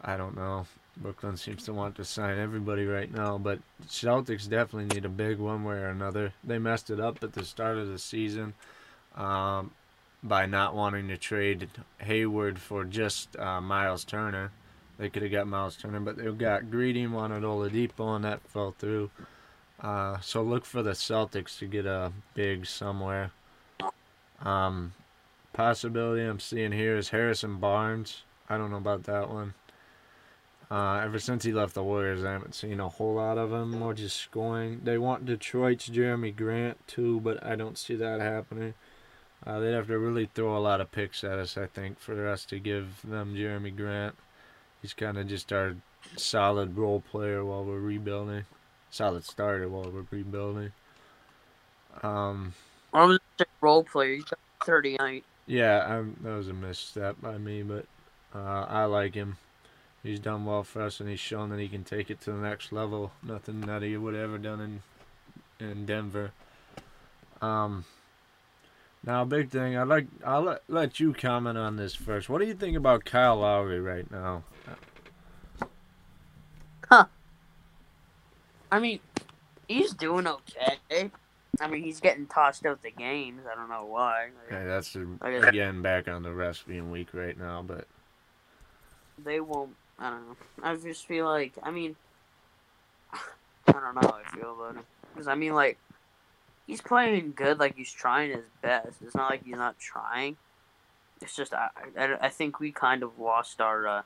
I 0.02 0.18
don't 0.18 0.36
know. 0.36 0.66
Brooklyn 0.98 1.38
seems 1.38 1.64
to 1.66 1.74
want 1.74 1.96
to 1.96 2.06
sign 2.06 2.38
everybody 2.38 2.86
right 2.86 3.12
now, 3.12 3.38
but 3.38 3.60
Celtics 3.88 4.50
definitely 4.50 4.94
need 4.94 5.06
a 5.06 5.10
big 5.10 5.40
one 5.40 5.64
way 5.64 5.76
or 5.76 5.88
another. 5.88 6.34
They 6.44 6.58
messed 6.58 6.90
it 6.90 7.00
up 7.00 7.24
at 7.24 7.34
the 7.34 7.46
start 7.46 7.78
of 7.78 7.88
the 7.88 8.00
season 8.00 8.54
um, 9.16 9.72
by 10.24 10.46
not 10.46 10.76
wanting 10.76 11.08
to 11.08 11.18
trade 11.18 11.70
Hayward 12.00 12.60
for 12.60 12.84
just 12.84 13.38
uh, 13.38 13.62
Myles 13.62 14.04
Turner. 14.04 14.52
They 14.98 15.10
could 15.10 15.24
have 15.24 15.32
got 15.32 15.48
Myles 15.48 15.78
Turner, 15.78 16.00
but 16.00 16.18
they 16.18 16.30
got 16.32 16.70
greedy 16.70 17.08
wanted 17.08 17.44
Oladipo, 17.44 18.16
and 18.16 18.26
that 18.26 18.48
fell 18.48 18.76
through. 18.78 19.10
Uh, 19.80 20.20
so 20.20 20.44
look 20.44 20.66
for 20.66 20.84
the 20.84 20.92
Celtics 20.92 21.58
to 21.60 21.66
get 21.66 21.86
a 21.86 22.12
big 22.36 22.66
somewhere. 22.66 23.32
Um, 24.44 24.94
possibility 25.54 26.24
I'm 26.24 26.40
seeing 26.40 26.72
here 26.72 26.96
is 26.98 27.10
Harrison 27.10 27.58
Barnes. 27.58 28.24
I 28.50 28.58
don't 28.58 28.72
know 28.72 28.78
about 28.78 29.04
that 29.04 29.30
one. 29.30 29.54
Uh, 30.70 31.02
ever 31.04 31.20
since 31.20 31.44
he 31.44 31.52
left 31.52 31.74
the 31.74 31.84
Warriors, 31.84 32.24
I 32.24 32.32
haven't 32.32 32.56
seen 32.56 32.80
a 32.80 32.88
whole 32.88 33.16
lot 33.16 33.38
of 33.38 33.52
him. 33.52 33.82
or 33.82 33.94
just 33.94 34.18
scoring. 34.18 34.82
They 34.84 34.98
want 34.98 35.26
Detroit's 35.26 35.90
Jerami 35.90 36.34
Grant 36.34 36.78
too, 36.88 37.20
but 37.20 37.44
I 37.44 37.56
don't 37.56 37.78
see 37.78 37.96
that 37.96 38.22
happening. 38.22 38.74
Uh, 39.46 39.60
they'd 39.60 39.74
have 39.74 39.88
to 39.88 40.00
really 40.00 40.30
throw 40.34 40.56
a 40.56 40.60
lot 40.60 40.80
of 40.80 40.92
picks 40.92 41.24
at 41.24 41.40
us, 41.40 41.58
I 41.58 41.66
think, 41.66 42.00
for 42.00 42.28
us 42.28 42.46
to 42.46 42.60
give 42.60 43.02
them 43.04 43.36
Jerami 43.36 43.76
Grant. 43.76 44.16
He's 44.82 44.94
kind 44.94 45.18
of 45.18 45.28
just 45.28 45.52
our 45.52 45.76
solid 46.16 46.78
role 46.78 47.02
player 47.02 47.44
while 47.44 47.66
we're 47.66 47.80
rebuilding. 47.80 48.46
Solid 48.92 49.26
starter 49.26 49.68
while 49.68 49.92
we're 49.92 50.06
rebuilding. 50.10 50.72
Um, 52.02 52.54
I 52.94 53.04
was 53.04 53.20
role 53.62 53.84
play. 53.84 54.16
He's 54.16 54.26
39. 54.66 55.22
yeah, 55.48 55.86
I'm, 55.88 56.18
that 56.22 56.36
was 56.36 56.48
a 56.48 56.54
misstep 56.54 57.22
by 57.22 57.38
me, 57.38 57.64
but 57.64 57.86
uh, 58.34 58.66
I 58.68 58.86
like 58.86 59.16
him. 59.16 59.38
He's 60.04 60.20
done 60.20 60.46
well 60.46 60.64
for 60.64 60.82
us, 60.82 61.00
and 61.00 61.10
he's 61.10 61.20
shown 61.20 61.50
that 61.50 61.60
he 61.60 61.68
can 61.68 61.84
take 61.84 62.10
it 62.10 62.22
to 62.22 62.32
the 62.32 62.38
next 62.38 62.72
level. 62.72 63.12
Nothing 63.22 63.62
that 63.62 63.82
he 63.84 63.98
would 63.98 64.16
have 64.16 64.24
ever 64.24 64.38
done 64.38 64.60
in 65.60 65.68
in 65.70 65.86
Denver. 65.86 66.32
Um, 67.42 67.86
now, 69.04 69.26
big 69.26 69.50
thing. 69.50 69.78
I'd 69.78 69.88
like 69.88 70.08
I'll 70.26 70.42
let, 70.42 70.64
let 70.68 71.00
you 71.00 71.14
comment 71.14 71.58
on 71.58 71.76
this 71.76 71.94
first. 71.94 72.30
What 72.30 72.42
do 72.42 72.48
you 72.48 72.54
think 72.54 72.76
about 72.76 73.06
Kyle 73.06 73.38
Lowry 73.38 73.80
right 73.80 74.10
now? 74.10 74.44
Huh. 76.90 77.06
I 78.72 78.80
mean, 78.80 79.00
he's 79.68 79.94
doing 79.94 80.28
okay. 80.28 81.12
I 81.62 81.68
mean, 81.68 81.84
he's 81.84 82.00
getting 82.00 82.26
tossed 82.26 82.66
out 82.66 82.82
the 82.82 82.92
games. 82.92 83.42
I 83.50 83.56
don't 83.56 83.70
know 83.70 83.86
why. 83.86 84.30
Okay, 84.52 84.66
that's 84.66 84.94
the- 84.94 85.18
again 85.48 85.82
back 85.82 86.08
on 86.08 86.24
the 86.24 86.30
refs 86.30 86.66
being 86.66 86.90
weak 86.92 87.10
right 87.14 87.38
now, 87.38 87.62
but 87.62 87.88
They 89.24 89.40
won't. 89.40 89.76
I 90.00 90.10
don't 90.10 90.28
know. 90.30 90.36
I 90.64 90.76
just 90.76 91.06
feel 91.06 91.26
like. 91.26 91.54
I 91.62 91.70
mean, 91.70 91.96
I 93.14 93.72
don't 93.74 93.96
know 93.96 94.02
how 94.02 94.20
I 94.26 94.36
feel 94.36 94.54
about 94.54 94.76
him. 94.78 94.84
Because, 95.14 95.28
I 95.28 95.36
mean, 95.36 95.54
like, 95.54 95.78
he's 96.66 96.82
playing 96.82 97.34
good. 97.36 97.60
Like, 97.60 97.76
he's 97.76 97.92
trying 97.92 98.32
his 98.32 98.46
best. 98.62 99.02
It's 99.06 99.14
not 99.14 99.30
like 99.30 99.44
he's 99.46 99.56
not 99.56 99.78
trying. 99.78 100.38
It's 101.22 101.36
just, 101.36 101.54
I, 101.54 101.70
I, 101.96 102.18
I 102.22 102.30
think 102.30 102.60
we 102.60 102.72
kind 102.72 103.04
of 103.04 103.20
lost 103.20 103.62
our, 103.62 103.88
uh, 103.88 104.02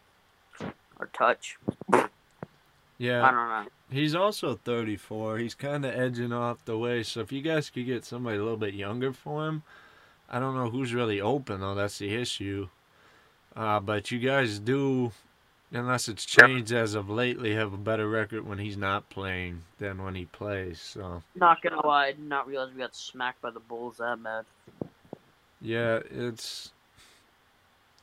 our 0.99 1.07
touch. 1.13 1.57
Yeah, 2.97 3.23
I 3.23 3.31
don't 3.31 3.49
know. 3.49 3.65
He's 3.95 4.13
also 4.15 4.55
34. 4.55 5.37
He's 5.39 5.55
kind 5.55 5.85
of 5.85 5.93
edging 5.95 6.31
off 6.33 6.63
the 6.65 6.77
way. 6.77 7.03
So 7.03 7.21
if 7.21 7.31
you 7.31 7.41
guys 7.41 7.69
could 7.69 7.85
get 7.85 8.05
somebody 8.05 8.37
a 8.37 8.41
little 8.43 8.57
bit 8.57 8.73
younger 8.73 9.11
for 9.13 9.47
him, 9.47 9.63
I 10.29 10.39
don't 10.39 10.55
know 10.55 10.69
who's 10.69 10.93
really 10.93 11.21
open 11.21 11.61
though. 11.61 11.75
That's 11.75 11.97
the 11.97 12.13
issue. 12.13 12.69
Uh, 13.55 13.79
but 13.79 14.11
you 14.11 14.19
guys 14.19 14.59
do, 14.59 15.11
unless 15.71 16.07
it's 16.09 16.25
changed 16.25 16.71
as 16.73 16.93
of 16.93 17.09
lately, 17.09 17.55
have 17.55 17.73
a 17.73 17.77
better 17.77 18.09
record 18.09 18.45
when 18.45 18.57
he's 18.57 18.75
not 18.77 19.09
playing 19.09 19.61
than 19.79 20.03
when 20.03 20.15
he 20.15 20.25
plays. 20.25 20.79
So 20.81 21.23
Not 21.35 21.61
gonna 21.61 21.85
lie, 21.85 22.07
I 22.07 22.11
did 22.11 22.27
not 22.27 22.47
realize 22.47 22.73
we 22.73 22.79
got 22.81 22.95
smacked 22.95 23.41
by 23.41 23.51
the 23.51 23.61
Bulls 23.61 23.97
that 23.97 24.21
bad. 24.21 24.45
yeah, 25.61 25.99
it's. 26.11 26.71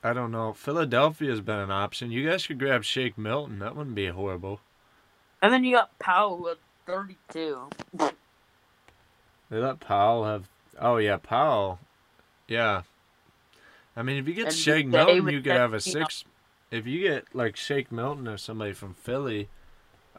I 0.05 0.13
don't 0.13 0.33
know. 0.33 0.53
Philadelphia's 0.53 1.41
been 1.41 1.59
an 1.61 1.71
option. 1.71 2.11
You 2.11 2.29
guys 2.29 2.47
could 2.47 2.59
grab 2.59 2.83
Shake 2.83 3.17
Milton. 3.17 3.61
That 3.61 3.77
wouldn't 3.77 3.95
be 3.95 4.09
horrible. 4.09 4.61
And 5.43 5.53
then 5.53 5.65
you 5.65 5.75
got 5.75 5.99
Powell 5.99 6.49
at 6.49 6.59
32. 6.87 7.69
They 7.99 9.59
let 9.59 9.81
Powell 9.81 10.25
have. 10.25 10.49
Oh 10.81 10.97
yeah, 10.97 11.19
Powell. 11.19 11.81
Yeah. 12.49 12.83
I 13.97 14.03
mean, 14.03 14.17
if 14.17 14.27
you 14.27 14.35
get 14.35 14.47
And 14.47 14.55
Shake 14.55 14.87
Milton, 14.87 15.29
you 15.29 15.43
could 15.43 15.53
have 15.53 15.75
a 15.75 15.81
six. 15.81 16.25
If 16.71 16.87
you 16.87 17.01
get 17.03 17.27
like 17.35 17.57
Shake 17.57 17.93
Milton 17.93 18.27
or 18.27 18.39
somebody 18.39 18.73
from 18.73 18.95
Philly, 18.95 19.49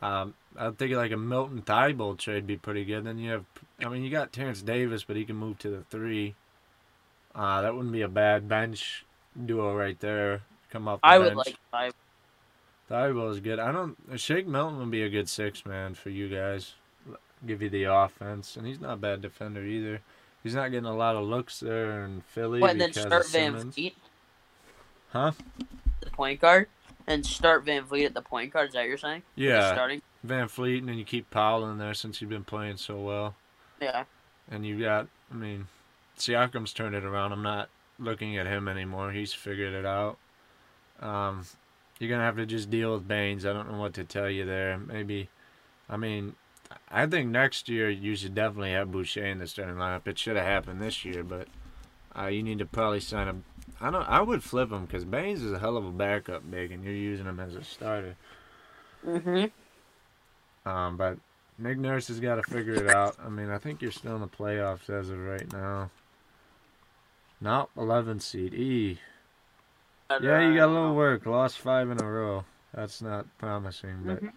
um, 0.01 0.35
I 0.57 0.69
think 0.69 0.93
like 0.93 1.11
a 1.11 1.17
Milton 1.17 1.61
Thibault 1.63 2.15
trade 2.15 2.45
be 2.45 2.57
pretty 2.57 2.85
good. 2.85 3.05
Then 3.05 3.17
you 3.17 3.31
have, 3.31 3.45
I 3.83 3.89
mean, 3.89 4.03
you 4.03 4.11
got 4.11 4.31
Terrence 4.31 4.61
Davis, 4.61 5.03
but 5.03 5.15
he 5.15 5.25
can 5.25 5.37
move 5.37 5.57
to 5.59 5.69
the 5.69 5.83
three. 5.89 6.35
Uh, 7.33 7.61
that 7.61 7.73
wouldn't 7.73 7.93
be 7.93 8.01
a 8.01 8.07
bad 8.07 8.47
bench 8.47 9.05
duo 9.45 9.73
right 9.75 9.99
there. 9.99 10.43
Come 10.69 10.87
off 10.87 11.01
the 11.01 11.07
I 11.07 11.17
bench. 11.17 11.29
would 11.29 11.37
like 11.37 11.55
five. 11.71 11.93
Thibault 12.87 13.29
is 13.29 13.39
good. 13.39 13.59
I 13.59 13.71
don't. 13.71 13.97
Shake 14.15 14.47
Milton 14.47 14.79
would 14.79 14.91
be 14.91 15.03
a 15.03 15.09
good 15.09 15.29
six 15.29 15.65
man 15.65 15.93
for 15.93 16.09
you 16.09 16.27
guys. 16.29 16.73
Give 17.45 17.61
you 17.61 17.69
the 17.69 17.83
offense, 17.85 18.55
and 18.55 18.65
he's 18.65 18.79
not 18.79 18.93
a 18.93 18.97
bad 18.97 19.21
defender 19.21 19.63
either. 19.63 20.01
He's 20.43 20.55
not 20.55 20.69
getting 20.71 20.85
a 20.85 20.95
lot 20.95 21.15
of 21.15 21.25
looks 21.25 21.59
there 21.59 22.03
in 22.05 22.21
Philly 22.21 22.59
What, 22.61 22.71
and 22.71 22.81
then 22.81 22.93
start 22.93 23.27
Van. 23.29 23.71
Fleet, 23.71 23.95
Huh? 25.11 25.31
the 26.01 26.09
point 26.09 26.41
guard, 26.41 26.67
and 27.07 27.25
start 27.25 27.65
VanVleet 27.65 28.05
at 28.05 28.13
the 28.13 28.21
point 28.21 28.51
guard. 28.51 28.69
Is 28.69 28.73
that 28.73 28.81
what 28.81 28.87
you're 28.89 28.97
saying? 28.97 29.23
Yeah, 29.35 29.73
Starting? 29.73 30.01
VanVleet, 30.25 30.79
and 30.79 30.89
then 30.89 30.97
you 30.97 31.05
keep 31.05 31.29
Powell 31.29 31.69
in 31.69 31.77
there 31.77 31.93
since 31.93 32.19
you've 32.21 32.29
been 32.29 32.43
playing 32.43 32.77
so 32.77 32.99
well, 32.99 33.35
Yeah. 33.81 34.03
and 34.51 34.65
you 34.65 34.79
got. 34.81 35.07
I 35.31 35.35
mean, 35.35 35.67
Siakam's 36.17 36.73
turned 36.73 36.95
it 36.95 37.03
around. 37.05 37.31
I'm 37.31 37.43
not 37.43 37.69
looking 37.99 38.37
at 38.37 38.45
him 38.47 38.67
anymore. 38.67 39.11
He's 39.11 39.33
figured 39.33 39.73
it 39.73 39.85
out. 39.85 40.17
Um, 40.99 41.45
you're 42.03 42.11
gonna 42.11 42.25
have 42.25 42.35
to 42.37 42.45
just 42.45 42.69
deal 42.69 42.93
with 42.93 43.07
Baynes. 43.07 43.45
I 43.45 43.53
don't 43.53 43.71
know 43.71 43.79
what 43.79 43.93
to 43.95 44.03
tell 44.03 44.29
you 44.29 44.45
there. 44.45 44.77
Maybe, 44.77 45.29
I 45.89 45.97
mean, 45.97 46.35
I 46.91 47.05
think 47.07 47.29
next 47.29 47.69
year 47.69 47.89
you 47.89 48.15
should 48.15 48.35
definitely 48.35 48.71
have 48.71 48.91
Boucher 48.91 49.25
in 49.25 49.39
the 49.39 49.47
starting 49.47 49.75
lineup. 49.75 50.07
It 50.07 50.19
should 50.19 50.35
have 50.35 50.45
happened 50.45 50.81
this 50.81 51.03
year, 51.05 51.23
but 51.23 51.47
uh, 52.17 52.27
you 52.27 52.43
need 52.43 52.59
to 52.59 52.65
probably 52.65 52.99
sign 52.99 53.27
him. 53.27 53.43
I 53.81 53.89
don't. 53.89 54.07
I 54.07 54.21
would 54.21 54.43
flip 54.43 54.71
him 54.71 54.85
because 54.85 55.05
Baynes 55.05 55.41
is 55.41 55.51
a 55.51 55.59
hell 55.59 55.77
of 55.77 55.85
a 55.85 55.91
backup 55.91 56.49
big, 56.49 56.71
and 56.71 56.83
you're 56.83 56.93
using 56.93 57.25
him 57.25 57.39
as 57.39 57.55
a 57.55 57.63
starter. 57.63 58.15
Mm-hmm. 59.05 60.69
Um, 60.69 60.97
but 60.97 61.17
Nick 61.57 61.77
Nurse 61.77 62.07
has 62.07 62.19
got 62.19 62.35
to 62.35 62.43
figure 62.43 62.75
it 62.75 62.89
out. 62.89 63.17
I 63.23 63.29
mean, 63.29 63.49
I 63.49 63.57
think 63.57 63.81
you're 63.81 63.91
still 63.91 64.15
in 64.15 64.21
the 64.21 64.27
playoffs 64.27 64.89
as 64.89 65.09
of 65.09 65.19
right 65.19 65.51
now. 65.51 65.89
Not 67.41 67.69
11 67.77 68.21
seed. 68.21 68.53
E. 68.53 68.99
Yeah, 70.21 70.47
you 70.47 70.55
got 70.55 70.69
a 70.69 70.71
little 70.71 70.95
work. 70.95 71.25
Lost 71.25 71.59
five 71.59 71.89
in 71.89 72.01
a 72.01 72.05
row. 72.09 72.45
That's 72.73 73.01
not 73.01 73.25
promising, 73.37 74.01
but 74.03 74.21
Mhm. 74.23 74.33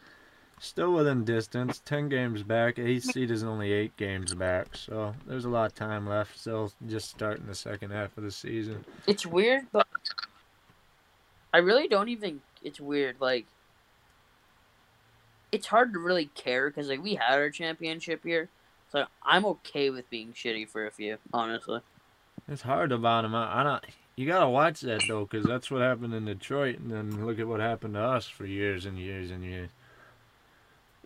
still 0.61 0.93
within 0.93 1.25
distance. 1.25 1.81
10 1.85 2.09
games 2.09 2.43
back. 2.43 2.79
Eighth 2.79 3.05
seed 3.05 3.31
is 3.31 3.43
only 3.45 3.73
eight 3.73 3.97
games 3.97 4.35
back, 4.35 4.77
so 4.77 5.15
there's 5.27 5.45
a 5.45 5.49
lot 5.49 5.67
of 5.67 5.75
time 5.75 6.07
left. 6.07 6.39
Still 6.39 6.73
just 6.87 7.09
starting 7.11 7.47
the 7.47 7.55
second 7.55 7.91
half 7.93 8.17
of 8.17 8.25
the 8.25 8.31
season. 8.31 8.85
It's 9.07 9.25
weird, 9.27 9.67
but 9.73 9.87
I 11.53 11.59
really 11.59 11.89
don't 11.89 12.09
even. 12.09 12.43
It's 12.63 12.81
weird. 12.81 13.17
Like, 13.21 13.47
it's 15.53 15.67
hard 15.69 15.93
to 15.95 15.99
really 15.99 16.27
care 16.27 16.69
because 16.69 16.89
like 16.89 17.03
we 17.03 17.15
had 17.15 17.39
our 17.39 17.51
championship 17.51 18.25
year, 18.25 18.49
so 18.91 19.07
I'm 19.23 19.45
okay 19.47 19.89
with 19.91 20.09
being 20.11 20.33
shitty 20.33 20.69
for 20.69 20.87
a 20.87 20.91
few, 20.91 21.19
honestly. 21.33 21.81
It's 22.49 22.63
hard 22.63 22.91
to 22.91 22.99
bottom 22.99 23.35
out. 23.35 23.57
I 23.57 23.63
don't. 23.63 23.85
You 24.17 24.27
gotta 24.27 24.49
watch 24.49 24.81
that 24.81 25.03
though, 25.07 25.27
because 25.27 25.47
that's 25.47 25.71
what 25.71 25.83
happened 25.83 26.15
in 26.15 26.25
Detroit, 26.25 26.79
and 26.79 26.91
then 26.91 27.27
look 27.27 27.39
at 27.39 27.47
what 27.47 27.61
happened 27.61 27.95
to 27.95 28.01
us 28.01 28.27
for 28.27 28.47
years 28.47 28.87
and 28.87 28.99
years 28.99 29.31
and 29.31 29.45
years. 29.45 29.69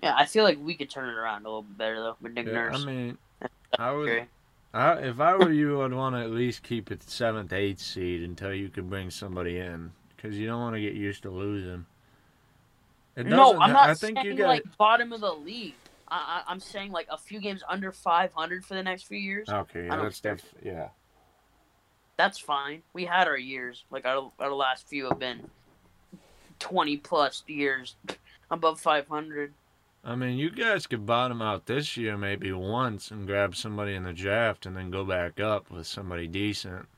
Yeah, 0.00 0.14
I 0.16 0.26
feel 0.26 0.44
like 0.44 0.58
we 0.62 0.74
could 0.74 0.88
turn 0.88 1.08
it 1.08 1.16
around 1.16 1.44
a 1.44 1.48
little 1.48 1.62
bit 1.62 1.76
better 1.76 1.96
though 1.96 2.16
with 2.20 2.32
Nick 2.32 2.46
Yeah, 2.46 2.52
Nurse. 2.52 2.82
I 2.82 2.86
mean, 2.86 3.18
I 3.78 3.90
would. 3.92 4.26
I, 4.72 4.92
if 4.98 5.18
I 5.18 5.34
were 5.34 5.50
you, 5.50 5.82
I'd 5.82 5.92
want 5.92 6.14
to 6.14 6.20
at 6.20 6.30
least 6.30 6.62
keep 6.62 6.92
it 6.92 7.02
seventh, 7.02 7.52
eighth 7.52 7.80
seed 7.80 8.22
until 8.22 8.54
you 8.54 8.68
could 8.68 8.88
bring 8.88 9.10
somebody 9.10 9.58
in, 9.58 9.90
because 10.16 10.38
you 10.38 10.46
don't 10.46 10.60
want 10.60 10.76
to 10.76 10.80
get 10.80 10.94
used 10.94 11.24
to 11.24 11.30
losing. 11.30 11.86
It 13.16 13.26
No, 13.26 13.60
I'm 13.60 13.72
not 13.72 13.90
I 13.90 13.94
think 13.94 14.18
saying 14.18 14.26
you 14.26 14.34
got. 14.36 14.46
like 14.46 14.76
bottom 14.78 15.12
of 15.12 15.20
the 15.20 15.32
league. 15.32 15.74
I, 16.06 16.42
I 16.46 16.52
I'm 16.52 16.60
saying 16.60 16.92
like 16.92 17.08
a 17.10 17.18
few 17.18 17.40
games 17.40 17.64
under 17.68 17.90
500 17.90 18.64
for 18.64 18.74
the 18.74 18.82
next 18.84 19.02
few 19.02 19.18
years. 19.18 19.48
Okay, 19.48 19.86
yeah, 19.86 19.96
that's 19.96 20.20
def- 20.20 20.54
yeah. 20.64 20.88
That's 22.20 22.38
fine. 22.38 22.82
We 22.92 23.06
had 23.06 23.28
our 23.28 23.38
years. 23.38 23.84
Like 23.90 24.04
our 24.04 24.30
our 24.38 24.52
last 24.52 24.86
few 24.86 25.08
have 25.08 25.18
been 25.18 25.48
20 26.58 26.98
plus 26.98 27.42
years 27.46 27.96
above 28.50 28.78
500. 28.78 29.54
I 30.04 30.14
mean, 30.16 30.36
you 30.36 30.50
guys 30.50 30.86
could 30.86 31.06
bottom 31.06 31.40
out 31.40 31.64
this 31.64 31.96
year 31.96 32.18
maybe 32.18 32.52
once 32.52 33.10
and 33.10 33.26
grab 33.26 33.56
somebody 33.56 33.94
in 33.94 34.04
the 34.04 34.12
draft, 34.12 34.66
and 34.66 34.76
then 34.76 34.90
go 34.90 35.02
back 35.02 35.40
up 35.40 35.70
with 35.70 35.86
somebody 35.86 36.26
decent. 36.26 36.88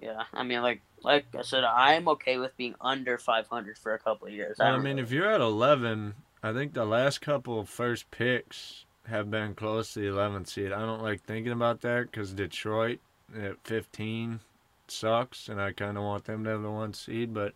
Yeah, 0.00 0.22
I 0.32 0.44
mean 0.44 0.62
like 0.62 0.80
like 1.02 1.26
I 1.38 1.42
said, 1.42 1.64
I'm 1.64 2.08
okay 2.08 2.38
with 2.38 2.56
being 2.56 2.76
under 2.80 3.18
500 3.18 3.76
for 3.76 3.92
a 3.92 3.98
couple 3.98 4.28
of 4.28 4.32
years. 4.32 4.60
I 4.60 4.70
don't 4.70 4.82
mean, 4.82 4.96
really- 4.96 5.02
if 5.02 5.12
you're 5.12 5.30
at 5.30 5.42
11, 5.42 6.14
I 6.42 6.54
think 6.54 6.72
the 6.72 6.86
last 6.86 7.20
couple 7.20 7.60
of 7.60 7.68
first 7.68 8.10
picks 8.10 8.86
have 9.08 9.30
been 9.30 9.54
close 9.54 9.92
to 9.92 10.00
the 10.00 10.06
11th 10.06 10.48
seed. 10.48 10.72
I 10.72 10.80
don't 10.80 11.02
like 11.02 11.20
thinking 11.20 11.52
about 11.52 11.82
that 11.82 12.10
because 12.10 12.32
Detroit 12.32 13.00
at 13.34 13.56
15 13.64 14.40
sucks, 14.88 15.48
and 15.48 15.60
I 15.60 15.72
kind 15.72 15.96
of 15.96 16.04
want 16.04 16.24
them 16.24 16.44
to 16.44 16.50
have 16.50 16.62
the 16.62 16.70
one 16.70 16.94
seed. 16.94 17.34
But 17.34 17.54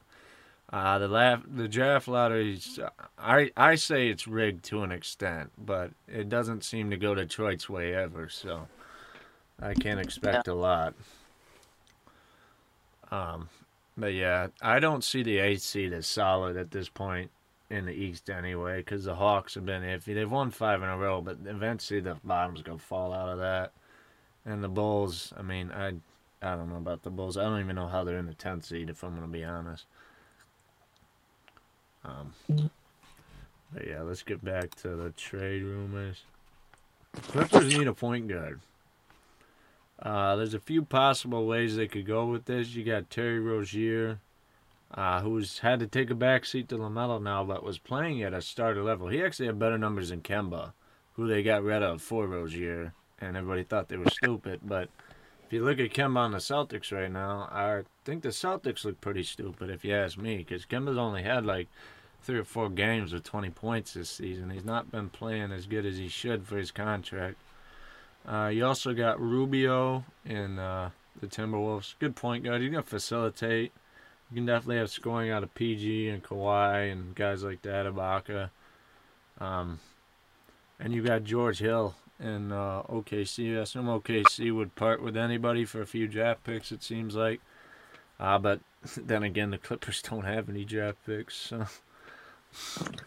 uh, 0.72 0.98
the 0.98 1.08
la- 1.08 1.40
the 1.46 1.68
draft 1.68 2.08
lotteries, 2.08 2.78
I 3.18 3.50
I 3.56 3.74
say 3.74 4.08
it's 4.08 4.28
rigged 4.28 4.64
to 4.66 4.82
an 4.82 4.92
extent, 4.92 5.50
but 5.58 5.90
it 6.06 6.28
doesn't 6.28 6.64
seem 6.64 6.90
to 6.90 6.96
go 6.96 7.14
Detroit's 7.14 7.68
way 7.68 7.94
ever. 7.94 8.28
So 8.28 8.68
I 9.60 9.74
can't 9.74 10.00
expect 10.00 10.48
a 10.48 10.54
lot. 10.54 10.94
Um, 13.10 13.48
but 13.96 14.12
yeah, 14.12 14.48
I 14.60 14.78
don't 14.78 15.02
see 15.02 15.22
the 15.22 15.38
eighth 15.38 15.62
seed 15.62 15.92
as 15.92 16.06
solid 16.06 16.56
at 16.56 16.70
this 16.70 16.88
point 16.88 17.30
in 17.70 17.84
the 17.84 17.92
East 17.92 18.30
anyway, 18.30 18.78
because 18.78 19.04
the 19.04 19.14
Hawks 19.14 19.54
have 19.54 19.66
been 19.66 19.82
iffy. 19.82 20.14
They've 20.14 20.30
won 20.30 20.50
five 20.50 20.82
in 20.82 20.88
a 20.88 20.96
row, 20.96 21.20
but 21.20 21.38
eventually 21.46 22.00
the 22.00 22.16
bottom's 22.24 22.62
gonna 22.62 22.78
fall 22.78 23.12
out 23.12 23.28
of 23.28 23.38
that. 23.38 23.72
And 24.48 24.64
the 24.64 24.68
Bulls, 24.68 25.34
I 25.36 25.42
mean, 25.42 25.70
I 25.70 25.88
I 26.40 26.56
don't 26.56 26.70
know 26.70 26.76
about 26.76 27.02
the 27.02 27.10
Bulls. 27.10 27.36
I 27.36 27.42
don't 27.42 27.60
even 27.60 27.76
know 27.76 27.88
how 27.88 28.02
they're 28.02 28.16
in 28.16 28.26
the 28.26 28.32
tenth 28.34 28.64
seed, 28.64 28.88
if 28.88 29.04
I'm 29.04 29.14
gonna 29.14 29.28
be 29.28 29.44
honest. 29.44 29.84
Um, 32.02 32.32
but 32.48 33.86
yeah, 33.86 34.00
let's 34.00 34.22
get 34.22 34.42
back 34.42 34.74
to 34.76 34.96
the 34.96 35.10
trade 35.10 35.62
rumors. 35.62 36.22
Clippers 37.28 37.76
need 37.76 37.88
a 37.88 37.92
point 37.92 38.28
guard. 38.28 38.60
Uh, 40.00 40.36
there's 40.36 40.54
a 40.54 40.60
few 40.60 40.82
possible 40.82 41.46
ways 41.46 41.76
they 41.76 41.88
could 41.88 42.06
go 42.06 42.24
with 42.26 42.46
this. 42.46 42.74
You 42.74 42.84
got 42.84 43.10
Terry 43.10 43.40
Rozier, 43.40 44.20
uh, 44.94 45.20
who's 45.20 45.58
had 45.58 45.80
to 45.80 45.86
take 45.86 46.10
a 46.10 46.14
backseat 46.14 46.68
to 46.68 46.78
LaMelo 46.78 47.20
now, 47.20 47.44
but 47.44 47.64
was 47.64 47.78
playing 47.78 48.22
at 48.22 48.32
a 48.32 48.40
starter 48.40 48.82
level. 48.82 49.08
He 49.08 49.22
actually 49.22 49.46
had 49.46 49.58
better 49.58 49.76
numbers 49.76 50.08
than 50.08 50.22
Kemba, 50.22 50.72
who 51.14 51.26
they 51.26 51.42
got 51.42 51.64
rid 51.64 51.82
of 51.82 52.00
for 52.00 52.26
Rozier, 52.26 52.94
and 53.20 53.36
everybody 53.36 53.64
thought 53.64 53.88
they 53.88 53.96
were 53.96 54.10
stupid. 54.10 54.60
But 54.64 54.88
if 55.46 55.52
you 55.52 55.64
look 55.64 55.80
at 55.80 55.90
Kemba 55.90 56.18
on 56.18 56.32
the 56.32 56.38
Celtics 56.38 56.92
right 56.92 57.10
now, 57.10 57.48
I 57.50 57.82
think 58.04 58.22
the 58.22 58.28
Celtics 58.28 58.84
look 58.84 59.00
pretty 59.00 59.22
stupid, 59.22 59.70
if 59.70 59.84
you 59.84 59.94
ask 59.94 60.18
me, 60.18 60.38
because 60.38 60.66
Kemba's 60.66 60.98
only 60.98 61.22
had 61.22 61.46
like 61.46 61.68
three 62.22 62.38
or 62.38 62.44
four 62.44 62.68
games 62.68 63.12
with 63.12 63.24
20 63.24 63.50
points 63.50 63.94
this 63.94 64.10
season. 64.10 64.50
He's 64.50 64.64
not 64.64 64.90
been 64.90 65.08
playing 65.08 65.52
as 65.52 65.66
good 65.66 65.86
as 65.86 65.96
he 65.96 66.08
should 66.08 66.46
for 66.46 66.58
his 66.58 66.70
contract. 66.70 67.36
Uh, 68.26 68.50
you 68.52 68.66
also 68.66 68.92
got 68.92 69.20
Rubio 69.20 70.04
in 70.24 70.58
uh, 70.58 70.90
the 71.20 71.26
Timberwolves. 71.26 71.94
Good 71.98 72.16
point 72.16 72.44
guard. 72.44 72.60
Going 72.60 72.72
to 72.74 72.82
facilitate. 72.82 73.72
You 74.30 74.34
can 74.34 74.46
definitely 74.46 74.76
have 74.76 74.90
scoring 74.90 75.30
out 75.30 75.42
of 75.42 75.54
PG 75.54 76.08
and 76.08 76.22
Kawhi 76.22 76.92
and 76.92 77.14
guys 77.14 77.42
like 77.42 77.62
that, 77.62 77.86
Ibaka. 77.86 78.50
Um, 79.40 79.80
and 80.78 80.92
you 80.92 81.02
got 81.02 81.24
George 81.24 81.60
Hill 81.60 81.94
in 82.20 82.52
uh, 82.52 82.82
OKC. 82.82 83.56
I 83.56 83.62
assume 83.62 83.86
OKC 83.86 84.54
would 84.54 84.74
part 84.74 85.02
with 85.02 85.16
anybody 85.16 85.64
for 85.64 85.80
a 85.80 85.86
few 85.86 86.06
draft 86.06 86.44
picks, 86.44 86.72
it 86.72 86.82
seems 86.82 87.14
like. 87.14 87.40
Uh, 88.18 88.38
but 88.38 88.60
then 88.96 89.22
again, 89.22 89.50
the 89.50 89.58
Clippers 89.58 90.02
don't 90.02 90.24
have 90.24 90.48
any 90.48 90.64
draft 90.64 90.98
picks, 91.06 91.36
so 91.36 91.66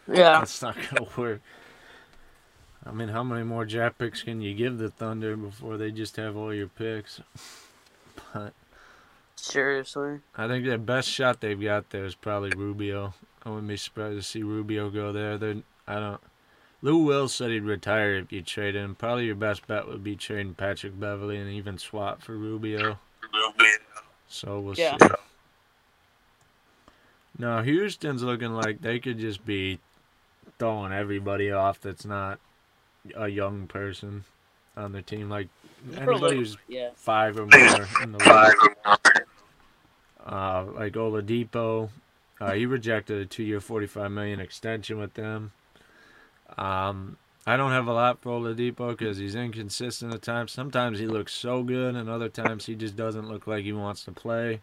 yeah, 0.07 0.39
that's 0.39 0.62
not 0.62 0.76
going 0.76 1.05
to 1.05 1.20
work. 1.20 1.41
I 2.86 2.91
mean, 2.91 3.09
how 3.09 3.24
many 3.24 3.43
more 3.43 3.66
draft 3.66 3.99
picks 3.99 4.24
can 4.24 4.41
you 4.41 4.55
give 4.55 4.78
the 4.78 4.89
Thunder 4.89 5.38
before 5.38 5.78
they 5.78 5.91
just 5.91 6.16
have 6.16 6.36
all 6.36 6.53
your 6.53 6.68
picks? 6.68 7.22
But 8.34 8.53
seriously. 9.36 10.20
I 10.36 10.47
think 10.47 10.66
the 10.66 10.78
best 10.78 11.09
shot 11.09 11.41
they've 11.41 11.62
got 11.62 11.89
there 11.91 12.05
is 12.05 12.16
probably 12.16 12.51
Rubio. 12.55 13.14
I 13.45 13.49
wouldn't 13.49 13.68
be 13.68 13.78
surprised 13.78 14.18
to 14.18 14.24
see 14.24 14.43
Rubio 14.43 14.89
go 14.89 15.12
there. 15.12 15.38
They're, 15.38 15.57
I 15.88 15.95
don't. 15.99 16.22
Lou 16.82 16.97
Will 17.03 17.27
said 17.27 17.51
he'd 17.51 17.63
retire 17.63 18.15
if 18.15 18.32
you 18.32 18.41
trade 18.41 18.75
him. 18.75 18.95
Probably 18.95 19.25
your 19.25 19.36
best 19.36 19.67
bet 19.67 19.88
would 19.88 20.03
be 20.03 20.15
trading 20.15 20.55
Patrick 20.55 20.99
Beverley 20.99 21.38
and 21.38 21.49
even 21.49 21.77
swap 21.77 22.23
for 22.23 22.36
Rubio. 22.36 22.97
So 24.27 24.59
we'll 24.59 24.75
Yeah. 24.75 24.97
see. 24.97 25.07
No, 27.38 27.61
Houston's 27.61 28.23
looking 28.23 28.53
like 28.53 28.82
they 28.82 28.99
could 28.99 29.19
just 29.19 29.45
be 29.45 29.79
throwing 30.57 30.91
everybody 30.91 31.51
off 31.51 31.79
that's 31.79 32.05
not 32.05 32.39
a 33.15 33.27
young 33.27 33.67
person 33.67 34.25
on 34.75 34.91
their 34.91 35.01
team. 35.01 35.29
Like 35.29 35.49
anybody 35.95 36.38
who's 36.38 36.57
yeah. 36.67 36.89
five 36.95 37.38
or 37.38 37.45
more 37.45 37.88
in 38.03 38.11
the 38.11 38.17
league. 38.17 38.97
Uh, 40.23 40.65
like 40.75 40.93
Oladipo, 40.93 41.89
uh, 42.39 42.53
he 42.53 42.65
rejected 42.65 43.17
a 43.17 43.25
two-year, 43.25 43.59
forty-five 43.59 44.11
million 44.11 44.39
extension 44.39 44.99
with 44.99 45.15
them. 45.15 45.51
Um, 46.57 47.17
I 47.45 47.57
don't 47.57 47.71
have 47.71 47.87
a 47.87 47.93
lot 47.93 48.21
for 48.21 48.39
Oladipo 48.39 48.91
because 48.97 49.17
he's 49.17 49.35
inconsistent 49.35 50.13
at 50.13 50.21
times. 50.21 50.51
Sometimes 50.51 50.99
he 50.99 51.07
looks 51.07 51.33
so 51.33 51.63
good, 51.63 51.95
and 51.95 52.07
other 52.09 52.29
times 52.29 52.65
he 52.65 52.75
just 52.75 52.95
doesn't 52.95 53.27
look 53.27 53.47
like 53.47 53.63
he 53.63 53.73
wants 53.73 54.05
to 54.05 54.11
play. 54.11 54.61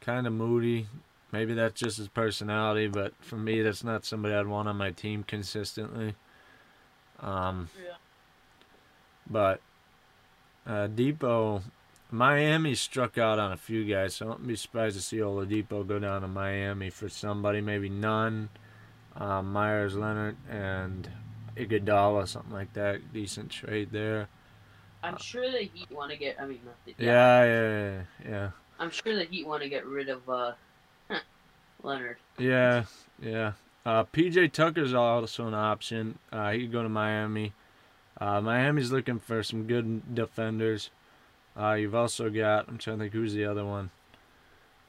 Kind 0.00 0.26
of 0.26 0.32
moody. 0.32 0.86
Maybe 1.32 1.52
that's 1.54 1.78
just 1.78 1.98
his 1.98 2.08
personality, 2.08 2.86
but 2.86 3.12
for 3.20 3.36
me, 3.36 3.60
that's 3.60 3.84
not 3.84 4.04
somebody 4.06 4.34
I'd 4.34 4.46
want 4.46 4.68
on 4.68 4.76
my 4.76 4.92
team 4.92 5.24
consistently. 5.24 6.14
Um, 7.20 7.68
Yeah. 7.78 7.94
but 9.28 9.60
uh, 10.66 10.86
Depot, 10.86 11.62
Miami 12.10 12.74
struck 12.74 13.18
out 13.18 13.38
on 13.38 13.52
a 13.52 13.56
few 13.56 13.84
guys, 13.84 14.14
so 14.14 14.26
I 14.26 14.28
wouldn't 14.30 14.48
be 14.48 14.56
surprised 14.56 14.96
to 14.96 15.02
see 15.02 15.18
Oladipo 15.18 15.86
go 15.86 15.98
down 15.98 16.22
to 16.22 16.28
Miami 16.28 16.88
for 16.90 17.08
somebody, 17.08 17.60
maybe 17.60 17.88
none. 17.88 18.48
Um, 19.18 19.52
Meyers 19.52 19.96
Leonard 19.96 20.36
and 20.50 21.08
Iguodala, 21.56 22.28
something 22.28 22.52
like 22.52 22.72
that. 22.74 23.12
Decent 23.12 23.50
trade 23.50 23.90
there. 23.92 24.28
I'm 25.02 25.16
sure 25.18 25.50
the 25.50 25.62
Heat 25.72 25.90
want 25.90 26.10
to 26.10 26.16
get. 26.16 26.36
I 26.40 26.46
mean, 26.46 26.60
not 26.64 26.74
the, 26.84 26.94
Yeah, 26.98 27.44
yeah, 27.44 27.70
yeah, 27.70 28.02
yeah. 28.28 28.50
I'm 28.78 28.90
sure 28.90 29.14
the 29.14 29.24
Heat 29.24 29.46
want 29.46 29.62
to 29.62 29.68
get 29.68 29.86
rid 29.86 30.08
of 30.08 30.28
uh, 30.28 30.52
Leonard. 31.82 32.16
Yeah, 32.38 32.84
yeah. 33.22 33.52
Uh, 33.84 34.04
PJ 34.04 34.52
Tucker's 34.52 34.92
also 34.92 35.46
an 35.46 35.54
option. 35.54 36.18
Uh, 36.32 36.50
he 36.50 36.62
could 36.62 36.72
go 36.72 36.82
to 36.82 36.88
Miami. 36.88 37.52
Uh, 38.20 38.40
Miami's 38.40 38.90
looking 38.90 39.20
for 39.20 39.42
some 39.42 39.66
good 39.66 40.14
defenders. 40.14 40.90
Uh, 41.58 41.72
you've 41.74 41.94
also 41.94 42.28
got, 42.28 42.68
I'm 42.68 42.78
trying 42.78 42.98
to 42.98 43.04
think 43.04 43.14
who's 43.14 43.32
the 43.32 43.44
other 43.44 43.64
one. 43.64 43.90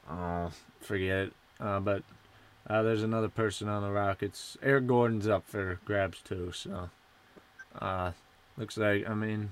Uh, 0.08 0.50
forget 0.80 1.28
it. 1.28 1.32
Uh, 1.60 1.80
but 1.80 2.02
uh, 2.68 2.82
there's 2.82 3.02
another 3.02 3.28
person 3.28 3.68
on 3.68 3.82
the 3.82 3.90
Rockets. 3.90 4.56
Eric 4.62 4.86
Gordon's 4.86 5.26
up 5.26 5.46
for 5.46 5.80
grabs 5.84 6.20
too. 6.20 6.52
So 6.52 6.90
uh, 7.80 8.12
looks 8.56 8.76
like, 8.76 9.08
I 9.08 9.14
mean, 9.14 9.50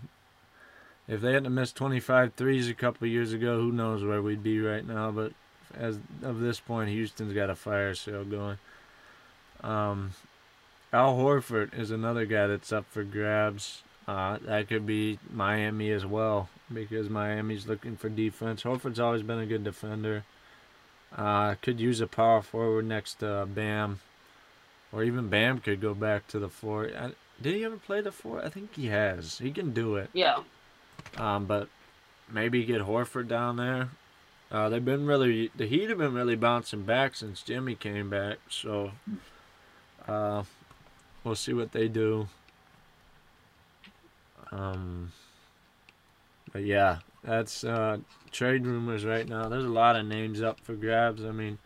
if 1.08 1.20
they 1.20 1.32
hadn't 1.32 1.54
missed 1.54 1.76
25 1.76 2.34
threes 2.34 2.68
a 2.68 2.74
couple 2.74 3.06
years 3.06 3.32
ago, 3.32 3.60
who 3.60 3.72
knows 3.72 4.04
where 4.04 4.20
we'd 4.20 4.42
be 4.42 4.60
right 4.60 4.86
now. 4.86 5.10
But 5.10 5.32
as 5.74 5.98
of 6.22 6.40
this 6.40 6.60
point, 6.60 6.90
Houston's 6.90 7.32
got 7.32 7.50
a 7.50 7.54
fire 7.54 7.94
sale 7.94 8.24
going. 8.24 8.58
Um, 9.62 10.12
Al 10.92 11.16
Horford 11.16 11.78
is 11.78 11.90
another 11.90 12.26
guy 12.26 12.46
that's 12.46 12.72
up 12.72 12.84
for 12.90 13.02
grabs. 13.02 13.82
Uh, 14.06 14.38
that 14.44 14.68
could 14.68 14.86
be 14.86 15.18
Miami 15.32 15.90
as 15.90 16.06
well 16.06 16.48
because 16.72 17.08
Miami's 17.08 17.66
looking 17.66 17.96
for 17.96 18.08
defense. 18.08 18.62
Horford's 18.62 19.00
always 19.00 19.22
been 19.22 19.38
a 19.38 19.46
good 19.46 19.64
defender. 19.64 20.24
Uh, 21.16 21.54
could 21.62 21.80
use 21.80 22.00
a 22.00 22.06
power 22.06 22.42
forward 22.42 22.84
next 22.84 23.14
to 23.20 23.48
Bam 23.48 24.00
or 24.92 25.02
even 25.02 25.28
Bam 25.28 25.58
could 25.58 25.80
go 25.80 25.94
back 25.94 26.26
to 26.28 26.38
the 26.38 26.48
four. 26.48 26.90
I, 26.98 27.12
did 27.40 27.54
he 27.54 27.64
ever 27.64 27.76
play 27.76 28.00
the 28.00 28.12
four? 28.12 28.42
I 28.42 28.48
think 28.48 28.74
he 28.74 28.86
has. 28.86 29.38
He 29.38 29.50
can 29.50 29.72
do 29.72 29.96
it. 29.96 30.10
Yeah. 30.12 30.38
Um, 31.18 31.46
but 31.46 31.68
maybe 32.30 32.64
get 32.64 32.82
Horford 32.82 33.28
down 33.28 33.56
there. 33.56 33.90
Uh, 34.50 34.68
they've 34.68 34.84
been 34.84 35.06
really 35.06 35.50
the 35.56 35.66
Heat 35.66 35.90
have 35.90 35.98
been 35.98 36.14
really 36.14 36.36
bouncing 36.36 36.82
back 36.82 37.16
since 37.16 37.42
Jimmy 37.42 37.74
came 37.74 38.08
back. 38.08 38.38
So 38.48 38.92
uh, 40.06 40.44
we'll 41.24 41.34
see 41.34 41.52
what 41.52 41.72
they 41.72 41.88
do. 41.88 42.28
Um, 44.52 45.12
but 46.52 46.62
yeah, 46.62 47.00
that's 47.26 47.64
uh, 47.64 47.98
trade 48.30 48.66
rumors 48.66 49.04
right 49.04 49.28
now. 49.28 49.48
There's 49.48 49.64
a 49.64 49.68
lot 49.68 49.96
of 49.96 50.06
names 50.06 50.40
up 50.40 50.60
for 50.60 50.74
grabs. 50.74 51.24
I 51.24 51.32
mean, 51.32 51.58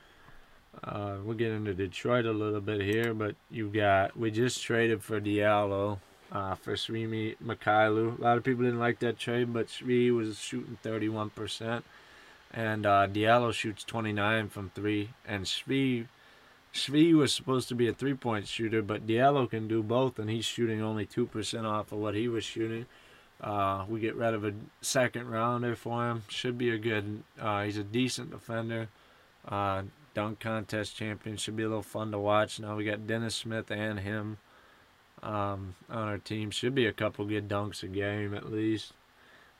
uh, 0.82 1.16
we'll 1.22 1.36
get 1.36 1.52
into 1.52 1.74
Detroit 1.74 2.24
a 2.24 2.32
little 2.32 2.62
bit 2.62 2.80
here, 2.80 3.12
but 3.12 3.36
you've 3.50 3.72
got 3.72 4.16
we 4.16 4.30
just 4.30 4.62
traded 4.62 5.02
for 5.02 5.20
Diallo 5.20 5.98
uh, 6.32 6.54
for 6.54 6.74
Svi 6.74 7.36
Mykhailiuk. 7.44 8.18
A 8.18 8.22
lot 8.22 8.38
of 8.38 8.44
people 8.44 8.64
didn't 8.64 8.78
like 8.78 9.00
that 9.00 9.18
trade, 9.18 9.52
but 9.52 9.66
Svi 9.68 10.14
was 10.14 10.38
shooting 10.38 10.78
31%, 10.82 11.82
and 12.52 12.86
uh, 12.86 13.06
Diallo 13.06 13.52
shoots 13.52 13.84
29 13.84 14.48
from 14.48 14.70
three, 14.74 15.10
and 15.26 15.44
Svi. 15.44 16.06
Svi 16.72 17.12
was 17.14 17.34
supposed 17.34 17.68
to 17.68 17.74
be 17.74 17.88
a 17.88 17.92
three-point 17.92 18.46
shooter, 18.46 18.80
but 18.80 19.04
Diallo 19.04 19.50
can 19.50 19.66
do 19.66 19.82
both, 19.82 20.20
and 20.20 20.30
he's 20.30 20.44
shooting 20.44 20.80
only 20.80 21.04
two 21.04 21.26
percent 21.26 21.66
off 21.66 21.90
of 21.90 21.98
what 21.98 22.14
he 22.14 22.28
was 22.28 22.44
shooting. 22.44 22.86
Uh, 23.42 23.84
we 23.88 24.00
get 24.00 24.16
rid 24.16 24.34
of 24.34 24.44
a 24.44 24.52
second 24.82 25.28
rounder 25.28 25.74
for 25.74 26.10
him. 26.10 26.22
Should 26.28 26.58
be 26.58 26.70
a 26.70 26.78
good. 26.78 27.22
Uh, 27.40 27.64
he's 27.64 27.78
a 27.78 27.84
decent 27.84 28.30
defender. 28.30 28.88
Uh, 29.48 29.82
dunk 30.14 30.40
contest 30.40 30.96
champion. 30.96 31.36
Should 31.36 31.56
be 31.56 31.62
a 31.62 31.68
little 31.68 31.82
fun 31.82 32.12
to 32.12 32.18
watch. 32.18 32.60
Now 32.60 32.76
we 32.76 32.84
got 32.84 33.06
Dennis 33.06 33.34
Smith 33.34 33.70
and 33.70 34.00
him 34.00 34.38
um, 35.22 35.74
on 35.88 36.08
our 36.08 36.18
team. 36.18 36.50
Should 36.50 36.74
be 36.74 36.86
a 36.86 36.92
couple 36.92 37.24
good 37.24 37.48
dunks 37.48 37.82
a 37.82 37.86
game 37.86 38.34
at 38.34 38.52
least. 38.52 38.92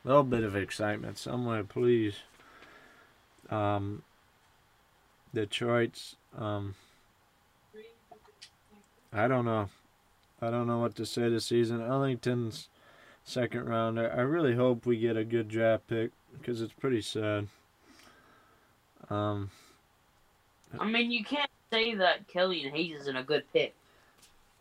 A 0.04 0.08
little 0.08 0.24
bit 0.24 0.44
of 0.44 0.56
excitement 0.56 1.18
somewhere, 1.18 1.64
please. 1.64 2.16
Um, 3.50 4.02
Detroit's. 5.34 6.16
Um, 6.36 6.74
I 9.12 9.26
don't 9.26 9.44
know. 9.44 9.68
I 10.42 10.50
don't 10.50 10.66
know 10.66 10.78
what 10.78 10.96
to 10.96 11.06
say 11.06 11.28
this 11.28 11.46
season. 11.46 11.82
Ellington's 11.82 12.68
second 13.24 13.68
rounder. 13.68 14.12
I 14.16 14.22
really 14.22 14.54
hope 14.54 14.86
we 14.86 14.98
get 14.98 15.16
a 15.16 15.24
good 15.24 15.48
draft 15.48 15.86
pick 15.86 16.10
because 16.38 16.60
it's 16.60 16.72
pretty 16.72 17.02
sad. 17.02 17.48
Um, 19.08 19.50
I 20.78 20.86
mean, 20.86 21.10
you 21.10 21.24
can't 21.24 21.50
say 21.72 21.94
that 21.94 22.28
Killian 22.28 22.74
Hayes 22.74 23.00
isn't 23.02 23.16
a 23.16 23.22
good 23.22 23.44
pick. 23.52 23.74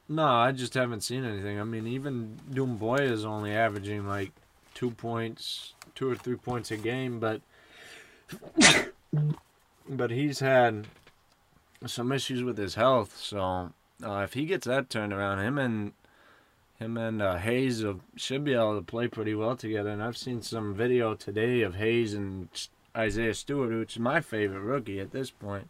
No, 0.07 0.26
I 0.26 0.51
just 0.51 0.74
haven't 0.74 1.01
seen 1.01 1.24
anything. 1.24 1.60
I 1.60 1.64
mean, 1.64 1.86
even 1.86 2.39
Doumbouya 2.51 3.12
is 3.12 3.26
only 3.26 3.51
averaging 3.51 4.07
like 4.07 4.32
two 4.74 4.89
points, 4.89 5.74
two 5.93 6.10
or 6.10 6.16
three 6.16 6.36
points 6.36 6.72
a 6.72 6.78
game, 6.78 7.20
but 7.20 7.41
but 9.89 10.10
he's 10.10 10.39
had 10.39 10.88
some 11.86 12.12
issues 12.12 12.43
with 12.43 12.57
his 12.57 12.74
health. 12.74 13.18
So 13.18 13.72
uh, 14.03 14.22
if 14.24 14.34
he 14.34 14.45
gets 14.45 14.66
that 14.66 14.89
turned 14.89 15.14
around, 15.14 15.39
him 15.39 15.60
and 15.60 15.93
him 16.80 16.97
and 16.97 17.21
uh, 17.21 17.38
Hayes 17.38 17.84
will, 17.84 17.99
should 18.15 18.43
be 18.43 18.53
able 18.53 18.75
to 18.75 18.82
play 18.82 19.07
pretty 19.07 19.36
well 19.36 19.55
together. 19.55 19.89
And 19.89 20.01
I've 20.01 20.17
seen 20.17 20.41
some 20.41 20.73
video 20.73 21.13
today 21.13 21.61
of 21.61 21.75
Hayes 21.75 22.13
and 22.13 22.47
Isaiah 22.95 23.34
Stewart, 23.34 23.77
which 23.77 23.95
is 23.95 23.99
my 23.99 24.21
favorite 24.21 24.61
rookie 24.61 24.99
at 24.99 25.11
this 25.11 25.30
point. 25.30 25.69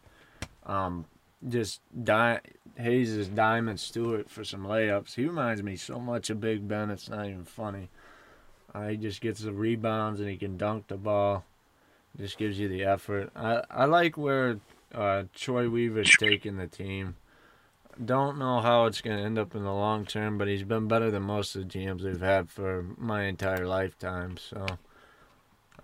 Um, 0.66 1.06
just 1.48 1.80
di- 2.04 2.40
Hayes 2.76 3.12
is 3.12 3.28
diamond 3.28 3.80
Stewart 3.80 4.30
for 4.30 4.44
some 4.44 4.64
layups. 4.64 5.14
He 5.14 5.24
reminds 5.26 5.62
me 5.62 5.76
so 5.76 5.98
much 5.98 6.30
of 6.30 6.40
Big 6.40 6.66
Ben. 6.68 6.90
It's 6.90 7.08
not 7.08 7.26
even 7.26 7.44
funny. 7.44 7.88
Uh, 8.72 8.88
he 8.88 8.96
just 8.96 9.20
gets 9.20 9.40
the 9.40 9.52
rebounds 9.52 10.20
and 10.20 10.28
he 10.28 10.36
can 10.36 10.56
dunk 10.56 10.86
the 10.86 10.96
ball. 10.96 11.44
Just 12.16 12.38
gives 12.38 12.58
you 12.58 12.68
the 12.68 12.84
effort. 12.84 13.30
I 13.34 13.62
I 13.70 13.84
like 13.84 14.16
where 14.16 14.58
uh, 14.94 15.24
Troy 15.34 15.68
Weaver's 15.68 16.16
taking 16.16 16.56
the 16.56 16.66
team. 16.66 17.16
Don't 18.02 18.38
know 18.38 18.60
how 18.60 18.86
it's 18.86 19.02
going 19.02 19.18
to 19.18 19.22
end 19.22 19.38
up 19.38 19.54
in 19.54 19.62
the 19.62 19.72
long 19.72 20.06
term, 20.06 20.38
but 20.38 20.48
he's 20.48 20.62
been 20.62 20.88
better 20.88 21.10
than 21.10 21.22
most 21.22 21.54
of 21.54 21.62
the 21.62 21.78
GMs 21.78 22.02
we've 22.02 22.20
had 22.20 22.48
for 22.48 22.86
my 22.96 23.24
entire 23.24 23.66
lifetime. 23.66 24.38
So, 24.38 24.64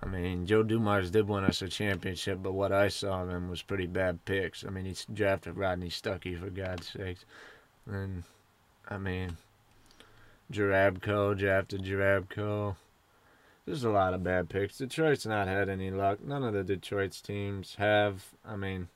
I 0.02 0.06
mean, 0.06 0.46
Joe 0.46 0.62
Dumars 0.62 1.10
did 1.10 1.28
win 1.28 1.44
us 1.44 1.60
a 1.60 1.68
championship, 1.68 2.42
but 2.42 2.54
what 2.54 2.72
I 2.72 2.88
saw 2.88 3.22
of 3.22 3.28
him 3.28 3.50
was 3.50 3.60
pretty 3.60 3.86
bad 3.86 4.24
picks. 4.24 4.64
I 4.64 4.70
mean, 4.70 4.86
he 4.86 4.94
drafted 5.12 5.58
Rodney 5.58 5.90
Stuckey 5.90 6.40
for 6.40 6.48
God's 6.48 6.88
sakes, 6.88 7.26
and 7.86 8.22
I 8.88 8.96
mean, 8.96 9.36
Jerebko 10.50 11.36
drafted 11.36 11.82
Jerebko. 11.82 12.76
There's 13.66 13.84
a 13.84 13.90
lot 13.90 14.14
of 14.14 14.22
bad 14.22 14.48
picks. 14.48 14.78
Detroit's 14.78 15.26
not 15.26 15.48
had 15.48 15.68
any 15.68 15.90
luck. 15.90 16.24
None 16.24 16.44
of 16.44 16.54
the 16.54 16.64
Detroit's 16.64 17.20
teams 17.20 17.74
have. 17.74 18.26
I 18.44 18.56
mean, 18.56 18.88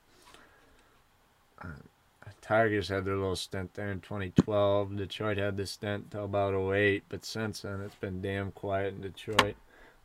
Tigers 2.41 2.89
had 2.89 3.05
their 3.05 3.17
little 3.17 3.37
stint 3.37 3.75
there 3.75 3.91
in 3.91 4.01
2012. 4.01 4.97
Detroit 4.97 5.39
had 5.39 5.57
the 5.57 5.67
stint 5.67 6.11
till 6.11 6.25
about 6.25 6.55
08, 6.55 7.05
but 7.09 7.25
since 7.25 7.61
then 7.61 7.81
it's 7.81 7.95
been 7.95 8.21
damn 8.21 8.51
quiet 8.51 8.95
in 8.95 9.01
Detroit. 9.03 9.55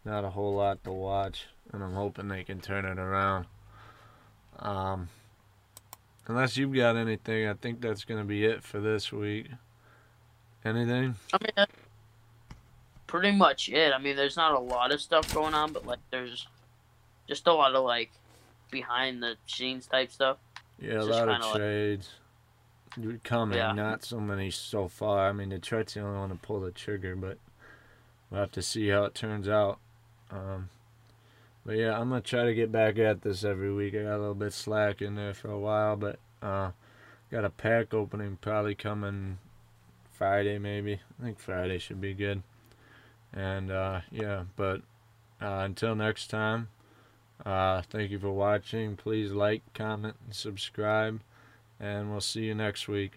Not 0.04 0.24
a 0.24 0.30
whole 0.30 0.54
lot 0.54 0.84
to 0.84 0.92
watch, 0.92 1.48
and 1.74 1.84
I'm 1.84 1.94
hoping 1.94 2.28
they 2.28 2.44
can 2.44 2.62
turn 2.62 2.86
it 2.86 3.00
around. 3.00 3.48
Um, 4.60 5.10
unless 6.28 6.56
you've 6.56 6.76
got 6.76 6.96
anything, 6.96 7.48
I 7.48 7.56
think 7.56 7.82
that's 7.82 8.04
going 8.04 8.22
to 8.22 8.28
be 8.28 8.46
it 8.46 8.64
for 8.64 8.80
this 8.80 9.12
week. 9.12 9.48
Anything? 10.64 11.16
I 11.34 11.38
mean, 11.42 11.66
pretty 13.08 13.32
much 13.32 13.70
it. 13.70 13.94
I 13.94 13.98
mean, 13.98 14.16
there's 14.16 14.38
not 14.38 14.54
a 14.54 14.60
lot 14.60 14.92
of 14.92 15.02
stuff 15.02 15.34
going 15.34 15.54
on, 15.54 15.74
but 15.74 15.86
like, 15.86 16.00
there's 16.12 16.48
just 17.28 17.48
a 17.48 17.54
lot 17.54 17.74
of 17.74 17.84
like 17.84 18.12
behind 18.70 19.24
the 19.24 19.36
scenes 19.48 19.88
type 19.88 20.12
stuff. 20.12 20.38
Yeah, 20.80 20.94
a 20.94 20.98
It's 21.00 21.08
lot 21.08 21.30
of 21.30 21.34
kinda 21.36 21.46
like- 21.48 21.56
trades. 21.58 22.10
Coming, 23.24 23.58
Yeah. 23.58 23.74
not 23.74 24.06
so 24.06 24.22
many 24.22 24.50
so 24.52 24.88
far. 24.88 25.28
I 25.28 25.34
mean, 25.34 25.50
Detroit's 25.50 25.96
the 25.96 26.00
only 26.00 26.18
one 26.18 26.30
to 26.30 26.36
pull 26.36 26.62
the 26.62 26.72
trigger, 26.72 27.14
but 27.18 27.38
we'll 28.30 28.40
have 28.40 28.52
to 28.54 28.62
see 28.62 28.88
how 28.88 29.04
it 29.04 29.14
turns 29.14 29.50
out. 29.50 29.80
Um, 30.32 30.70
but 31.66 31.76
yeah, 31.76 32.00
I'm 32.00 32.08
gonna 32.08 32.22
try 32.22 32.46
to 32.46 32.54
get 32.54 32.72
back 32.72 32.98
at 32.98 33.22
this 33.22 33.44
every 33.44 33.74
week. 33.74 33.96
I 33.96 34.04
got 34.04 34.16
a 34.16 34.20
little 34.20 34.34
bit 34.34 34.54
slack 34.54 35.02
in 35.02 35.16
there 35.16 35.34
for 35.34 35.50
a 35.50 35.60
while, 35.60 35.98
but 35.98 36.20
uh, 36.42 36.72
got 37.32 37.44
a 37.44 37.50
pack 37.50 37.94
opening 37.94 38.38
probably 38.40 38.76
coming 38.76 39.40
Friday, 40.14 40.58
maybe. 40.58 41.02
I 41.20 41.24
think 41.24 41.38
Friday 41.40 41.80
should 41.80 42.00
be 42.00 42.14
good. 42.14 42.44
And 43.34 43.72
uh, 43.72 44.02
yeah, 44.10 44.46
but 44.56 44.84
uh, 45.42 45.64
until 45.66 45.96
next 45.96 46.28
time. 46.28 46.70
Uh, 47.46 47.82
thank 47.90 48.10
you 48.10 48.20
for 48.20 48.32
watching. 48.32 48.96
Please 48.96 49.32
like, 49.32 49.62
comment, 49.74 50.16
and 50.26 50.34
subscribe. 50.34 51.22
And 51.80 52.10
we'll 52.10 52.22
see 52.22 52.46
you 52.46 52.56
next 52.56 52.88
week. 52.88 53.14